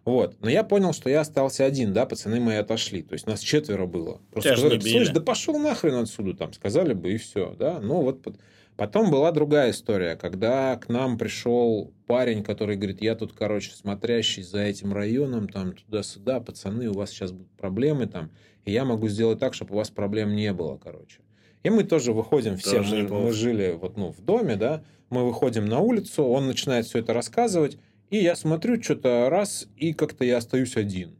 Вот, 0.05 0.37
но 0.41 0.49
я 0.49 0.63
понял, 0.63 0.91
что 0.93 1.07
я 1.09 1.19
остался 1.21 1.65
один, 1.65 1.93
да, 1.93 2.07
пацаны 2.07 2.39
мои 2.39 2.55
отошли, 2.55 3.03
то 3.03 3.13
есть 3.13 3.27
нас 3.27 3.41
четверо 3.41 3.85
было. 3.85 4.19
Просто 4.31 4.55
Тебя 4.55 4.57
сказали, 4.57 4.79
слышь, 4.79 5.09
да 5.09 5.21
пошел 5.21 5.59
нахрен 5.59 5.95
отсюда, 5.95 6.33
там, 6.35 6.53
сказали 6.53 6.93
бы, 6.93 7.11
и 7.13 7.17
все, 7.17 7.55
да. 7.59 7.79
Ну, 7.79 8.01
вот 8.01 8.23
потом 8.79 9.11
была 9.11 9.31
другая 9.33 9.71
история, 9.71 10.15
когда 10.15 10.77
к 10.77 10.87
нам 10.87 11.17
пришел 11.17 11.93
парень, 12.07 12.43
который 12.43 12.77
говорит, 12.77 13.01
я 13.01 13.13
тут, 13.13 13.33
короче, 13.33 13.71
смотрящий 13.71 14.41
за 14.41 14.61
этим 14.61 14.93
районом, 14.93 15.49
там, 15.49 15.73
туда-сюда, 15.73 16.39
пацаны, 16.39 16.89
у 16.89 16.93
вас 16.93 17.09
сейчас 17.09 17.33
будут 17.33 17.51
проблемы, 17.51 18.07
там, 18.07 18.31
и 18.63 18.71
я 18.71 18.85
могу 18.85 19.09
сделать 19.09 19.37
так, 19.37 19.53
чтобы 19.53 19.73
у 19.73 19.77
вас 19.77 19.89
проблем 19.89 20.33
не 20.33 20.53
было, 20.53 20.77
короче. 20.77 21.19
И 21.63 21.69
мы 21.69 21.83
тоже 21.83 22.13
выходим, 22.13 22.55
все 22.55 22.77
Тоже 22.77 23.03
мы, 23.09 23.23
мы 23.25 23.31
жили 23.33 23.77
вот, 23.79 23.97
ну, 23.97 24.13
в 24.13 24.21
доме, 24.21 24.55
да, 24.55 24.81
мы 25.09 25.27
выходим 25.27 25.65
на 25.65 25.79
улицу, 25.79 26.23
он 26.23 26.47
начинает 26.47 26.85
все 26.85 26.99
это 26.99 27.13
рассказывать, 27.13 27.77
и 28.09 28.17
я 28.17 28.37
смотрю, 28.37 28.81
что-то 28.81 29.29
раз, 29.29 29.67
и 29.75 29.91
как-то 29.91 30.23
я 30.23 30.37
остаюсь 30.37 30.77
один. 30.77 31.17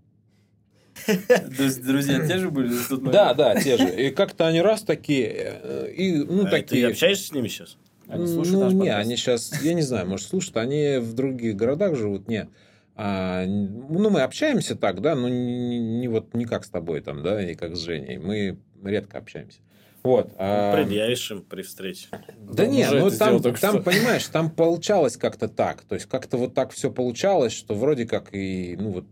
То 1.58 1.64
есть 1.64 1.86
друзья 1.86 2.26
те 2.26 2.38
же 2.38 2.50
были? 2.50 2.72
Да, 3.12 3.34
да, 3.34 3.56
те 3.56 3.78
же. 3.78 3.90
И 3.90 4.12
как-то 4.12 4.48
они 4.48 4.62
раз 4.62 4.84
такие, 4.84 5.60
э, 5.62 5.94
и, 5.96 6.18
ну, 6.18 6.42
А 6.42 6.46
ты 6.46 6.52
такие... 6.52 6.88
общаешься 6.88 7.28
с 7.28 7.32
ними 7.32 7.48
сейчас? 7.48 7.78
Они 8.08 8.26
слушают 8.26 8.60
ну, 8.60 8.64
наш 8.66 8.74
не, 8.74 8.90
они 8.90 9.16
сейчас, 9.16 9.62
я 9.62 9.74
не 9.74 9.84
знаю, 9.84 10.08
может, 10.08 10.28
слушают, 10.28 10.58
они 10.58 10.98
в 10.98 11.14
других 11.14 11.56
городах 11.56 11.96
живут, 11.96 12.28
нет. 12.28 12.50
А, 12.96 13.46
ну, 13.46 14.10
мы 14.10 14.22
общаемся 14.24 14.76
так, 14.76 15.02
да, 15.02 15.16
но 15.16 15.30
не, 15.30 15.80
не 15.80 16.08
вот 16.08 16.34
не 16.34 16.46
как 16.46 16.66
с 16.66 16.70
тобой 16.70 17.02
там, 17.02 17.24
да, 17.24 17.42
и 17.42 17.56
как 17.56 17.76
с 17.76 17.80
Женей. 17.80 18.18
Мы 18.18 18.58
редко 18.84 19.20
общаемся. 19.20 19.60
Вот. 20.04 20.32
а- 20.38 20.76
Предъявишь 20.76 21.32
им 21.32 21.42
при 21.44 21.62
встрече. 21.62 22.08
да 22.40 22.66
не, 22.66 22.86
ну 22.90 23.10
там, 23.12 23.42
там 23.42 23.56
что. 23.56 23.82
понимаешь, 23.82 24.26
там 24.26 24.50
получалось 24.50 25.18
как-то 25.18 25.48
так. 25.48 25.84
То 25.84 25.96
есть 25.96 26.08
как-то 26.08 26.38
вот 26.38 26.54
так 26.54 26.72
все 26.72 26.92
получалось, 26.92 27.54
что 27.54 27.74
вроде 27.76 28.06
как 28.06 28.34
и, 28.34 28.76
ну 28.80 28.92
вот, 28.92 29.06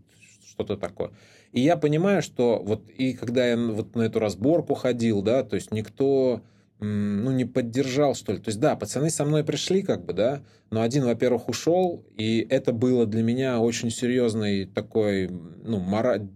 что-то 0.48 0.76
такое. 0.76 1.10
И 1.52 1.60
я 1.60 1.76
понимаю, 1.76 2.22
что 2.22 2.62
вот 2.64 2.88
и 2.90 3.14
когда 3.14 3.46
я 3.46 3.56
вот 3.56 3.94
на 3.94 4.02
эту 4.02 4.18
разборку 4.18 4.74
ходил, 4.74 5.22
да, 5.22 5.42
то 5.42 5.56
есть 5.56 5.72
никто, 5.72 6.42
ну, 6.78 7.30
не 7.30 7.44
поддержал, 7.44 8.14
что 8.14 8.32
ли. 8.32 8.38
То 8.38 8.48
есть, 8.50 8.60
да, 8.60 8.76
пацаны 8.76 9.10
со 9.10 9.24
мной 9.24 9.44
пришли, 9.44 9.82
как 9.82 10.04
бы, 10.04 10.12
да, 10.12 10.42
но 10.70 10.82
один, 10.82 11.04
во-первых, 11.04 11.48
ушел, 11.48 12.04
и 12.16 12.46
это 12.48 12.72
было 12.72 13.06
для 13.06 13.22
меня 13.22 13.60
очень 13.60 13.90
серьезной 13.90 14.66
такой, 14.66 15.28
ну, 15.28 15.78
мора... 15.78 16.28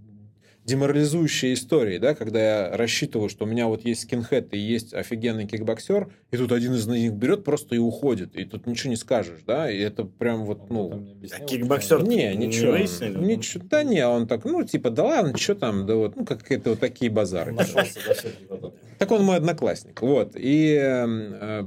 деморализующей 0.64 1.54
историей, 1.54 1.98
да, 1.98 2.14
когда 2.14 2.40
я 2.40 2.76
рассчитываю, 2.76 3.28
что 3.28 3.44
у 3.44 3.48
меня 3.48 3.66
вот 3.66 3.84
есть 3.84 4.02
скинхед 4.02 4.54
и 4.54 4.58
есть 4.58 4.94
офигенный 4.94 5.46
кикбоксер, 5.46 6.12
и 6.30 6.36
тут 6.36 6.52
один 6.52 6.74
из 6.74 6.86
них 6.86 7.12
берет 7.12 7.42
просто 7.42 7.74
и 7.74 7.78
уходит, 7.78 8.36
и 8.36 8.44
тут 8.44 8.66
ничего 8.66 8.90
не 8.90 8.96
скажешь, 8.96 9.40
да, 9.46 9.70
и 9.70 9.78
это 9.78 10.04
прям 10.04 10.44
вот, 10.44 10.70
ну... 10.70 10.94
не 10.94 11.28
А 11.32 11.40
кикбоксер 11.40 12.04
Не, 12.04 12.34
не 12.36 12.46
ничего. 12.46 12.72
выяснили? 12.72 13.18
Ничего. 13.18 13.64
Да 13.68 13.82
не, 13.82 14.06
он 14.06 14.28
так, 14.28 14.44
ну, 14.44 14.62
типа, 14.62 14.90
да 14.90 15.04
ладно, 15.04 15.36
что 15.36 15.54
там, 15.54 15.86
да 15.86 15.96
вот, 15.96 16.16
ну, 16.16 16.24
как 16.24 16.50
это 16.50 16.70
вот 16.70 16.80
такие 16.80 17.10
базары. 17.10 17.56
Так 18.98 19.10
он 19.10 19.24
мой 19.24 19.36
одноклассник. 19.36 20.00
Вот. 20.00 20.36
И, 20.36 20.78
э, 20.80 21.06
э, 21.06 21.64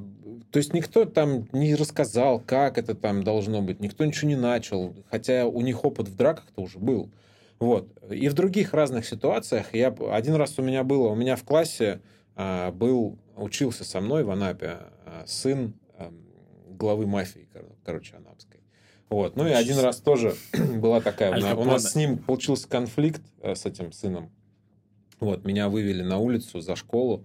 то 0.52 0.58
есть, 0.58 0.74
никто 0.74 1.04
там 1.04 1.50
не 1.52 1.76
рассказал, 1.76 2.40
как 2.40 2.78
это 2.78 2.96
там 2.96 3.24
должно 3.24 3.62
быть. 3.62 3.82
Никто 3.82 4.06
ничего 4.06 4.30
не 4.30 4.38
начал. 4.38 4.96
Хотя 5.12 5.46
у 5.46 5.60
них 5.60 5.84
опыт 5.84 6.08
в 6.08 6.16
драках-то 6.16 6.62
уже 6.62 6.80
был. 6.80 7.10
Вот. 7.60 7.90
И 8.12 8.28
в 8.28 8.34
других 8.34 8.74
разных 8.74 9.06
ситуациях. 9.06 9.74
Я, 9.74 9.88
один 10.12 10.36
раз 10.36 10.60
у 10.60 10.62
меня 10.62 10.84
было, 10.84 11.10
у 11.10 11.16
меня 11.16 11.36
в 11.36 11.44
классе 11.44 12.02
а, 12.36 12.72
был, 12.72 13.18
учился 13.36 13.84
со 13.84 14.02
мной 14.02 14.24
в 14.24 14.32
Анапе 14.32 14.80
а, 15.06 15.24
сын 15.26 15.74
а, 15.98 16.12
главы 16.70 17.08
мафии, 17.08 17.48
кор- 17.54 17.66
короче, 17.84 18.16
анапской. 18.18 18.60
Вот. 19.10 19.36
Ну 19.36 19.48
и 19.48 19.52
один 19.52 19.80
раз 19.80 19.98
тоже 19.98 20.36
была 20.78 21.00
такая, 21.00 21.32
у 21.32 21.34
Аль 21.36 21.42
нас- 21.44 21.58
у 21.58 21.64
нас 21.64 21.92
с 21.92 21.96
ним 21.96 22.18
получился 22.18 22.68
конфликт 22.68 23.22
э, 23.42 23.56
с 23.56 23.66
этим 23.66 23.92
сыном. 23.92 24.32
Вот, 25.22 25.46
меня 25.46 25.70
вывели 25.70 26.04
на 26.04 26.18
улицу 26.18 26.60
за 26.60 26.76
школу, 26.76 27.24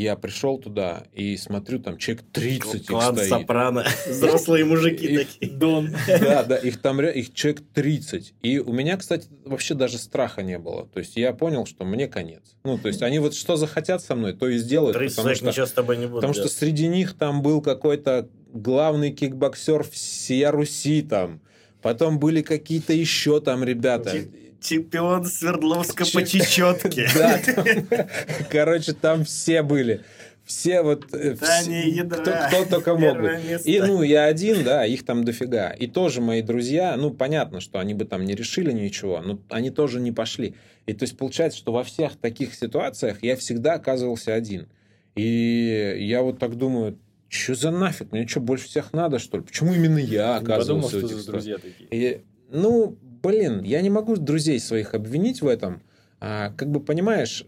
я 0.00 0.16
пришел 0.16 0.58
туда 0.58 1.04
и 1.12 1.36
смотрю, 1.36 1.78
там 1.78 1.98
человек 1.98 2.24
30 2.32 2.74
их 2.74 2.86
Клан 2.86 3.14
стоит. 3.14 3.28
Сопрано. 3.28 3.84
Взрослые 4.08 4.64
мужики 4.64 5.06
Их- 5.06 5.26
такие. 5.26 5.52
Дон. 5.52 5.94
Да, 6.06 6.44
да, 6.44 6.56
их 6.56 6.80
там 6.80 7.00
их 7.00 7.34
человек 7.34 7.62
30. 7.74 8.34
И 8.42 8.58
у 8.58 8.72
меня, 8.72 8.96
кстати, 8.96 9.28
вообще 9.44 9.74
даже 9.74 9.98
страха 9.98 10.42
не 10.42 10.58
было. 10.58 10.86
То 10.86 11.00
есть 11.00 11.16
я 11.16 11.32
понял, 11.32 11.66
что 11.66 11.84
мне 11.84 12.08
конец. 12.08 12.42
Ну, 12.64 12.78
то 12.78 12.88
есть 12.88 13.02
они 13.02 13.18
вот 13.18 13.34
что 13.34 13.56
захотят 13.56 14.02
со 14.02 14.14
мной, 14.14 14.32
то 14.32 14.48
и 14.48 14.56
сделают. 14.58 14.96
30 14.96 15.16
потому 15.16 15.34
что, 15.34 15.46
ничего 15.46 15.66
с 15.66 15.72
тобой 15.72 15.96
не 15.98 16.06
будут 16.06 16.16
потому 16.16 16.34
что 16.34 16.48
среди 16.48 16.88
них 16.88 17.14
там 17.14 17.42
был 17.42 17.60
какой-то 17.60 18.28
главный 18.52 19.10
кикбоксер 19.10 19.82
всея 19.82 20.50
Руси 20.50 21.02
там. 21.02 21.40
Потом 21.82 22.18
были 22.18 22.42
какие-то 22.42 22.92
еще 22.92 23.40
там 23.40 23.64
ребята. 23.64 24.16
Чемпион 24.62 25.24
Свердловска 25.24 26.04
по 26.04 26.22
Че- 26.24 26.40
чечетке. 26.40 27.08
Да, 27.14 28.06
короче, 28.50 28.92
там 28.92 29.24
все 29.24 29.62
были. 29.62 30.02
Все 30.44 30.82
вот... 30.82 31.06
э, 31.14 31.36
все- 31.40 31.88
ядра. 31.88 32.18
кто, 32.48 32.62
кто 32.62 32.64
только 32.76 32.94
мог 32.94 33.14
бы. 33.16 33.22
Первое 33.22 33.42
место. 33.42 33.70
И, 33.70 33.78
ну, 33.80 34.02
я 34.02 34.24
один, 34.24 34.64
да, 34.64 34.84
их 34.84 35.04
там 35.04 35.24
дофига. 35.24 35.70
И 35.70 35.86
тоже 35.86 36.20
мои 36.20 36.42
друзья, 36.42 36.96
ну, 36.96 37.10
понятно, 37.12 37.60
что 37.60 37.78
они 37.78 37.94
бы 37.94 38.04
там 38.04 38.24
не 38.24 38.34
решили 38.34 38.72
ничего, 38.72 39.20
но 39.20 39.38
они 39.50 39.70
тоже 39.70 40.00
не 40.00 40.10
пошли. 40.10 40.54
И 40.86 40.94
то 40.94 41.04
есть 41.04 41.16
получается, 41.16 41.58
что 41.58 41.72
во 41.72 41.84
всех 41.84 42.16
таких 42.16 42.54
ситуациях 42.54 43.18
я 43.22 43.36
всегда 43.36 43.74
оказывался 43.74 44.34
один. 44.34 44.66
И 45.14 45.96
я 46.00 46.22
вот 46.22 46.38
так 46.40 46.56
думаю, 46.56 46.98
что 47.28 47.54
за 47.54 47.70
нафиг? 47.70 48.10
Мне 48.12 48.26
что, 48.26 48.40
больше 48.40 48.66
всех 48.66 48.92
надо, 48.92 49.18
что 49.20 49.36
ли? 49.38 49.44
Почему 49.44 49.72
именно 49.72 49.98
я 49.98 50.38
Не 50.40 50.44
подумал, 50.46 50.86
оказывался 50.88 50.96
в 50.96 50.98
что 50.98 51.06
этих 51.06 51.16
за 51.16 51.22
ситуациях? 51.22 51.60
друзья 51.60 51.86
такие. 51.88 51.88
И, 52.14 52.20
ну, 52.50 52.98
блин, 53.22 53.62
я 53.62 53.80
не 53.80 53.90
могу 53.90 54.16
друзей 54.16 54.60
своих 54.60 54.94
обвинить 54.94 55.42
в 55.42 55.46
этом. 55.46 55.82
А, 56.20 56.50
как 56.56 56.70
бы 56.70 56.80
понимаешь, 56.80 57.44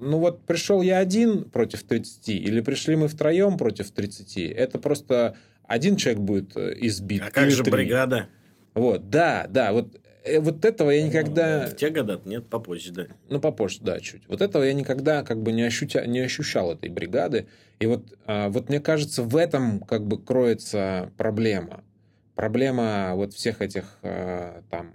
ну 0.00 0.18
вот 0.18 0.44
пришел 0.44 0.82
я 0.82 0.98
один 0.98 1.44
против 1.44 1.82
30, 1.82 2.28
или 2.28 2.60
пришли 2.60 2.96
мы 2.96 3.08
втроем 3.08 3.56
против 3.56 3.90
30, 3.90 4.36
это 4.38 4.78
просто 4.78 5.36
один 5.66 5.96
человек 5.96 6.20
будет 6.20 6.56
э, 6.56 6.74
избит. 6.80 7.22
А 7.26 7.30
как 7.30 7.50
же 7.50 7.62
три. 7.62 7.72
бригада? 7.72 8.28
Вот, 8.74 9.08
да, 9.08 9.46
да, 9.48 9.72
вот, 9.72 10.00
э, 10.24 10.40
вот 10.40 10.64
этого 10.64 10.90
я 10.90 11.02
никогда... 11.02 11.66
В 11.66 11.76
те 11.76 11.90
года 11.90 12.20
нет, 12.24 12.46
попозже, 12.46 12.92
да. 12.92 13.06
Ну, 13.28 13.40
попозже, 13.40 13.78
да, 13.80 14.00
чуть. 14.00 14.28
Вот 14.28 14.42
этого 14.42 14.62
я 14.62 14.74
никогда 14.74 15.22
как 15.22 15.42
бы 15.42 15.52
не, 15.52 15.62
ощутя... 15.62 16.04
не 16.06 16.20
ощущал 16.20 16.72
этой 16.72 16.90
бригады. 16.90 17.46
И 17.78 17.86
вот, 17.86 18.16
а, 18.26 18.48
вот 18.48 18.68
мне 18.68 18.80
кажется, 18.80 19.22
в 19.22 19.36
этом 19.36 19.80
как 19.80 20.06
бы 20.06 20.22
кроется 20.22 21.10
проблема. 21.16 21.82
Проблема 22.34 23.12
вот 23.14 23.32
всех 23.32 23.62
этих 23.62 23.98
а, 24.02 24.62
там 24.70 24.92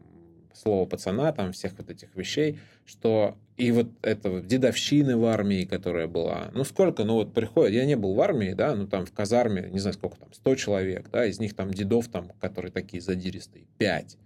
слова 0.60 0.86
пацана, 0.86 1.32
там 1.32 1.52
всех 1.52 1.74
вот 1.78 1.90
этих 1.90 2.16
вещей, 2.16 2.60
что 2.86 3.38
и 3.58 3.72
вот 3.72 3.88
этого 4.02 4.42
дедовщины 4.42 5.18
в 5.18 5.26
армии, 5.26 5.66
которая 5.66 6.08
была, 6.08 6.50
ну 6.54 6.64
сколько, 6.64 7.04
ну 7.04 7.16
вот 7.16 7.34
приходит, 7.34 7.74
я 7.74 7.86
не 7.86 7.96
был 7.96 8.14
в 8.14 8.22
армии, 8.22 8.54
да, 8.54 8.76
ну 8.76 8.88
там 8.88 9.06
в 9.06 9.12
казарме, 9.12 9.70
не 9.72 9.80
знаю 9.80 9.94
сколько 9.94 10.18
там, 10.18 10.34
100 10.34 10.56
человек, 10.56 11.10
да, 11.12 11.26
из 11.26 11.40
них 11.40 11.56
там 11.56 11.72
дедов 11.72 12.08
там, 12.08 12.32
которые 12.40 12.72
такие 12.72 13.02
задиристые, 13.02 13.66
5. 13.78 14.18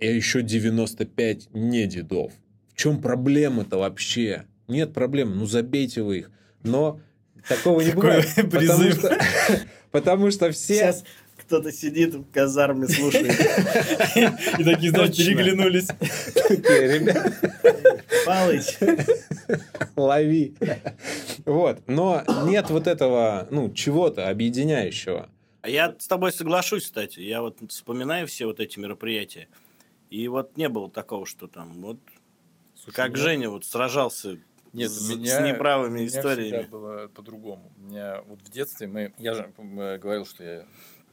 И 0.00 0.06
еще 0.06 0.42
95 0.42 1.48
не 1.52 1.86
дедов. 1.86 2.32
В 2.68 2.76
чем 2.76 3.00
проблема-то 3.00 3.78
вообще? 3.78 4.44
Нет 4.66 4.92
проблем, 4.92 5.36
ну 5.38 5.46
забейте 5.46 6.02
вы 6.02 6.18
их. 6.18 6.30
Но 6.62 7.00
такого 7.48 7.80
не 7.80 7.90
Такой 7.90 8.02
бывает. 8.02 8.34
Потому 8.36 8.50
призыв. 8.50 8.94
что, 8.94 9.18
потому 9.90 10.30
что 10.30 10.50
все... 10.50 10.74
Сейчас 10.74 11.04
Кто-то 11.52 11.70
сидит 11.70 12.14
в 12.14 12.32
казарме, 12.32 12.88
слушает. 12.88 13.26
И 14.58 14.64
такие, 14.64 14.90
знаешь, 14.90 15.14
переглянулись. 15.14 15.86
Палыч. 18.24 18.78
лови. 19.94 20.54
Вот. 21.44 21.82
Но 21.86 22.24
нет 22.46 22.70
вот 22.70 22.86
этого, 22.86 23.46
ну, 23.50 23.70
чего-то 23.70 24.30
объединяющего. 24.30 25.28
А 25.60 25.68
я 25.68 25.94
с 25.98 26.08
тобой 26.08 26.32
соглашусь, 26.32 26.84
кстати. 26.84 27.20
Я 27.20 27.42
вот 27.42 27.58
вспоминаю 27.68 28.26
все 28.26 28.46
вот 28.46 28.58
эти 28.58 28.78
мероприятия. 28.78 29.48
И 30.08 30.26
вот 30.28 30.56
не 30.56 30.70
было 30.70 30.90
такого, 30.90 31.26
что 31.26 31.48
там 31.48 31.82
вот 31.82 31.98
как 32.94 33.10
ну, 33.10 33.16
Женя 33.16 33.50
вот 33.50 33.66
сражался 33.66 34.38
Нет, 34.72 34.90
с, 34.90 35.10
меня, 35.10 35.38
с 35.38 35.46
неправыми 35.46 35.90
у 35.90 35.96
меня 35.96 36.06
историями. 36.06 36.62
всегда 36.62 36.68
было 36.70 37.08
по-другому. 37.08 37.70
У 37.76 37.80
меня 37.82 38.22
вот 38.22 38.40
в 38.40 38.50
детстве 38.50 38.86
мы, 38.86 39.12
я 39.18 39.34
же 39.34 39.52
э, 39.58 39.98
говорил, 39.98 40.24
что 40.24 40.42
я 40.42 40.66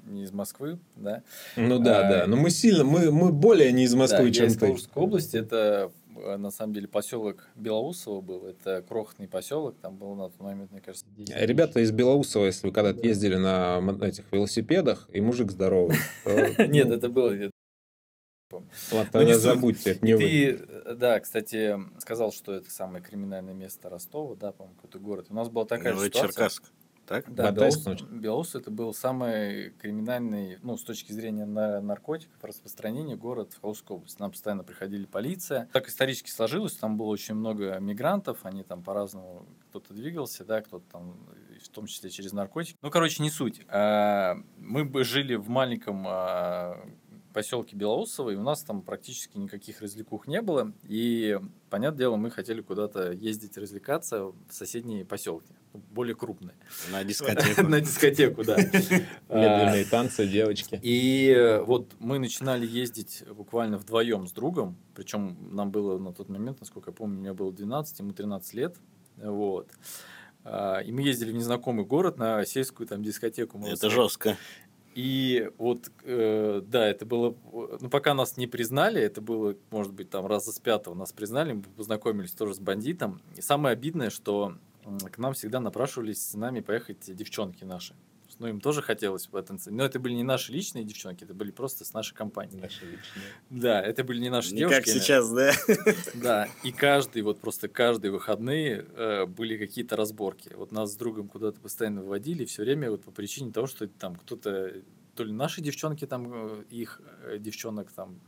не 0.06 0.24
из 0.24 0.32
Москвы, 0.32 0.80
да. 0.95 1.24
Ну 1.56 1.80
да, 1.80 2.08
А, 2.08 2.10
да. 2.12 2.28
Но 2.28 2.36
мы 2.36 2.50
сильно, 2.50 2.84
мы, 2.84 3.12
мы 3.12 3.32
более 3.32 3.72
не 3.72 3.84
из 3.84 3.93
Москвы, 3.95 4.20
Да, 4.20 4.26
я 4.28 4.32
чем 4.34 4.47
из 4.47 4.54
ты. 4.56 4.60
Калужской 4.62 5.02
области. 5.04 5.38
Это 5.38 5.91
э, 6.16 6.38
на 6.38 6.52
самом 6.52 6.74
деле 6.74 6.88
поселок 6.88 7.47
Белоусово 7.56 8.22
был. 8.22 8.45
Это 8.47 8.82
крохотный 8.88 9.28
поселок. 9.28 9.76
Там 9.82 9.97
было 9.97 10.16
на 10.16 10.30
тот 10.30 10.39
момент, 10.39 10.72
мне 10.72 10.82
кажется, 10.82 11.06
10 11.16 11.34
тысяч. 11.34 11.47
Ребята 11.47 11.80
из 11.80 11.91
Белоусова, 11.91 12.45
если 12.45 12.68
вы 12.68 12.74
когда-то 12.74 13.02
Да. 13.02 13.08
ездили 13.08 13.36
на 13.36 13.80
этих 14.02 14.26
велосипедах, 14.32 15.08
и 15.12 15.22
мужик 15.22 15.52
здоровый. 15.52 15.97
Нет, 16.58 16.88
ну, 16.89 16.95
это 16.95 17.10
было. 17.10 17.34
Ладно, 18.52 18.66
ну, 18.91 18.97
не 18.97 19.06
тогда 19.12 19.34
суть. 19.36 19.41
забудьте, 19.43 19.91
это 19.91 20.04
не 20.06 20.14
вы. 20.16 20.20
Ты, 20.22 20.50
э, 20.68 20.95
да, 20.95 21.20
кстати, 21.20 21.78
сказал, 22.00 22.32
что 22.32 22.54
это 22.56 22.72
самое 22.72 23.04
криминальное 23.04 23.54
место 23.54 23.89
Ростова, 23.89 24.36
да, 24.36 24.52
по-моему, 24.52 24.76
какой-то 24.78 24.97
город. 24.97 25.28
У 25.30 25.36
нас 25.36 25.50
была 25.50 25.66
такая 25.66 25.93
же 25.93 26.00
ситуация. 26.06 26.22
Новочеркасск. 26.24 26.64
Так? 27.10 27.34
Да. 27.34 27.51
Белоус 27.51 28.53
это 28.53 28.70
был 28.70 28.93
самый 28.93 29.72
криминальный, 29.72 30.60
ну, 30.62 30.78
с 30.78 30.84
точки 30.84 31.12
зрения 31.12 31.45
на 31.45 31.82
наркотиков, 31.82 32.36
распространения 32.43 33.16
город 33.16 33.51
в 33.53 33.60
Калужской 33.60 33.97
области. 33.97 34.22
Нам 34.22 34.30
постоянно 34.30 34.64
приходили 34.64 35.05
полиция. 35.05 35.68
Так 35.74 35.88
исторически 35.88 36.30
сложилось, 36.30 36.74
там 36.74 36.97
было 36.97 37.07
очень 37.07 37.34
много 37.34 37.80
мигрантов, 37.80 38.45
они 38.45 38.62
там 38.62 38.84
по-разному, 38.84 39.47
кто-то 39.70 39.91
двигался, 39.95 40.45
да, 40.45 40.62
кто-то 40.62 40.86
там, 40.91 41.18
в 41.60 41.70
том 41.70 41.88
числе 41.88 42.12
через 42.12 42.32
наркотики. 42.32 42.78
Ну, 42.80 42.91
короче, 42.91 43.24
не 43.24 43.32
суть. 43.32 43.62
А, 43.70 44.36
Мы 44.57 44.86
бы 44.86 45.03
жили 45.03 45.34
в 45.34 45.49
маленьком 45.49 46.05
а, 46.07 46.78
поселке 47.40 47.74
Белоусово, 47.74 48.32
и 48.32 48.36
у 48.36 48.44
нас 48.44 48.64
там 48.64 48.82
практически 48.82 49.38
никаких 49.38 49.80
развлекух 49.80 50.28
не 50.28 50.42
было. 50.42 50.74
И, 50.84 51.40
понятное 51.70 52.00
дело, 52.00 52.18
мы 52.18 52.32
хотели 52.32 52.60
куда-то 52.60 53.14
ездить 53.14 53.58
развлекаться 53.58 54.26
в 54.26 54.36
соседние 54.50 55.06
поселки, 55.06 55.54
более 55.74 56.16
крупные. 56.16 56.58
На 56.92 57.02
дискотеку. 57.06 57.64
На 57.64 57.80
дискотеку, 57.80 58.44
да. 58.44 58.58
Медленные 59.30 59.86
танцы, 59.86 60.28
девочки. 60.28 60.78
И 60.84 61.62
вот 61.66 61.94
мы 62.00 62.20
начинали 62.20 62.68
ездить 62.68 63.24
буквально 63.34 63.78
вдвоем 63.78 64.28
с 64.28 64.34
другом, 64.34 64.76
причем 64.94 65.38
нам 65.56 65.72
было 65.72 65.98
на 65.98 66.12
тот 66.12 66.28
момент, 66.28 66.60
насколько 66.60 66.92
я 66.92 66.94
помню, 66.94 67.22
мне 67.22 67.32
было 67.32 67.54
12, 67.54 68.00
ему 68.00 68.12
13 68.12 68.54
лет, 68.54 68.76
вот. 69.16 69.70
А, 70.44 70.80
И 70.80 70.92
мы 70.92 71.04
ездили 71.04 71.32
в 71.32 71.36
незнакомый 71.36 71.86
город 71.86 72.18
на 72.18 72.46
сельскую 72.46 72.86
там 72.86 73.02
дискотеку. 73.02 73.60
Это 73.60 73.78
сказать. 73.78 73.96
жестко. 73.96 74.38
И 74.96 75.50
вот, 75.58 75.92
э, 76.04 76.62
да, 76.66 76.88
это 76.88 77.06
было, 77.06 77.36
ну, 77.80 77.90
пока 77.90 78.14
нас 78.14 78.38
не 78.38 78.48
признали, 78.48 79.02
это 79.02 79.22
было, 79.22 79.56
может 79.72 79.94
быть, 79.94 80.10
там 80.10 80.26
раза 80.26 80.52
с 80.52 80.60
пятого 80.60 80.96
нас 80.96 81.14
признали, 81.14 81.54
мы 81.54 81.64
познакомились 81.64 82.32
тоже 82.32 82.56
с 82.56 82.60
бандитом. 82.60 83.22
И 83.36 83.42
самое 83.42 83.74
обидное, 83.74 84.10
что 84.10 84.56
к 85.12 85.18
нам 85.18 85.34
всегда 85.34 85.60
напрашивались 85.60 86.22
с 86.32 86.34
нами 86.34 86.62
поехать 86.62 87.16
девчонки 87.16 87.64
наши. 87.64 87.96
Ну, 88.40 88.48
им 88.48 88.62
тоже 88.62 88.82
хотелось 88.82 89.28
потанцевать. 89.28 89.78
Но 89.78 89.84
это 89.84 90.00
были 90.00 90.14
не 90.14 90.24
наши 90.24 90.52
личные 90.54 90.86
девчонки, 90.86 91.26
это 91.26 91.34
были 91.34 91.52
просто 91.52 91.84
с 91.84 91.94
нашей 91.94 92.16
компании. 92.16 92.62
Да, 93.50 93.82
это 93.82 94.04
были 94.06 94.20
не 94.20 94.30
наши 94.30 94.54
Не 94.54 94.62
как 94.68 94.86
девушки. 94.86 95.04
сейчас, 95.04 95.30
да? 95.30 95.52
Да, 96.16 96.48
и 96.64 96.72
каждый, 96.72 97.22
вот 97.22 97.40
просто 97.42 97.68
каждые 97.68 98.12
выходные 98.12 98.86
э, 98.96 99.26
были 99.26 99.58
какие-то 99.58 99.98
разборки. 99.98 100.54
Вот 100.56 100.72
нас 100.72 100.94
с 100.94 100.96
другом 100.96 101.28
куда-то 101.28 101.60
постоянно 101.60 102.02
выводили, 102.02 102.46
все 102.46 102.64
время 102.64 102.90
вот 102.90 103.04
по 103.04 103.12
причине 103.12 103.52
того, 103.52 103.68
что 103.68 103.88
там 103.88 104.16
кто-то, 104.16 104.74
то 105.16 105.24
ли 105.26 105.34
наши 105.34 105.60
девчонки 105.62 106.08
там, 106.08 106.32
э, 106.34 106.64
их 106.70 107.02
э, 107.24 107.38
девчонок 107.40 107.92
там 107.92 108.20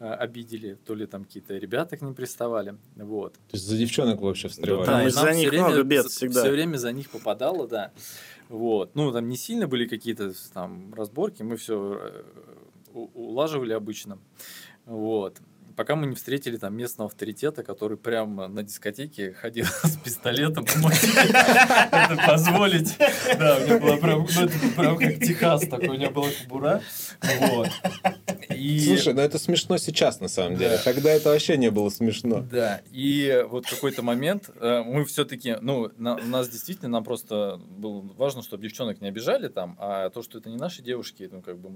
обидели, 0.00 0.78
то 0.86 0.94
ли 0.94 1.06
там 1.06 1.24
какие-то 1.24 1.56
ребята 1.58 1.96
к 1.96 2.02
ним 2.02 2.14
приставали, 2.14 2.76
вот. 2.96 3.34
То 3.34 3.40
есть 3.52 3.66
за 3.66 3.76
девчонок 3.76 4.20
вообще 4.22 4.48
встревали. 4.48 5.04
И 5.04 5.08
из-за 5.08 5.24
нам 5.26 5.36
них 5.36 5.48
всё 5.50 5.60
много 5.60 5.82
бед 5.82 6.06
всегда. 6.06 6.40
Все 6.40 6.50
время 6.50 6.76
за 6.78 6.92
них 6.92 7.10
попадало, 7.10 7.68
да. 7.68 7.92
Вот. 8.48 8.94
Ну, 8.94 9.12
там 9.12 9.28
не 9.28 9.36
сильно 9.36 9.68
были 9.68 9.86
какие-то 9.86 10.32
там 10.54 10.94
разборки, 10.94 11.42
мы 11.42 11.56
все 11.56 12.24
улаживали 12.92 13.74
обычно. 13.74 14.18
Вот. 14.86 15.36
Пока 15.76 15.96
мы 15.96 16.06
не 16.06 16.14
встретили 16.14 16.56
там 16.56 16.76
местного 16.76 17.08
авторитета, 17.08 17.62
который 17.62 17.96
прямо 17.96 18.48
на 18.48 18.62
дискотеке 18.62 19.32
ходил 19.32 19.64
с 19.84 19.96
пистолетом, 19.98 20.64
это 20.64 22.16
позволить. 22.26 22.96
Да, 23.38 23.58
у 23.58 23.66
него 23.66 23.78
была 23.78 23.96
прям, 23.96 24.26
ну, 24.34 24.44
это 24.44 24.58
прям 24.76 24.98
как 24.98 25.20
Техас 25.20 25.68
такой, 25.68 25.88
у 25.88 25.94
него 25.94 26.10
была 26.10 26.28
кобура. 26.42 26.82
Вот. 27.40 27.68
И... 28.60 28.80
Слушай, 28.80 29.14
ну 29.14 29.22
это 29.22 29.38
смешно 29.38 29.78
сейчас, 29.78 30.20
на 30.20 30.28
самом 30.28 30.56
деле. 30.56 30.76
Да. 30.76 30.82
Тогда 30.92 31.10
это 31.10 31.30
вообще 31.30 31.56
не 31.56 31.70
было 31.70 31.88
смешно. 31.88 32.40
Да, 32.50 32.82
и 32.92 33.44
вот 33.48 33.66
какой-то 33.66 34.02
момент 34.02 34.50
э, 34.60 34.82
мы 34.84 35.04
все-таки, 35.04 35.56
ну, 35.60 35.90
на- 35.96 36.16
у 36.16 36.26
нас 36.26 36.48
действительно, 36.48 36.90
нам 36.90 37.04
просто 37.04 37.60
было 37.68 38.00
важно, 38.16 38.42
чтобы 38.42 38.62
девчонок 38.64 39.00
не 39.00 39.08
обижали 39.08 39.48
там, 39.48 39.76
а 39.78 40.10
то, 40.10 40.22
что 40.22 40.38
это 40.38 40.50
не 40.50 40.56
наши 40.56 40.82
девушки, 40.82 41.28
ну, 41.32 41.40
как 41.42 41.58
бы... 41.58 41.70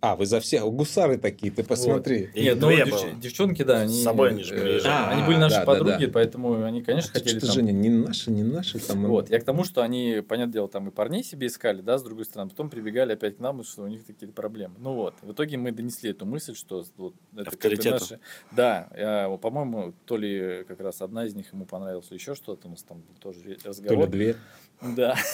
А, 0.00 0.14
вы 0.14 0.26
за 0.26 0.40
всех 0.40 0.62
гусары 0.64 1.16
такие, 1.16 1.50
ты 1.50 1.64
посмотри. 1.64 2.24
Их 2.24 2.34
Нет, 2.34 2.58
ну, 2.60 2.70
девч- 2.70 2.90
было. 2.90 3.12
девчонки, 3.20 3.62
да, 3.62 3.80
они... 3.80 3.94
С 3.94 4.02
собой 4.04 4.30
они 4.30 4.42
же 4.42 4.54
э, 4.54 4.60
приезжали. 4.60 5.12
Они 5.14 5.22
А, 5.22 5.26
были 5.26 5.36
наши 5.38 5.54
да, 5.56 5.60
да, 5.60 5.66
подруги, 5.66 6.06
да. 6.06 6.12
поэтому 6.12 6.62
они, 6.64 6.82
конечно, 6.82 7.12
Ты 7.14 7.20
хотели 7.20 7.38
что, 7.38 7.46
там... 7.46 7.54
Женя, 7.56 7.72
не 7.72 7.88
наши, 7.88 8.30
не 8.30 8.42
наши 8.42 8.78
там. 8.78 9.04
Вот, 9.06 9.30
я 9.30 9.40
к 9.40 9.44
тому, 9.44 9.64
что 9.64 9.82
они, 9.82 10.22
понятное 10.28 10.52
дело, 10.52 10.68
там 10.68 10.88
и 10.88 10.90
парней 10.90 11.24
себе 11.24 11.46
искали, 11.46 11.80
да, 11.80 11.98
с 11.98 12.02
другой 12.02 12.24
стороны, 12.26 12.50
потом 12.50 12.68
прибегали 12.68 13.14
опять 13.14 13.38
к 13.38 13.40
нам, 13.40 13.62
и 13.62 13.64
что 13.64 13.82
у 13.82 13.86
них 13.88 14.04
такие 14.04 14.30
проблемы. 14.30 14.74
Ну 14.78 14.92
вот, 14.94 15.14
в 15.22 15.32
итоге 15.32 15.56
мы 15.56 15.72
донесли 15.72 16.10
эту 16.10 16.26
мысль, 16.26 16.54
что 16.54 16.84
вот 16.98 17.14
это 17.34 17.48
Авторитету. 17.50 17.90
наши... 18.00 18.20
Да, 18.52 18.88
я, 18.96 19.28
вот, 19.28 19.40
по-моему, 19.40 19.94
то 20.04 20.16
ли 20.18 20.64
как 20.68 20.80
раз 20.80 21.00
одна 21.00 21.24
из 21.26 21.34
них 21.34 21.52
ему 21.52 21.64
понравилась, 21.64 22.10
еще 22.10 22.34
что-то, 22.34 22.68
у 22.68 22.70
нас 22.70 22.82
там 22.82 23.02
тоже 23.18 23.40
ре- 23.42 23.54
То 23.56 23.68
разговор. 23.70 24.04
ли 24.06 24.10
две. 24.12 24.36
Да. 24.82 25.16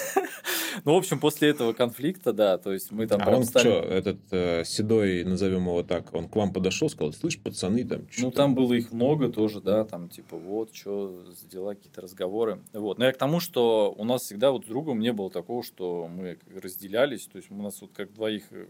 Ну, 0.84 0.95
в 0.95 0.97
общем, 0.97 1.20
после 1.20 1.51
этого 1.51 1.74
конфликта, 1.74 2.32
да, 2.32 2.57
то 2.57 2.72
есть 2.72 2.90
мы 2.90 3.07
там 3.07 3.20
А 3.22 3.36
он 3.36 3.45
стали- 3.45 3.62
что, 3.62 3.78
этот 3.80 4.18
э, 4.30 4.64
седой, 4.64 5.22
назовем 5.22 5.64
его 5.64 5.82
так, 5.82 6.14
он 6.14 6.28
к 6.30 6.34
вам 6.34 6.51
подошел, 6.51 6.88
сказал, 6.88 7.12
слышь, 7.12 7.38
пацаны, 7.38 7.84
там... 7.84 8.07
Ну, 8.18 8.30
там 8.30 8.55
было 8.55 8.72
их 8.72 8.90
много 8.90 9.28
тоже, 9.28 9.61
да, 9.61 9.84
там, 9.84 10.09
типа, 10.09 10.38
вот, 10.38 10.74
что 10.74 11.24
за 11.26 11.47
дела, 11.47 11.74
какие-то 11.74 12.01
разговоры. 12.01 12.59
Вот. 12.72 12.99
Но 12.99 13.05
я 13.05 13.12
к 13.12 13.18
тому, 13.18 13.38
что 13.38 13.95
у 13.97 14.05
нас 14.05 14.22
всегда 14.22 14.51
вот 14.51 14.64
с 14.64 14.68
другом 14.68 15.01
не 15.01 15.12
было 15.12 15.30
такого, 15.30 15.62
что 15.62 16.09
мы 16.09 16.38
разделялись, 16.62 17.26
то 17.26 17.36
есть 17.36 17.51
у 17.51 17.55
нас 17.55 17.80
вот 17.82 17.90
как 17.95 18.12
двоих 18.14 18.45
э, 18.51 18.64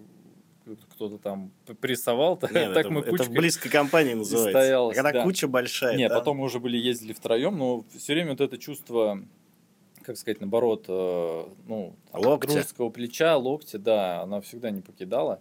кто-то 0.95 1.19
там 1.19 1.53
прессовал, 1.81 2.37
так, 2.37 2.53
Нет, 2.53 2.75
так 2.75 2.87
это, 2.87 2.91
мы 2.95 3.01
это 3.01 3.11
кучкой... 3.11 3.29
в 3.29 3.31
близкой 3.33 3.71
компании 3.71 4.15
называется. 4.15 4.53
состоялось, 4.53 4.97
А 4.99 5.03
когда 5.03 5.19
да. 5.19 5.25
куча 5.25 5.49
большая. 5.49 5.97
Нет, 5.97 6.11
да? 6.11 6.19
потом 6.19 6.39
мы 6.39 6.45
уже 6.45 6.61
были 6.61 6.77
ездили 6.77 7.13
втроем, 7.13 7.59
но 7.59 7.85
все 7.97 8.15
время 8.15 8.31
вот 8.31 8.41
это 8.41 8.59
чувство, 8.59 9.23
как 10.03 10.17
сказать, 10.17 10.41
наоборот, 10.41 10.87
э, 10.89 11.45
ну, 11.67 11.95
Локтя. 12.13 12.49
дружеского 12.49 12.91
плеча, 12.91 13.37
локтя, 13.37 13.79
да, 13.79 14.23
она 14.23 14.41
всегда 14.41 14.71
не 14.71 14.81
покидала. 14.81 15.41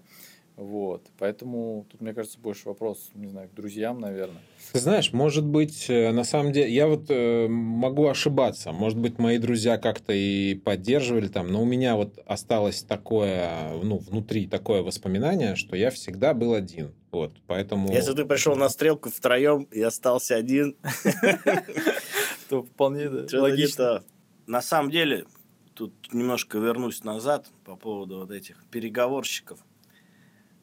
Вот. 0.57 1.07
Поэтому 1.17 1.87
тут, 1.89 2.01
мне 2.01 2.13
кажется, 2.13 2.37
больше 2.39 2.67
вопрос, 2.67 3.09
не 3.15 3.27
знаю, 3.27 3.49
к 3.49 3.53
друзьям, 3.53 3.99
наверное. 3.99 4.41
Ты 4.73 4.79
знаешь, 4.79 5.11
может 5.11 5.45
быть, 5.45 5.89
э, 5.89 6.11
на 6.11 6.23
самом 6.23 6.51
деле, 6.51 6.71
я 6.71 6.87
вот 6.87 7.05
э, 7.09 7.47
могу 7.47 8.07
ошибаться. 8.07 8.71
Может 8.71 8.99
быть, 8.99 9.17
мои 9.17 9.37
друзья 9.37 9.77
как-то 9.77 10.13
и 10.13 10.55
поддерживали 10.55 11.29
там, 11.29 11.47
но 11.47 11.61
у 11.61 11.65
меня 11.65 11.95
вот 11.95 12.19
осталось 12.25 12.83
такое, 12.83 13.71
ну, 13.81 13.97
внутри 13.97 14.47
такое 14.47 14.83
воспоминание, 14.83 15.55
что 15.55 15.75
я 15.75 15.89
всегда 15.89 16.33
был 16.33 16.53
один. 16.53 16.93
Вот, 17.11 17.33
поэтому... 17.47 17.91
Если 17.91 18.13
ты 18.13 18.23
пришел 18.23 18.55
на 18.55 18.69
стрелку 18.69 19.09
втроем 19.09 19.63
и 19.71 19.81
остался 19.81 20.35
один, 20.35 20.77
То 22.51 22.63
вполне 22.63 23.09
то. 23.09 24.03
На 24.51 24.61
самом 24.61 24.91
деле, 24.91 25.27
тут 25.75 25.93
немножко 26.11 26.57
вернусь 26.57 27.05
назад 27.05 27.47
по 27.63 27.77
поводу 27.77 28.17
вот 28.17 28.31
этих 28.31 28.65
переговорщиков. 28.65 29.57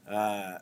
А, 0.05 0.61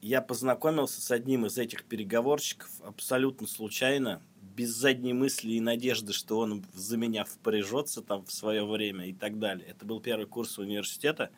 Я 0.00 0.20
познакомился 0.20 1.00
с 1.00 1.12
одним 1.12 1.46
из 1.46 1.56
этих 1.56 1.84
переговорщиков 1.84 2.68
абсолютно 2.82 3.46
случайно, 3.46 4.22
без 4.56 4.70
задней 4.70 5.12
мысли 5.12 5.52
и 5.52 5.60
надежды, 5.60 6.12
что 6.12 6.40
он 6.40 6.66
за 6.74 6.96
меня 6.96 7.24
впряжется 7.24 8.02
там 8.02 8.24
в 8.24 8.32
свое 8.32 8.66
время 8.66 9.06
и 9.06 9.12
так 9.12 9.38
далее. 9.38 9.68
Это 9.68 9.86
был 9.86 10.00
первый 10.00 10.26
курс 10.26 10.58
университета. 10.58 11.30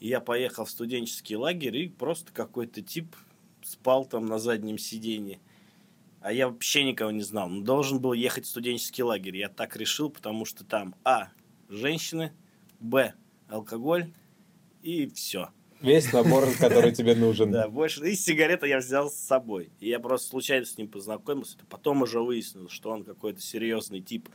И 0.00 0.08
я 0.08 0.18
поехал 0.18 0.64
в 0.64 0.70
студенческий 0.70 1.36
лагерь, 1.36 1.76
и 1.76 1.88
просто 1.88 2.32
какой-то 2.32 2.82
тип 2.82 3.14
спал 3.62 4.06
там 4.06 4.26
на 4.26 4.40
заднем 4.40 4.76
сиденье. 4.76 5.38
А 6.20 6.32
я 6.32 6.48
вообще 6.48 6.84
никого 6.84 7.10
не 7.10 7.22
знал. 7.22 7.48
Но 7.48 7.62
должен 7.62 8.00
был 8.00 8.12
ехать 8.12 8.46
в 8.46 8.48
студенческий 8.48 9.04
лагерь. 9.04 9.36
Я 9.36 9.48
так 9.48 9.76
решил, 9.76 10.10
потому 10.10 10.44
что 10.44 10.64
там 10.64 10.94
А. 11.04 11.28
Женщины, 11.68 12.32
Б. 12.80 13.14
Алкоголь 13.48 14.12
и 14.82 15.06
все. 15.08 15.50
Весь 15.80 16.12
набор, 16.12 16.48
который 16.58 16.92
тебе 16.92 17.14
нужен. 17.14 17.52
Да, 17.52 17.68
больше. 17.68 18.08
И 18.08 18.16
сигареты 18.16 18.66
я 18.66 18.78
взял 18.78 19.10
с 19.10 19.14
собой. 19.14 19.70
И 19.80 19.88
я 19.88 20.00
просто 20.00 20.28
случайно 20.28 20.66
с 20.66 20.76
ним 20.76 20.88
познакомился. 20.88 21.56
Потом 21.68 22.02
уже 22.02 22.20
выяснилось, 22.20 22.72
что 22.72 22.90
он 22.90 23.04
какой-то 23.04 23.40
серьезный 23.40 24.00
тип 24.00 24.28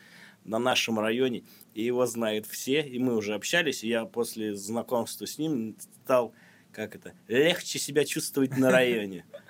на 0.45 0.57
нашем 0.57 0.99
районе. 0.99 1.43
И 1.73 1.83
его 1.83 2.05
знают 2.05 2.45
все. 2.45 2.81
И 2.81 2.97
мы 2.97 3.15
уже 3.15 3.33
общались. 3.33 3.83
И 3.83 3.89
я 3.89 4.05
после 4.05 4.55
знакомства 4.55 5.25
с 5.25 5.37
ним 5.37 5.75
стал, 5.79 6.33
как 6.71 6.95
это, 6.95 7.13
легче 7.27 7.77
себя 7.77 8.05
чувствовать 8.05 8.57
на 8.57 8.71
районе. 8.71 9.25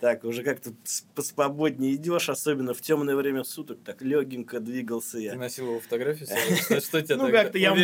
Так, 0.00 0.24
уже 0.24 0.42
как-то 0.42 0.72
поспободнее 1.14 1.94
идешь, 1.94 2.30
особенно 2.30 2.72
в 2.72 2.80
темное 2.80 3.14
время 3.14 3.44
суток, 3.44 3.80
так 3.84 4.00
легенько 4.00 4.58
двигался 4.58 5.18
я. 5.18 5.32
Ты 5.32 5.38
носил 5.38 5.66
его 5.66 5.80
фотографию? 5.80 6.26
Что, 6.80 7.02
тебя 7.02 7.16
ну, 7.18 7.30
как-то 7.30 7.58
я? 7.58 7.74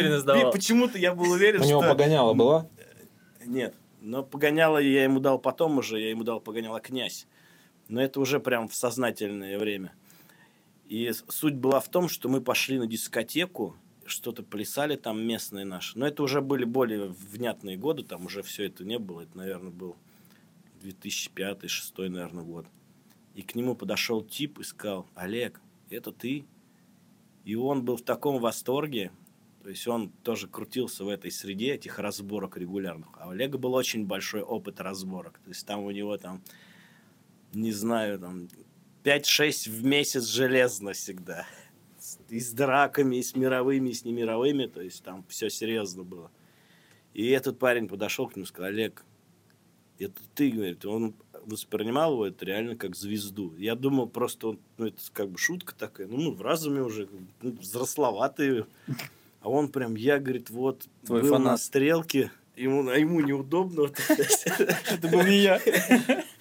Почему-то 0.51 0.99
я 0.99 1.14
был 1.14 1.31
уверен, 1.31 1.59
что... 1.59 1.67
У 1.67 1.71
него 1.71 1.83
погоняло 1.83 2.33
было? 2.33 2.71
Нет. 3.45 3.75
Но 4.01 4.23
погоняло 4.23 4.79
я 4.79 5.05
ему 5.05 5.21
дал 5.21 5.39
потом 5.39 5.77
уже, 5.79 6.01
я 6.01 6.09
ему 6.09 6.25
дал 6.25 6.41
погоняло 6.41 6.81
князь. 6.81 7.27
Но 7.89 8.03
это 8.03 8.19
уже 8.19 8.41
прям 8.41 8.69
в 8.69 8.75
сознательное 8.75 9.59
время. 9.59 9.93
И 10.89 11.12
суть 11.29 11.55
была 11.55 11.81
в 11.81 11.89
том, 11.89 12.09
что 12.09 12.31
мы 12.31 12.41
пошли 12.41 12.79
на 12.79 12.87
дискотеку, 12.87 13.77
что-то 14.07 14.43
плясали 14.43 14.97
там 14.97 15.21
местные 15.21 15.67
наши. 15.67 15.99
Но 15.99 16.07
это 16.07 16.23
уже 16.23 16.41
были 16.41 16.64
более 16.64 17.09
внятные 17.09 17.77
годы, 17.77 18.05
там 18.05 18.25
уже 18.27 18.43
все 18.43 18.64
это 18.67 18.85
не 18.85 18.99
было. 18.99 19.23
Это, 19.23 19.37
наверное, 19.37 19.71
был 19.73 19.97
2005-2006, 20.87 22.09
наверное, 22.09 22.45
год. 22.45 22.66
И 23.34 23.43
к 23.43 23.55
нему 23.55 23.74
подошел 23.74 24.22
тип 24.22 24.61
и 24.61 24.64
сказал, 24.64 25.07
Олег, 25.14 25.61
это 25.91 26.12
ты? 26.12 26.47
И 27.45 27.55
он 27.55 27.84
был 27.84 27.97
в 27.97 28.03
таком 28.03 28.41
восторге, 28.41 29.12
то 29.66 29.70
есть 29.70 29.87
он 29.89 30.11
тоже 30.22 30.47
крутился 30.47 31.05
в 31.05 31.09
этой 31.09 31.32
среде 31.32 31.74
этих 31.74 31.99
разборок 31.99 32.57
регулярных. 32.57 33.09
А 33.18 33.26
у 33.26 33.30
Олега 33.30 33.59
был 33.59 33.74
очень 33.74 34.07
большой 34.07 34.41
опыт 34.41 34.80
разборок. 34.80 35.41
То 35.41 35.49
есть 35.49 35.66
там 35.66 35.82
у 35.82 35.91
него 35.91 36.16
там, 36.18 36.41
не 37.53 37.72
знаю, 37.72 38.20
там 38.20 38.47
5-6 39.03 39.68
в 39.68 39.84
месяц 39.84 40.26
железно 40.26 40.93
всегда. 40.93 41.47
И 42.28 42.39
с 42.39 42.53
драками, 42.53 43.16
и 43.16 43.22
с 43.24 43.34
мировыми, 43.34 43.91
и 43.91 43.93
с 43.93 44.05
немировыми. 44.05 44.66
То 44.66 44.80
есть 44.80 45.03
там 45.03 45.24
все 45.28 45.51
серьезно 45.51 46.05
было. 46.05 46.30
И 47.12 47.26
этот 47.26 47.59
парень 47.59 47.89
подошел 47.89 48.28
к 48.28 48.37
нему 48.37 48.45
и 48.45 48.47
сказал, 48.49 48.70
Олег, 48.70 49.05
это 49.99 50.21
ты, 50.35 50.51
говорит, 50.51 50.85
он 50.85 51.15
воспринимал 51.47 52.13
его 52.15 52.27
это 52.27 52.45
реально 52.45 52.77
как 52.77 52.97
звезду. 52.97 53.55
Я 53.57 53.75
думал 53.75 54.09
просто, 54.09 54.49
он, 54.49 54.59
ну, 54.79 54.87
это 54.87 54.99
как 55.13 55.31
бы 55.31 55.39
шутка 55.39 55.75
такая, 55.75 56.07
ну, 56.07 56.17
мы 56.17 56.31
в 56.33 56.43
разуме 56.43 56.83
уже, 56.83 57.09
ну, 57.41 57.53
взрословатые. 57.53 58.67
А 59.41 59.49
он 59.49 59.69
прям, 59.69 59.95
я, 59.95 60.19
говорит, 60.19 60.51
вот, 60.51 60.87
Твой 61.05 61.23
был 61.23 61.31
фанат. 61.31 61.53
на 61.53 61.57
стрелке, 61.57 62.33
ему, 62.57 62.89
а 62.89 62.99
ему 62.99 63.21
неудобно. 63.21 63.91
Это 64.09 65.09
был 65.09 65.23
не 65.23 65.39
я. 65.39 65.61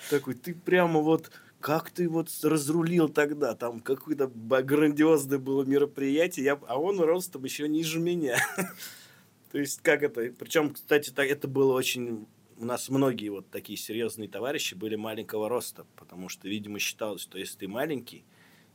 Такой, 0.10 0.34
ты 0.34 0.56
прямо 0.56 1.02
вот, 1.02 1.32
как 1.60 1.92
ты 1.92 2.10
вот 2.10 2.30
разрулил 2.42 3.10
тогда? 3.10 3.54
Там 3.54 3.80
какое-то 3.80 4.28
грандиозное 4.28 5.38
было 5.38 5.64
мероприятие, 5.64 6.60
а 6.68 6.80
он 6.80 7.00
ростом 7.00 7.44
еще 7.44 7.68
ниже 7.68 8.00
меня. 8.00 8.38
То 9.52 9.60
есть, 9.60 9.82
как 9.82 10.04
это? 10.04 10.34
Причем, 10.38 10.74
кстати, 10.74 11.14
это 11.16 11.48
было 11.48 11.74
очень 11.74 12.26
у 12.58 12.66
нас 12.66 12.90
многие 12.90 13.30
вот 13.30 13.50
такие 13.50 13.78
серьезные 13.78 14.30
товарищи 14.30 14.76
были 14.76 14.96
маленького 14.96 15.50
роста, 15.50 15.86
потому 15.96 16.30
что, 16.30 16.48
видимо, 16.48 16.80
считалось, 16.80 17.22
что 17.22 17.38
если 17.38 17.60
ты 17.60 17.68
маленький 17.68 18.24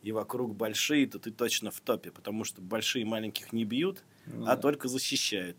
и 0.02 0.12
вокруг 0.12 0.54
большие, 0.54 1.06
то 1.06 1.18
ты 1.18 1.30
точно 1.30 1.70
в 1.70 1.80
топе, 1.80 2.10
потому 2.10 2.44
что 2.44 2.60
большие 2.60 3.04
маленьких 3.04 3.52
не 3.52 3.64
бьют, 3.64 4.02
ну, 4.26 4.44
а 4.44 4.56
да. 4.56 4.56
только 4.56 4.88
защищают. 4.88 5.56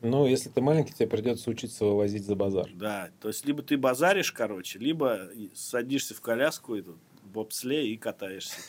Ну, 0.00 0.26
если 0.26 0.48
ты 0.48 0.60
маленький, 0.60 0.92
тебе 0.92 1.06
придется 1.06 1.48
учиться 1.48 1.84
вывозить 1.84 2.24
за 2.24 2.34
базар. 2.34 2.68
Да, 2.74 3.10
то 3.20 3.28
есть 3.28 3.46
либо 3.46 3.62
ты 3.62 3.78
базаришь, 3.78 4.32
короче, 4.32 4.80
либо 4.80 5.30
садишься 5.54 6.14
в 6.14 6.20
коляску 6.20 6.74
и 6.74 6.82
тут 6.82 6.96
бобсле 7.32 7.88
и 7.88 7.96
катаешься. 7.96 8.56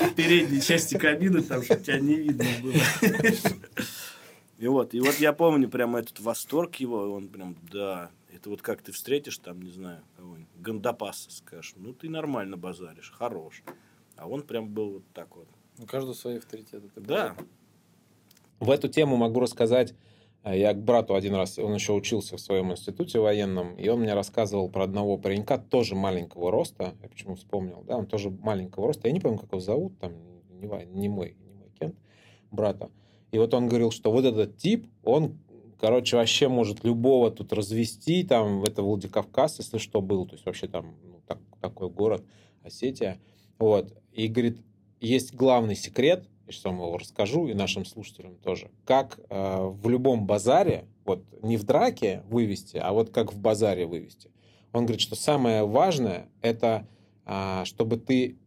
В 0.00 0.14
передней 0.14 0.60
части 0.60 0.98
кабины, 0.98 1.42
там, 1.42 1.62
чтобы 1.62 1.80
тебя 1.80 2.00
не 2.00 2.14
видно 2.16 2.44
было. 2.62 2.74
И 4.58 4.66
вот, 4.66 4.92
и 4.92 5.00
вот 5.00 5.14
я 5.20 5.32
помню 5.32 5.70
прямо 5.70 6.00
этот 6.00 6.18
восторг 6.18 6.76
его, 6.76 7.12
он 7.12 7.28
прям, 7.28 7.56
да, 7.70 8.10
это 8.34 8.50
вот 8.50 8.60
как 8.60 8.82
ты 8.82 8.90
встретишь 8.90 9.38
там, 9.38 9.62
не 9.62 9.70
знаю, 9.70 10.02
кого-нибудь, 10.16 10.48
Гандапаса 10.56 11.30
скажешь, 11.30 11.74
ну 11.76 11.92
ты 11.92 12.08
нормально 12.08 12.56
базаришь, 12.56 13.12
хорош. 13.16 13.62
А 14.16 14.28
он 14.28 14.42
прям 14.42 14.68
был 14.68 14.94
вот 14.94 15.04
так 15.14 15.36
вот. 15.36 15.46
У 15.78 15.86
каждого 15.86 16.12
свои 16.12 16.38
авторитеты. 16.38 16.90
Да. 16.96 17.36
В 18.58 18.70
эту 18.72 18.88
тему 18.88 19.16
могу 19.16 19.38
рассказать. 19.38 19.94
Э, 20.42 20.58
я 20.58 20.72
к 20.72 20.82
брату 20.82 21.14
один 21.14 21.36
раз, 21.36 21.56
он 21.60 21.72
еще 21.74 21.92
учился 21.92 22.36
в 22.36 22.40
своем 22.40 22.72
институте 22.72 23.20
военном, 23.20 23.76
и 23.76 23.88
он 23.88 24.00
мне 24.00 24.14
рассказывал 24.14 24.68
про 24.68 24.84
одного 24.84 25.18
паренька, 25.18 25.58
тоже 25.58 25.94
маленького 25.94 26.50
роста, 26.50 26.94
я 27.00 27.08
почему 27.08 27.36
вспомнил, 27.36 27.84
да, 27.86 27.96
он 27.96 28.06
тоже 28.06 28.30
маленького 28.30 28.88
роста, 28.88 29.06
я 29.06 29.14
не 29.14 29.20
помню, 29.20 29.38
как 29.38 29.52
его 29.52 29.60
зовут, 29.60 29.98
там, 30.00 30.12
не, 30.50 30.66
не 30.66 31.08
мой, 31.08 31.36
не 31.40 31.52
мой 31.52 31.70
Кент, 31.78 31.94
брата. 32.50 32.90
И 33.30 33.38
вот 33.38 33.54
он 33.54 33.68
говорил, 33.68 33.90
что 33.90 34.10
вот 34.10 34.24
этот 34.24 34.56
тип, 34.56 34.86
он, 35.02 35.38
короче, 35.78 36.16
вообще 36.16 36.48
может 36.48 36.84
любого 36.84 37.30
тут 37.30 37.52
развести, 37.52 38.24
там, 38.24 38.62
это 38.64 38.82
Владикавказ, 38.82 39.58
если 39.58 39.78
что, 39.78 40.00
был, 40.00 40.26
то 40.26 40.34
есть 40.34 40.46
вообще 40.46 40.66
там 40.66 40.94
ну, 41.04 41.20
так, 41.26 41.38
такой 41.60 41.90
город, 41.90 42.24
Осетия. 42.62 43.20
Вот. 43.58 43.92
И, 44.12 44.28
говорит, 44.28 44.60
есть 45.00 45.34
главный 45.34 45.76
секрет, 45.76 46.28
и 46.46 46.52
что 46.52 46.70
я 46.70 46.74
его 46.74 46.96
расскажу, 46.96 47.46
и 47.46 47.54
нашим 47.54 47.84
слушателям 47.84 48.36
тоже, 48.36 48.70
как 48.84 49.20
э, 49.28 49.66
в 49.66 49.88
любом 49.88 50.26
базаре, 50.26 50.86
вот 51.04 51.24
не 51.42 51.56
в 51.56 51.64
драке 51.64 52.22
вывести, 52.28 52.78
а 52.78 52.92
вот 52.92 53.10
как 53.10 53.32
в 53.32 53.38
базаре 53.38 53.86
вывести. 53.86 54.30
Он 54.72 54.84
говорит, 54.84 55.00
что 55.00 55.14
самое 55.14 55.66
важное, 55.66 56.30
это 56.40 56.88
э, 57.26 57.64
чтобы 57.64 57.98
ты 57.98 58.38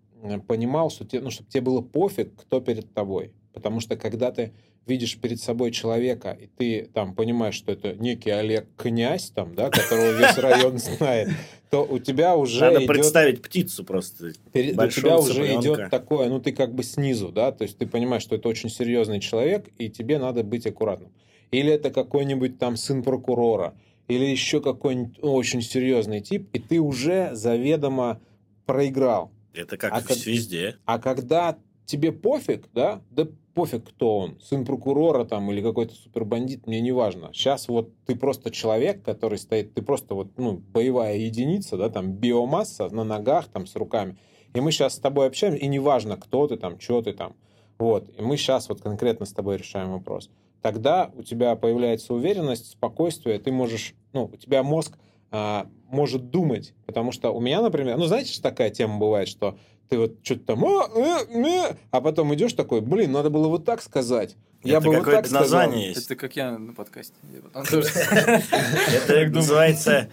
понимал, 0.48 0.90
что 0.90 1.06
тебе, 1.06 1.22
ну, 1.22 1.30
чтобы 1.30 1.50
тебе 1.50 1.62
было 1.62 1.82
пофиг, 1.82 2.36
кто 2.36 2.60
перед 2.60 2.94
тобой. 2.94 3.34
Потому 3.54 3.80
что 3.80 3.96
когда 3.96 4.32
ты 4.32 4.54
видишь 4.92 5.18
перед 5.18 5.40
собой 5.40 5.72
человека, 5.72 6.38
и 6.40 6.48
ты 6.48 6.90
там 6.94 7.16
понимаешь, 7.16 7.56
что 7.56 7.72
это 7.72 7.94
некий 7.94 8.30
Олег 8.30 8.68
Князь, 8.76 9.32
там, 9.32 9.56
да, 9.56 9.70
которого 9.70 10.12
весь 10.12 10.38
район 10.38 10.78
знает, 10.78 11.30
то 11.70 11.86
у 11.90 11.98
тебя 12.00 12.36
уже 12.36 12.66
Надо 12.66 12.80
идет... 12.80 12.88
представить 12.88 13.42
птицу 13.42 13.86
просто. 13.86 14.34
Перед... 14.52 14.78
У 14.78 14.88
тебя 14.88 15.18
уже 15.18 15.56
идет 15.56 15.90
такое, 15.90 16.28
ну 16.28 16.42
ты 16.42 16.52
как 16.52 16.76
бы 16.76 16.84
снизу, 16.84 17.30
да, 17.30 17.54
то 17.54 17.64
есть 17.64 17.78
ты 17.78 17.88
понимаешь, 17.88 18.24
что 18.24 18.36
это 18.36 18.50
очень 18.50 18.70
серьезный 18.70 19.22
человек, 19.22 19.70
и 19.78 19.90
тебе 19.90 20.20
надо 20.20 20.44
быть 20.44 20.68
аккуратным. 20.68 21.12
Или 21.52 21.72
это 21.72 21.90
какой-нибудь 21.90 22.60
там 22.60 22.76
сын 22.76 23.02
прокурора, 23.02 23.74
или 24.10 24.26
еще 24.26 24.60
какой-нибудь 24.62 25.20
очень 25.22 25.62
серьезный 25.62 26.20
тип, 26.20 26.50
и 26.52 26.60
ты 26.60 26.80
уже 26.80 27.30
заведомо 27.34 28.20
проиграл. 28.66 29.32
Это 29.54 29.78
как 29.78 29.94
а 29.94 30.02
везде. 30.26 30.76
А 30.86 31.00
когда 31.00 31.58
тебе 31.86 32.12
пофиг, 32.12 32.70
да, 32.74 33.02
да 33.10 33.28
пофиг, 33.54 33.86
кто 33.88 34.18
он, 34.18 34.40
сын 34.42 34.66
прокурора 34.66 35.26
там 35.26 35.52
или 35.52 35.62
какой-то 35.62 35.94
супербандит, 35.94 36.68
мне 36.68 36.82
не 36.82 36.92
важно. 36.92 37.32
Сейчас 37.34 37.68
вот 37.68 37.92
ты 38.06 38.16
просто 38.16 38.52
человек, 38.52 39.04
который 39.04 39.38
стоит, 39.38 39.74
ты 39.74 39.82
просто 39.82 40.16
вот, 40.16 40.38
ну, 40.38 40.54
боевая 40.54 41.18
единица, 41.18 41.78
да, 41.78 41.90
там, 41.90 42.12
биомасса 42.12 42.90
на 42.90 43.04
ногах, 43.04 43.48
там, 43.48 43.66
с 43.66 43.76
руками. 43.76 44.18
И 44.54 44.60
мы 44.60 44.72
сейчас 44.72 44.96
с 44.96 45.00
тобой 45.00 45.28
общаемся, 45.28 45.60
и 45.60 45.68
неважно, 45.68 46.18
кто 46.18 46.48
ты 46.48 46.58
там, 46.58 46.80
что 46.80 47.02
ты 47.02 47.14
там. 47.14 47.36
Вот, 47.78 48.10
и 48.18 48.22
мы 48.22 48.38
сейчас 48.38 48.70
вот 48.70 48.82
конкретно 48.82 49.26
с 49.26 49.34
тобой 49.34 49.58
решаем 49.58 49.92
вопрос. 49.92 50.30
Тогда 50.62 51.12
у 51.16 51.24
тебя 51.24 51.56
появляется 51.56 52.14
уверенность, 52.14 52.72
спокойствие, 52.72 53.40
ты 53.40 53.52
можешь, 53.52 53.96
ну, 54.14 54.30
у 54.32 54.38
тебя 54.38 54.62
мозг 54.62 54.98
а, 55.32 55.68
может 55.90 56.30
думать, 56.30 56.74
потому 56.86 57.12
что 57.12 57.32
у 57.32 57.40
меня, 57.40 57.62
например, 57.62 57.98
ну, 57.98 58.06
знаете, 58.06 58.32
что 58.32 58.44
такая 58.44 58.70
тема 58.70 59.00
бывает, 59.00 59.28
что 59.28 59.58
ты 59.92 59.98
вот 59.98 60.14
что-то 60.24 60.46
там, 60.46 60.64
а, 60.64 60.90
э, 60.96 61.26
э, 61.36 61.76
а 61.92 62.00
потом 62.00 62.34
идешь 62.34 62.54
такой, 62.54 62.80
блин, 62.80 63.12
надо 63.12 63.30
было 63.30 63.50
вот 63.50 63.66
так 63.66 63.82
сказать. 63.82 64.38
Я 64.64 64.78
это 64.78 64.88
бы 64.88 64.96
вот 64.96 65.04
так 65.04 65.30
название 65.30 65.94
сказал. 65.94 65.96
есть. 65.96 66.06
Это 66.06 66.16
как 66.16 66.36
я 66.38 66.58
на 66.58 66.74
подкасте. 66.74 67.14
Это 67.54 69.30
называется, 69.30 70.10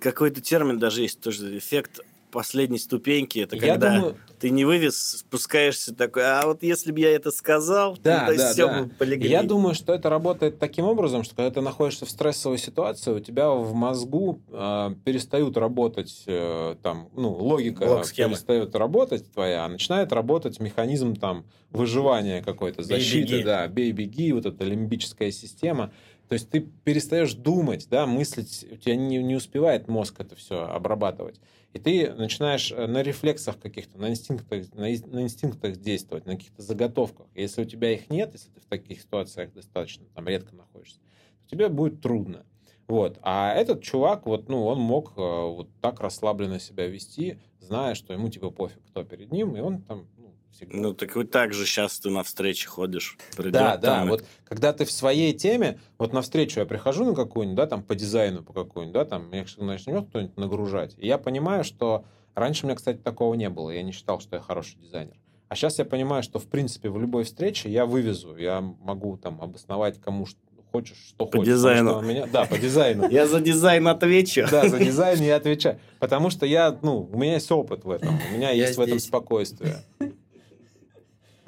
какой-то 0.00 0.42
термин 0.42 0.78
даже 0.78 1.00
есть, 1.00 1.20
тоже 1.22 1.56
эффект 1.56 2.00
последней 2.30 2.78
ступеньки. 2.78 3.38
Это 3.40 3.56
я 3.56 3.72
когда 3.72 3.96
думаю... 3.96 4.16
ты 4.38 4.50
не 4.50 4.64
вывез, 4.64 5.18
спускаешься 5.18 5.94
такой, 5.94 6.24
а 6.24 6.46
вот 6.46 6.62
если 6.62 6.92
бы 6.92 7.00
я 7.00 7.10
это 7.10 7.30
сказал, 7.30 7.96
да, 8.02 8.26
то 8.26 8.36
да, 8.36 8.52
все 8.52 8.66
да. 8.66 8.82
бы 8.82 8.88
полегли. 8.90 9.28
Я 9.28 9.42
думаю, 9.42 9.74
что 9.74 9.94
это 9.94 10.08
работает 10.08 10.58
таким 10.58 10.84
образом, 10.84 11.24
что 11.24 11.34
когда 11.34 11.50
ты 11.50 11.60
находишься 11.60 12.06
в 12.06 12.10
стрессовой 12.10 12.58
ситуации, 12.58 13.12
у 13.12 13.20
тебя 13.20 13.50
в 13.50 13.74
мозгу 13.74 14.40
э, 14.50 14.90
перестают 15.04 15.56
работать, 15.56 16.24
э, 16.26 16.76
там, 16.82 17.08
ну, 17.14 17.32
логика 17.32 18.02
перестает 18.14 18.74
работать 18.76 19.30
твоя, 19.32 19.64
а 19.64 19.68
начинает 19.68 20.12
работать 20.12 20.60
механизм 20.60 21.14
там 21.16 21.44
выживания 21.70 22.42
какой-то, 22.42 22.82
защиты, 22.82 23.36
бей, 23.36 23.42
да, 23.44 23.66
бей-беги, 23.66 24.32
вот 24.32 24.46
эта 24.46 24.64
лимбическая 24.64 25.30
система. 25.30 25.92
То 26.28 26.34
есть 26.34 26.50
ты 26.50 26.60
перестаешь 26.60 27.32
думать, 27.32 27.88
да, 27.90 28.06
мыслить, 28.06 28.66
у 28.70 28.76
тебя 28.76 28.96
не, 28.96 29.18
не 29.22 29.34
успевает 29.34 29.88
мозг 29.88 30.16
это 30.18 30.36
все 30.36 30.62
обрабатывать. 30.62 31.40
И 31.72 31.78
ты 31.78 32.12
начинаешь 32.14 32.72
э, 32.72 32.86
на 32.86 33.02
рефлексах 33.02 33.58
каких-то, 33.58 33.98
на 33.98 34.08
инстинктах, 34.08 34.72
на, 34.74 34.90
инстинктах 34.90 35.76
действовать, 35.76 36.26
на 36.26 36.36
каких-то 36.36 36.62
заготовках. 36.62 37.26
Если 37.34 37.62
у 37.62 37.64
тебя 37.66 37.92
их 37.92 38.08
нет, 38.10 38.32
если 38.32 38.48
ты 38.50 38.60
в 38.60 38.64
таких 38.64 39.00
ситуациях 39.00 39.52
достаточно 39.52 40.06
там 40.14 40.26
редко 40.26 40.54
находишься, 40.54 40.98
то 40.98 41.50
тебе 41.50 41.68
будет 41.68 42.00
трудно. 42.00 42.46
Вот. 42.86 43.18
А 43.20 43.52
этот 43.52 43.82
чувак, 43.82 44.24
вот, 44.24 44.48
ну, 44.48 44.64
он 44.64 44.80
мог 44.80 45.12
э, 45.16 45.20
вот 45.20 45.68
так 45.82 46.00
расслабленно 46.00 46.58
себя 46.58 46.86
вести, 46.86 47.38
зная, 47.60 47.94
что 47.94 48.14
ему 48.14 48.30
типа 48.30 48.50
пофиг, 48.50 48.82
кто 48.88 49.04
перед 49.04 49.30
ним, 49.30 49.54
и 49.56 49.60
он 49.60 49.82
там 49.82 50.06
всегда... 50.52 50.76
Ну, 50.78 50.94
так 50.94 51.14
вот 51.16 51.30
так 51.30 51.52
же 51.52 51.66
сейчас 51.66 51.98
ты 52.00 52.10
на 52.10 52.22
встрече 52.22 52.68
ходишь. 52.68 53.16
Придет 53.36 53.52
Да, 53.52 53.76
да, 53.76 54.04
и- 54.04 54.08
вот 54.08 54.24
когда 54.44 54.72
ты 54.72 54.84
в 54.84 54.90
своей 54.90 55.32
теме, 55.32 55.78
вот 55.98 56.12
навстречу 56.12 56.60
я 56.60 56.66
прихожу 56.66 57.04
на 57.04 57.14
какую-нибудь, 57.14 57.56
да, 57.56 57.66
там 57.66 57.82
по 57.82 57.94
дизайну 57.94 58.42
по 58.42 58.52
какую-нибудь, 58.52 58.94
да, 58.94 59.04
там 59.04 59.30
меня 59.30 59.44
начнет 59.58 60.08
кто-нибудь 60.08 60.36
нагружать, 60.36 60.94
и 60.98 61.06
я 61.06 61.18
понимаю, 61.18 61.64
что 61.64 62.04
раньше 62.34 62.64
у 62.64 62.68
меня, 62.68 62.76
кстати, 62.76 62.98
такого 62.98 63.34
не 63.34 63.48
было, 63.48 63.70
я 63.70 63.82
не 63.82 63.92
считал, 63.92 64.20
что 64.20 64.36
я 64.36 64.42
хороший 64.42 64.76
дизайнер. 64.78 65.14
А 65.48 65.54
сейчас 65.56 65.78
я 65.78 65.84
понимаю, 65.86 66.22
что, 66.22 66.38
в 66.38 66.46
принципе, 66.46 66.90
в 66.90 66.98
любой 67.00 67.24
встрече 67.24 67.70
я 67.70 67.86
вывезу, 67.86 68.36
я 68.36 68.60
могу 68.60 69.16
там 69.16 69.40
обосновать 69.40 70.00
кому 70.00 70.26
что 70.26 70.38
хочешь, 70.70 70.98
что 71.08 71.24
По 71.24 71.24
хочешь. 71.24 71.38
потому 71.38 71.44
дизайну. 71.46 71.92
он 71.94 72.06
меня- 72.06 72.26
Да, 72.26 72.44
по 72.44 72.58
дизайну. 72.58 73.08
Я 73.10 73.26
за 73.26 73.40
дизайн 73.40 73.88
отвечу. 73.88 74.46
Да, 74.50 74.68
за 74.68 74.78
дизайн 74.78 75.18
я 75.22 75.36
отвечаю. 75.36 75.80
Потому 75.98 76.28
что 76.28 76.44
я, 76.44 76.78
ну, 76.82 77.08
у 77.10 77.16
меня 77.16 77.32
есть 77.34 77.50
опыт 77.50 77.84
в 77.84 77.90
этом. 77.90 78.18
У 78.30 78.36
меня 78.36 78.50
Я 78.50 78.66
есть 78.66 78.76
в 78.76 78.80
этом 78.82 78.98
здесь. 78.98 79.08
спокойствие. 79.08 79.76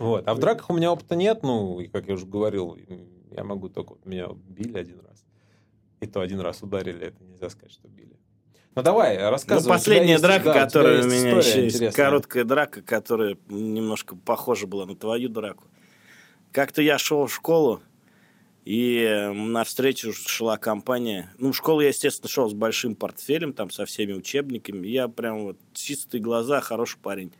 Вот. 0.01 0.27
А 0.27 0.35
в 0.35 0.39
драках 0.39 0.71
у 0.71 0.75
меня 0.75 0.91
опыта 0.91 1.15
нет, 1.15 1.43
ну, 1.43 1.79
и 1.79 1.87
как 1.87 2.09
я 2.09 2.15
уже 2.15 2.27
говорил, 2.27 2.77
я 3.31 3.45
могу 3.45 3.69
только... 3.69 3.91
вот 3.91 4.07
Меня 4.07 4.29
били 4.49 4.77
один 4.79 4.99
раз. 5.01 5.25
И 6.01 6.07
то 6.07 6.21
один 6.21 6.41
раз 6.41 6.63
ударили, 6.63 7.09
это 7.09 7.23
нельзя 7.23 7.51
сказать, 7.51 7.71
что 7.73 7.87
били. 7.87 8.17
Ну, 8.75 8.83
давай, 8.83 9.19
Ну, 9.19 9.31
рассказывай. 9.31 9.61
У 9.61 9.65
тебя 9.65 9.75
последняя 9.75 10.13
есть- 10.13 10.23
драка, 10.23 10.45
да, 10.45 10.51
у 10.51 10.55
которая 10.65 10.93
у 11.03 11.05
есть 11.05 11.09
меня 11.09 11.37
еще 11.37 11.63
есть, 11.65 11.77
интересная. 11.77 12.05
короткая 12.05 12.45
драка, 12.45 12.83
которая 12.83 13.37
немножко 13.49 14.17
похожа 14.17 14.67
была 14.67 14.87
на 14.87 14.97
твою 14.97 15.29
драку. 15.29 15.65
Как-то 16.51 16.81
я 16.81 16.97
шел 16.99 17.27
в 17.27 17.35
школу, 17.35 17.81
и 18.65 19.31
навстречу 19.35 20.13
шла 20.13 20.57
компания. 20.57 21.31
Ну, 21.39 21.53
в 21.53 21.57
школу 21.57 21.81
я, 21.81 21.89
естественно, 21.89 22.29
шел 22.29 22.49
с 22.49 22.55
большим 22.55 22.95
портфелем, 22.95 23.53
там, 23.53 23.71
со 23.71 23.85
всеми 23.85 24.13
учебниками. 24.13 24.87
Я 24.87 25.09
прям 25.09 25.43
вот 25.45 25.59
чистые 25.75 26.21
глаза, 26.23 26.61
хороший 26.61 26.99
парень. 27.01 27.33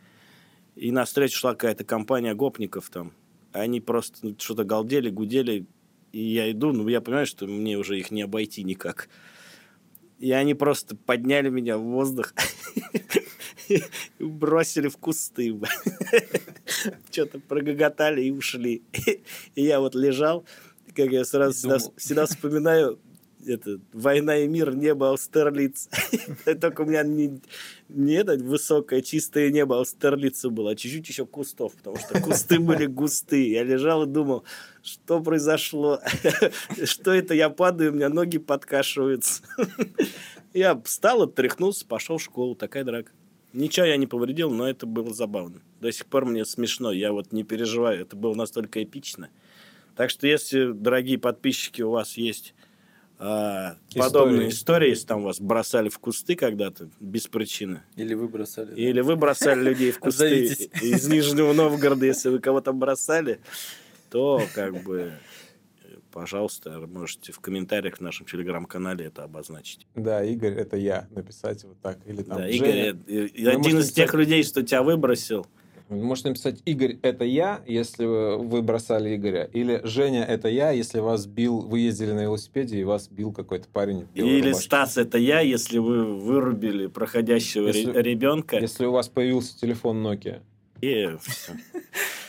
И 0.75 0.91
навстречу 0.91 1.37
шла 1.37 1.51
какая-то 1.51 1.83
компания 1.83 2.33
гопников 2.33 2.89
там. 2.89 3.13
Они 3.51 3.81
просто 3.81 4.35
что-то 4.37 4.63
галдели, 4.63 5.09
гудели. 5.09 5.65
И 6.11 6.21
я 6.21 6.51
иду, 6.51 6.71
ну, 6.71 6.87
я 6.87 7.01
понимаю, 7.01 7.25
что 7.25 7.47
мне 7.47 7.77
уже 7.77 7.99
их 7.99 8.11
не 8.11 8.21
обойти 8.21 8.63
никак. 8.63 9.09
И 10.19 10.31
они 10.31 10.53
просто 10.53 10.95
подняли 10.95 11.49
меня 11.49 11.77
в 11.77 11.83
воздух 11.83 12.33
и 13.69 13.81
бросили 14.19 14.87
в 14.87 14.97
кусты. 14.97 15.59
Что-то 17.11 17.39
прогоготали 17.39 18.23
и 18.23 18.31
ушли. 18.31 18.83
И 19.55 19.63
я 19.63 19.79
вот 19.79 19.95
лежал, 19.95 20.45
как 20.95 21.11
я 21.11 21.25
сразу 21.25 21.91
всегда 21.97 22.25
вспоминаю, 22.27 22.99
это, 23.47 23.79
«Война 23.93 24.37
и 24.37 24.47
мир, 24.47 24.75
небо 24.75 25.09
Аустерлиц». 25.09 25.89
Только 26.61 26.81
у 26.81 26.85
меня 26.85 27.03
не, 27.03 27.39
не 27.89 28.13
это 28.13 28.35
высокое, 28.37 29.01
чистое 29.01 29.51
небо 29.51 29.77
Аустерлица 29.77 30.49
было, 30.49 30.71
а 30.71 30.75
чуть-чуть 30.75 31.07
еще 31.07 31.25
кустов, 31.25 31.73
потому 31.75 31.97
что 31.97 32.19
кусты 32.21 32.59
были 32.59 32.85
густые. 32.85 33.51
Я 33.51 33.63
лежал 33.63 34.03
и 34.03 34.07
думал, 34.07 34.43
что 34.83 35.21
произошло? 35.21 35.99
Что 36.83 37.11
это 37.13 37.33
я 37.33 37.49
падаю, 37.49 37.91
у 37.91 37.95
меня 37.95 38.09
ноги 38.09 38.37
подкашиваются. 38.37 39.43
Я 40.53 40.79
встал, 40.83 41.21
отряхнулся, 41.21 41.85
пошел 41.85 42.17
в 42.17 42.21
школу. 42.21 42.55
Такая 42.55 42.83
драка. 42.83 43.11
Ничего 43.53 43.85
я 43.85 43.97
не 43.97 44.07
повредил, 44.07 44.49
но 44.51 44.69
это 44.69 44.85
было 44.85 45.13
забавно. 45.13 45.61
До 45.79 45.91
сих 45.91 46.05
пор 46.05 46.25
мне 46.25 46.45
смешно. 46.45 46.91
Я 46.91 47.11
вот 47.11 47.31
не 47.31 47.43
переживаю. 47.43 48.01
Это 48.01 48.15
было 48.15 48.33
настолько 48.33 48.83
эпично. 48.83 49.29
Так 49.95 50.09
что, 50.09 50.25
если, 50.27 50.71
дорогие 50.71 51.17
подписчики, 51.17 51.81
у 51.81 51.91
вас 51.91 52.17
есть 52.17 52.53
а, 53.23 53.75
подобные 53.95 54.49
истории, 54.49 54.89
если 54.89 55.05
там 55.05 55.21
вас 55.21 55.39
бросали 55.39 55.89
в 55.89 55.99
кусты 55.99 56.35
когда-то 56.35 56.89
без 56.99 57.27
причины, 57.27 57.83
Или 57.95 58.15
вы 58.15 58.27
бросали. 58.27 58.69
да? 58.69 58.73
или 58.75 59.01
вы 59.01 59.15
бросали 59.15 59.61
людей 59.61 59.91
в 59.91 59.99
кусты 59.99 60.45
из 60.45 61.07
Нижнего 61.07 61.53
Новгорода, 61.53 62.03
если 62.03 62.29
вы 62.29 62.39
кого-то 62.39 62.73
бросали, 62.73 63.39
то 64.09 64.41
как 64.55 64.81
бы, 64.81 65.13
э, 65.83 65.95
пожалуйста, 66.11 66.79
можете 66.91 67.31
в 67.31 67.39
комментариях 67.39 67.97
в 67.97 68.01
нашем 68.01 68.25
телеграм-канале 68.25 69.05
это 69.05 69.23
обозначить. 69.23 69.85
Да, 69.93 70.23
Игорь, 70.23 70.53
это 70.55 70.77
я. 70.77 71.07
Написать 71.11 71.63
вот 71.63 71.79
так. 71.79 71.99
Или 72.07 72.23
там 72.23 72.39
да, 72.39 72.47
Женя. 72.47 72.55
Игорь, 72.55 73.01
э, 73.07 73.27
э, 73.35 73.43
Вы 73.43 73.51
один 73.51 73.77
из 73.77 73.91
тех 73.91 74.11
людей, 74.15 74.43
что 74.43 74.63
тебя 74.63 74.81
выбросил. 74.81 75.45
Можете 75.91 76.29
написать 76.29 76.61
Игорь 76.65 76.97
это 77.01 77.25
я, 77.25 77.61
если 77.67 78.05
вы 78.05 78.61
бросали 78.61 79.13
Игоря, 79.15 79.43
или 79.51 79.81
Женя 79.83 80.23
это 80.23 80.47
я, 80.47 80.71
если 80.71 80.99
вас 80.99 81.25
бил, 81.25 81.59
вы 81.59 81.79
ездили 81.79 82.13
на 82.13 82.21
велосипеде 82.21 82.79
и 82.79 82.83
вас 82.85 83.09
бил 83.09 83.33
какой-то 83.33 83.67
парень. 83.67 84.07
Или 84.15 84.41
рубашке. 84.47 84.63
Стас, 84.65 84.97
это 84.97 85.17
я, 85.17 85.41
если 85.41 85.79
вы 85.79 86.05
вырубили 86.17 86.87
проходящего 86.87 87.67
Если- 87.67 87.91
ре- 87.91 88.01
ребенка. 88.01 88.57
Если 88.57 88.85
у 88.85 88.91
вас 88.93 89.09
появился 89.09 89.59
телефон 89.59 90.05
Nokia. 90.05 90.41
И 90.79 91.09
всё. 91.21 91.53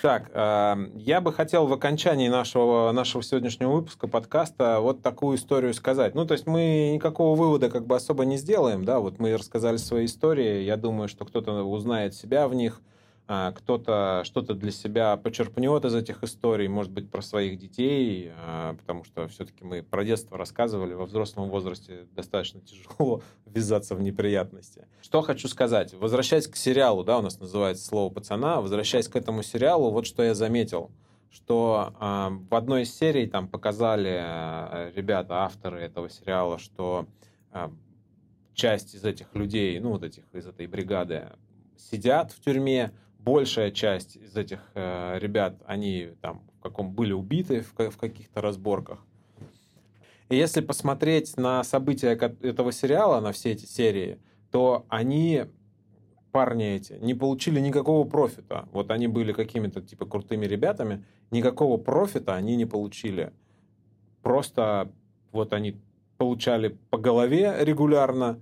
Так, 0.03 0.33
а, 0.35 0.77
я 0.97 1.21
бы 1.21 1.33
хотел 1.33 1.69
в 1.69 1.73
окончании 1.73 2.29
нашего, 2.29 2.91
нашего 2.91 3.23
сегодняшнего 3.23 3.71
выпуска 3.71 4.09
подкаста 4.09 4.81
вот 4.81 5.01
такую 5.01 5.37
историю 5.39 5.73
сказать. 5.73 6.17
Ну, 6.17 6.27
то 6.27 6.33
есть 6.33 6.49
мы 6.49 6.91
никакого 6.93 7.37
вывода 7.39 7.71
как 7.71 7.87
бы 7.87 7.95
особо 7.95 8.25
не 8.25 8.37
сделаем, 8.37 8.85
да, 8.85 8.99
вот 8.99 9.21
мы 9.21 9.37
рассказали 9.37 9.77
свои 9.77 10.07
истории, 10.07 10.65
я 10.65 10.77
думаю, 10.77 11.09
что 11.09 11.25
кто-то 11.25 11.63
узнает 11.63 12.15
себя 12.17 12.49
в 12.49 12.55
них, 12.55 12.81
кто-то 13.27 14.23
что-то 14.25 14.55
для 14.55 14.73
себя 14.73 15.17
почерпнет 15.17 15.85
из 15.85 15.95
этих 15.95 16.23
историй, 16.23 16.69
может 16.69 16.93
быть, 16.93 17.11
про 17.11 17.23
своих 17.23 17.59
детей, 17.59 18.33
а, 18.37 18.75
потому 18.75 19.05
что 19.05 19.29
все-таки 19.29 19.65
мы 19.65 19.83
про 19.83 20.05
детство 20.05 20.37
рассказывали, 20.37 20.95
во 20.95 21.07
взрослом 21.07 21.49
возрасте 21.49 22.07
достаточно 22.13 22.61
тяжело 22.61 23.23
ввязаться 23.47 23.95
в 23.95 24.03
неприятности. 24.03 24.87
Что 25.01 25.23
хочу 25.23 25.49
сказать. 25.49 25.95
Возвращаясь 25.95 26.47
к 26.47 26.57
сериалу, 26.57 27.05
да, 27.05 27.19
у 27.19 27.23
нас 27.23 27.39
называется 27.39 27.87
«Слово 27.87 28.13
пацана», 28.13 28.61
возвращаясь 28.61 29.09
к 29.09 29.17
этому 29.17 29.43
сериалу, 29.43 29.91
вот 29.91 30.07
что 30.07 30.23
я 30.23 30.35
заметил, 30.35 30.91
что 31.31 31.95
а, 31.99 32.31
в 32.51 32.55
одной 32.55 32.83
из 32.83 32.95
серий 32.95 33.27
там 33.27 33.49
показали 33.49 34.19
а, 34.21 34.93
ребята, 34.95 35.45
авторы 35.45 35.81
этого 35.81 36.11
сериала, 36.11 36.59
что 36.59 37.07
а, 37.51 37.73
часть 38.55 38.95
из 38.95 39.05
этих 39.05 39.35
людей, 39.35 39.79
ну, 39.81 39.91
вот 39.91 40.03
этих, 40.03 40.25
из 40.33 40.47
этой 40.47 40.67
бригады 40.67 41.31
сидят 41.77 42.33
в 42.33 42.41
тюрьме, 42.41 42.93
большая 43.25 43.71
часть 43.71 44.17
из 44.17 44.37
этих 44.37 44.61
э, 44.75 45.19
ребят, 45.19 45.61
они 45.67 46.11
там 46.21 46.43
в 46.59 46.63
каком 46.63 46.93
были 46.93 47.13
убиты 47.13 47.63
в, 47.63 47.91
в 47.91 47.97
каких-то 47.97 48.41
разборках. 48.41 49.05
И 50.29 50.37
если 50.37 50.61
посмотреть 50.61 51.37
на 51.37 51.63
события 51.63 52.09
этого 52.11 52.73
сериала, 52.73 53.21
на 53.21 53.33
все 53.33 53.53
эти 53.53 53.67
серии, 53.67 54.19
то 54.51 54.87
они, 54.89 55.45
парни 56.31 56.77
эти, 56.77 56.95
не 56.95 57.15
получили 57.15 57.61
никакого 57.61 58.09
профита. 58.09 58.69
Вот 58.73 58.91
они 58.91 59.09
были 59.09 59.33
какими-то 59.33 59.83
типа 59.83 60.07
крутыми 60.07 60.47
ребятами, 60.47 61.05
никакого 61.31 61.77
профита 61.77 62.35
они 62.35 62.57
не 62.57 62.65
получили. 62.65 63.33
Просто 64.23 64.91
вот 65.33 65.53
они 65.53 65.81
получали 66.17 66.79
по 66.91 66.99
голове 66.99 67.55
регулярно, 67.61 68.41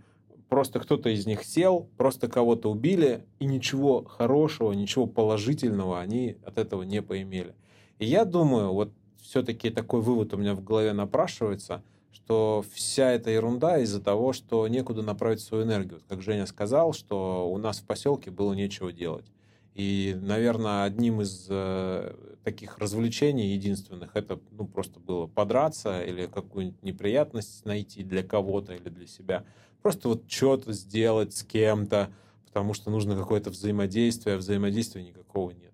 просто 0.51 0.81
кто-то 0.81 1.09
из 1.09 1.27
них 1.27 1.45
сел, 1.45 1.89
просто 1.97 2.29
кого-то 2.29 2.71
убили, 2.71 3.25
и 3.39 3.47
ничего 3.47 4.05
хорошего, 4.05 4.73
ничего 4.73 5.07
положительного 5.07 6.01
они 6.01 6.37
от 6.45 6.59
этого 6.59 6.83
не 6.83 7.01
поимели. 7.01 7.55
И 7.99 8.05
я 8.05 8.27
думаю, 8.27 8.73
вот 8.73 8.93
все-таки 9.23 9.71
такой 9.71 10.03
вывод 10.03 10.35
у 10.35 10.37
меня 10.37 10.55
в 10.55 10.63
голове 10.63 10.93
напрашивается, 10.93 11.83
что 12.13 12.65
вся 12.75 13.13
эта 13.13 13.31
ерунда 13.31 13.79
из-за 13.79 14.03
того, 14.03 14.33
что 14.33 14.67
некуда 14.67 15.03
направить 15.03 15.41
свою 15.41 15.65
энергию. 15.65 16.01
Как 16.09 16.21
Женя 16.21 16.47
сказал, 16.47 16.93
что 16.93 17.49
у 17.49 17.57
нас 17.57 17.79
в 17.79 17.85
поселке 17.85 18.31
было 18.31 18.53
нечего 18.53 18.93
делать. 18.93 19.31
И, 19.75 20.17
наверное, 20.21 20.83
одним 20.83 21.21
из 21.21 21.47
э, 21.49 22.13
таких 22.43 22.79
развлечений 22.79 23.55
единственных 23.55 24.17
это 24.17 24.41
ну, 24.51 24.67
просто 24.67 24.99
было 24.99 25.27
подраться 25.29 26.03
или 26.03 26.27
какую-нибудь 26.27 26.83
неприятность 26.83 27.65
найти 27.65 28.03
для 28.03 28.25
кого-то 28.25 28.75
или 28.75 28.89
для 28.89 29.07
себя. 29.07 29.45
Просто 29.83 30.09
вот 30.09 30.31
что-то 30.31 30.73
сделать 30.73 31.35
с 31.35 31.43
кем-то, 31.43 32.13
потому 32.47 32.75
что 32.75 32.91
нужно 32.91 33.17
какое-то 33.17 33.51
взаимодействие, 33.51 34.37
а 34.37 34.39
взаимодействия 34.39 35.03
никакого 35.03 35.51
нет. 35.51 35.73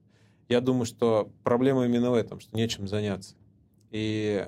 Я 0.49 0.61
думаю, 0.61 0.87
что 0.87 1.31
проблема 1.43 1.87
именно 1.87 2.11
в 2.11 2.15
этом, 2.15 2.39
что 2.39 2.57
нечем 2.57 2.87
заняться. 2.87 3.35
И 3.91 4.47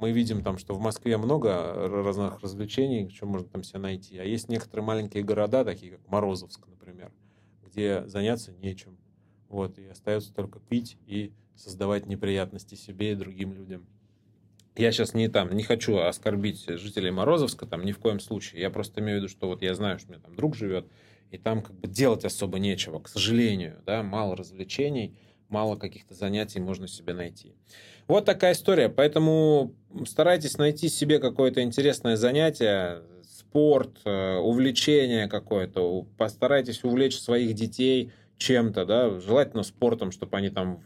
мы 0.00 0.12
видим 0.12 0.42
там, 0.42 0.58
что 0.58 0.74
в 0.74 0.80
Москве 0.80 1.16
много 1.16 1.88
разных 1.88 2.40
развлечений, 2.40 3.10
что 3.10 3.26
можно 3.26 3.48
там 3.48 3.62
себе 3.64 3.80
найти. 3.80 4.18
А 4.18 4.24
есть 4.24 4.48
некоторые 4.48 4.84
маленькие 4.84 5.22
города, 5.24 5.64
такие 5.64 5.92
как 5.92 6.08
Морозовск, 6.08 6.66
например, 6.68 7.12
где 7.66 8.06
заняться 8.06 8.52
нечем. 8.52 8.96
Вот, 9.48 9.78
и 9.78 9.86
остается 9.86 10.32
только 10.32 10.60
пить 10.60 10.96
и 11.06 11.32
создавать 11.56 12.06
неприятности 12.06 12.76
себе 12.76 13.12
и 13.12 13.16
другим 13.16 13.52
людям. 13.52 13.86
Я 14.76 14.92
сейчас 14.92 15.14
не 15.14 15.28
там, 15.28 15.52
не 15.52 15.62
хочу 15.62 15.98
оскорбить 15.98 16.64
жителей 16.68 17.10
Морозовска, 17.10 17.66
там 17.66 17.84
ни 17.84 17.92
в 17.92 17.98
коем 17.98 18.20
случае. 18.20 18.60
Я 18.62 18.70
просто 18.70 19.00
имею 19.00 19.18
в 19.18 19.22
виду, 19.22 19.28
что 19.28 19.48
вот 19.48 19.62
я 19.62 19.74
знаю, 19.74 19.98
что 19.98 20.08
у 20.08 20.12
меня 20.12 20.22
там 20.22 20.34
друг 20.36 20.54
живет, 20.54 20.86
и 21.30 21.38
там 21.38 21.62
как 21.62 21.74
бы 21.78 21.88
делать 21.88 22.24
особо 22.24 22.58
нечего, 22.58 23.00
к 23.00 23.08
сожалению, 23.08 23.82
да, 23.86 24.02
мало 24.02 24.36
развлечений. 24.36 25.16
мало 25.48 25.76
каких-то 25.76 26.14
занятий 26.14 26.60
можно 26.60 26.86
себе 26.86 27.12
найти. 27.12 27.54
Вот 28.06 28.24
такая 28.24 28.52
история. 28.52 28.88
Поэтому 28.88 29.74
старайтесь 30.06 30.58
найти 30.58 30.88
себе 30.88 31.18
какое-то 31.18 31.62
интересное 31.62 32.16
занятие, 32.16 33.02
спорт, 33.24 33.98
э, 34.04 34.36
увлечение 34.36 35.28
какое-то. 35.28 36.02
Постарайтесь 36.16 36.84
увлечь 36.84 37.18
своих 37.18 37.54
детей 37.54 38.12
чем-то, 38.36 38.84
да, 38.86 39.20
желательно 39.20 39.64
спортом, 39.64 40.12
чтобы 40.12 40.36
они 40.36 40.50
там 40.50 40.82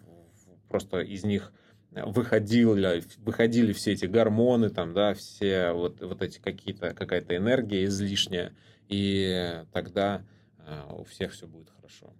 просто 0.69 1.01
из 1.01 1.25
них 1.25 1.53
выходили, 1.95 3.03
выходили 3.19 3.73
все 3.73 3.93
эти 3.93 4.07
гормоны, 4.07 4.71
там, 4.71 4.95
да, 4.95 5.15
все 5.15 5.73
вот, 5.73 6.01
вот 6.03 6.23
эти 6.23 6.39
какие-то, 6.39 6.95
какая-то 6.95 7.37
энергия 7.37 7.85
излишняя, 7.85 8.53
и 8.89 9.63
тогда 9.73 10.25
а, 10.67 10.95
у 10.95 11.05
всех 11.05 11.33
все 11.33 11.47
будет 11.47 11.71
хорошо. 11.71 12.13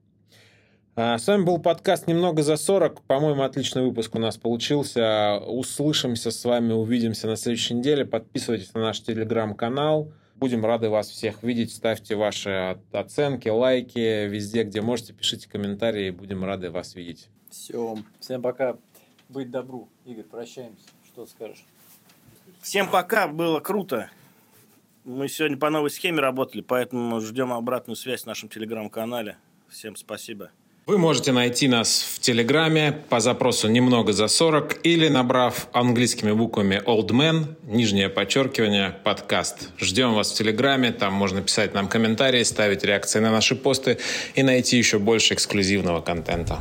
А, 0.97 1.19
с 1.19 1.27
вами 1.27 1.43
был 1.43 1.59
подкаст 1.59 2.07
«Немного 2.07 2.43
за 2.43 2.55
40». 2.55 3.03
По-моему, 3.07 3.43
отличный 3.43 3.83
выпуск 3.83 4.15
у 4.15 4.19
нас 4.21 4.37
получился. 4.37 5.39
Услышимся 5.39 6.31
с 6.31 6.45
вами, 6.45 6.73
увидимся 6.73 7.27
на 7.27 7.37
следующей 7.37 7.75
неделе. 7.75 8.05
Подписывайтесь 8.05 8.73
на 8.75 8.81
наш 8.81 9.01
телеграм-канал. 9.01 10.13
Будем 10.37 10.65
рады 10.65 10.91
вас 10.91 11.09
всех 11.09 11.43
видеть. 11.43 11.73
Ставьте 11.73 12.15
ваши 12.15 12.79
оценки, 12.93 13.49
лайки 13.49 14.27
везде, 14.29 14.63
где 14.63 14.83
можете. 14.83 15.13
Пишите 15.15 15.49
комментарии. 15.49 16.11
Будем 16.11 16.45
рады 16.45 16.71
вас 16.71 16.95
видеть. 16.95 17.29
Все. 17.51 17.97
Всем 18.21 18.41
пока. 18.41 18.77
Быть 19.35 19.51
добру. 19.51 19.89
Игорь, 20.07 20.23
прощаемся. 20.23 20.87
Что 21.05 21.27
скажешь? 21.27 21.65
Всем 22.63 22.89
пока. 22.89 23.27
Было 23.27 23.59
круто. 23.59 24.09
Мы 25.03 25.29
сегодня 25.29 25.57
по 25.57 25.71
новой 25.71 25.91
схеме 25.91 26.21
работали, 26.21 26.63
поэтому 26.63 27.21
ждем 27.21 27.53
обратную 27.53 27.97
связь 27.97 28.23
в 28.23 28.27
нашем 28.27 28.49
телеграм-канале. 28.49 29.37
Всем 29.69 29.97
спасибо. 29.97 30.51
Вы 30.87 30.99
можете 30.99 31.33
найти 31.33 31.67
нас 31.67 32.01
в 32.01 32.21
Телеграме 32.21 32.93
по 33.09 33.19
запросу 33.19 33.69
«Немного 33.69 34.13
за 34.13 34.27
40» 34.27 34.83
или 34.83 35.09
набрав 35.09 35.67
английскими 35.73 36.31
буквами 36.31 36.81
«Old 36.87 37.09
Man», 37.09 37.57
нижнее 37.65 38.11
подчеркивание, 38.11 38.91
подкаст. 39.03 39.71
Ждем 39.79 40.15
вас 40.15 40.31
в 40.31 40.37
Телеграме, 40.37 40.93
там 40.93 41.13
можно 41.13 41.43
писать 41.43 41.75
нам 41.75 41.89
комментарии, 41.89 42.45
ставить 42.45 42.85
реакции 42.85 43.19
на 43.19 43.33
наши 43.33 43.57
посты 43.57 43.99
и 44.37 44.45
найти 44.45 44.77
еще 44.77 45.01
больше 45.01 45.35
эксклюзивного 45.35 46.03
контента. 46.03 46.61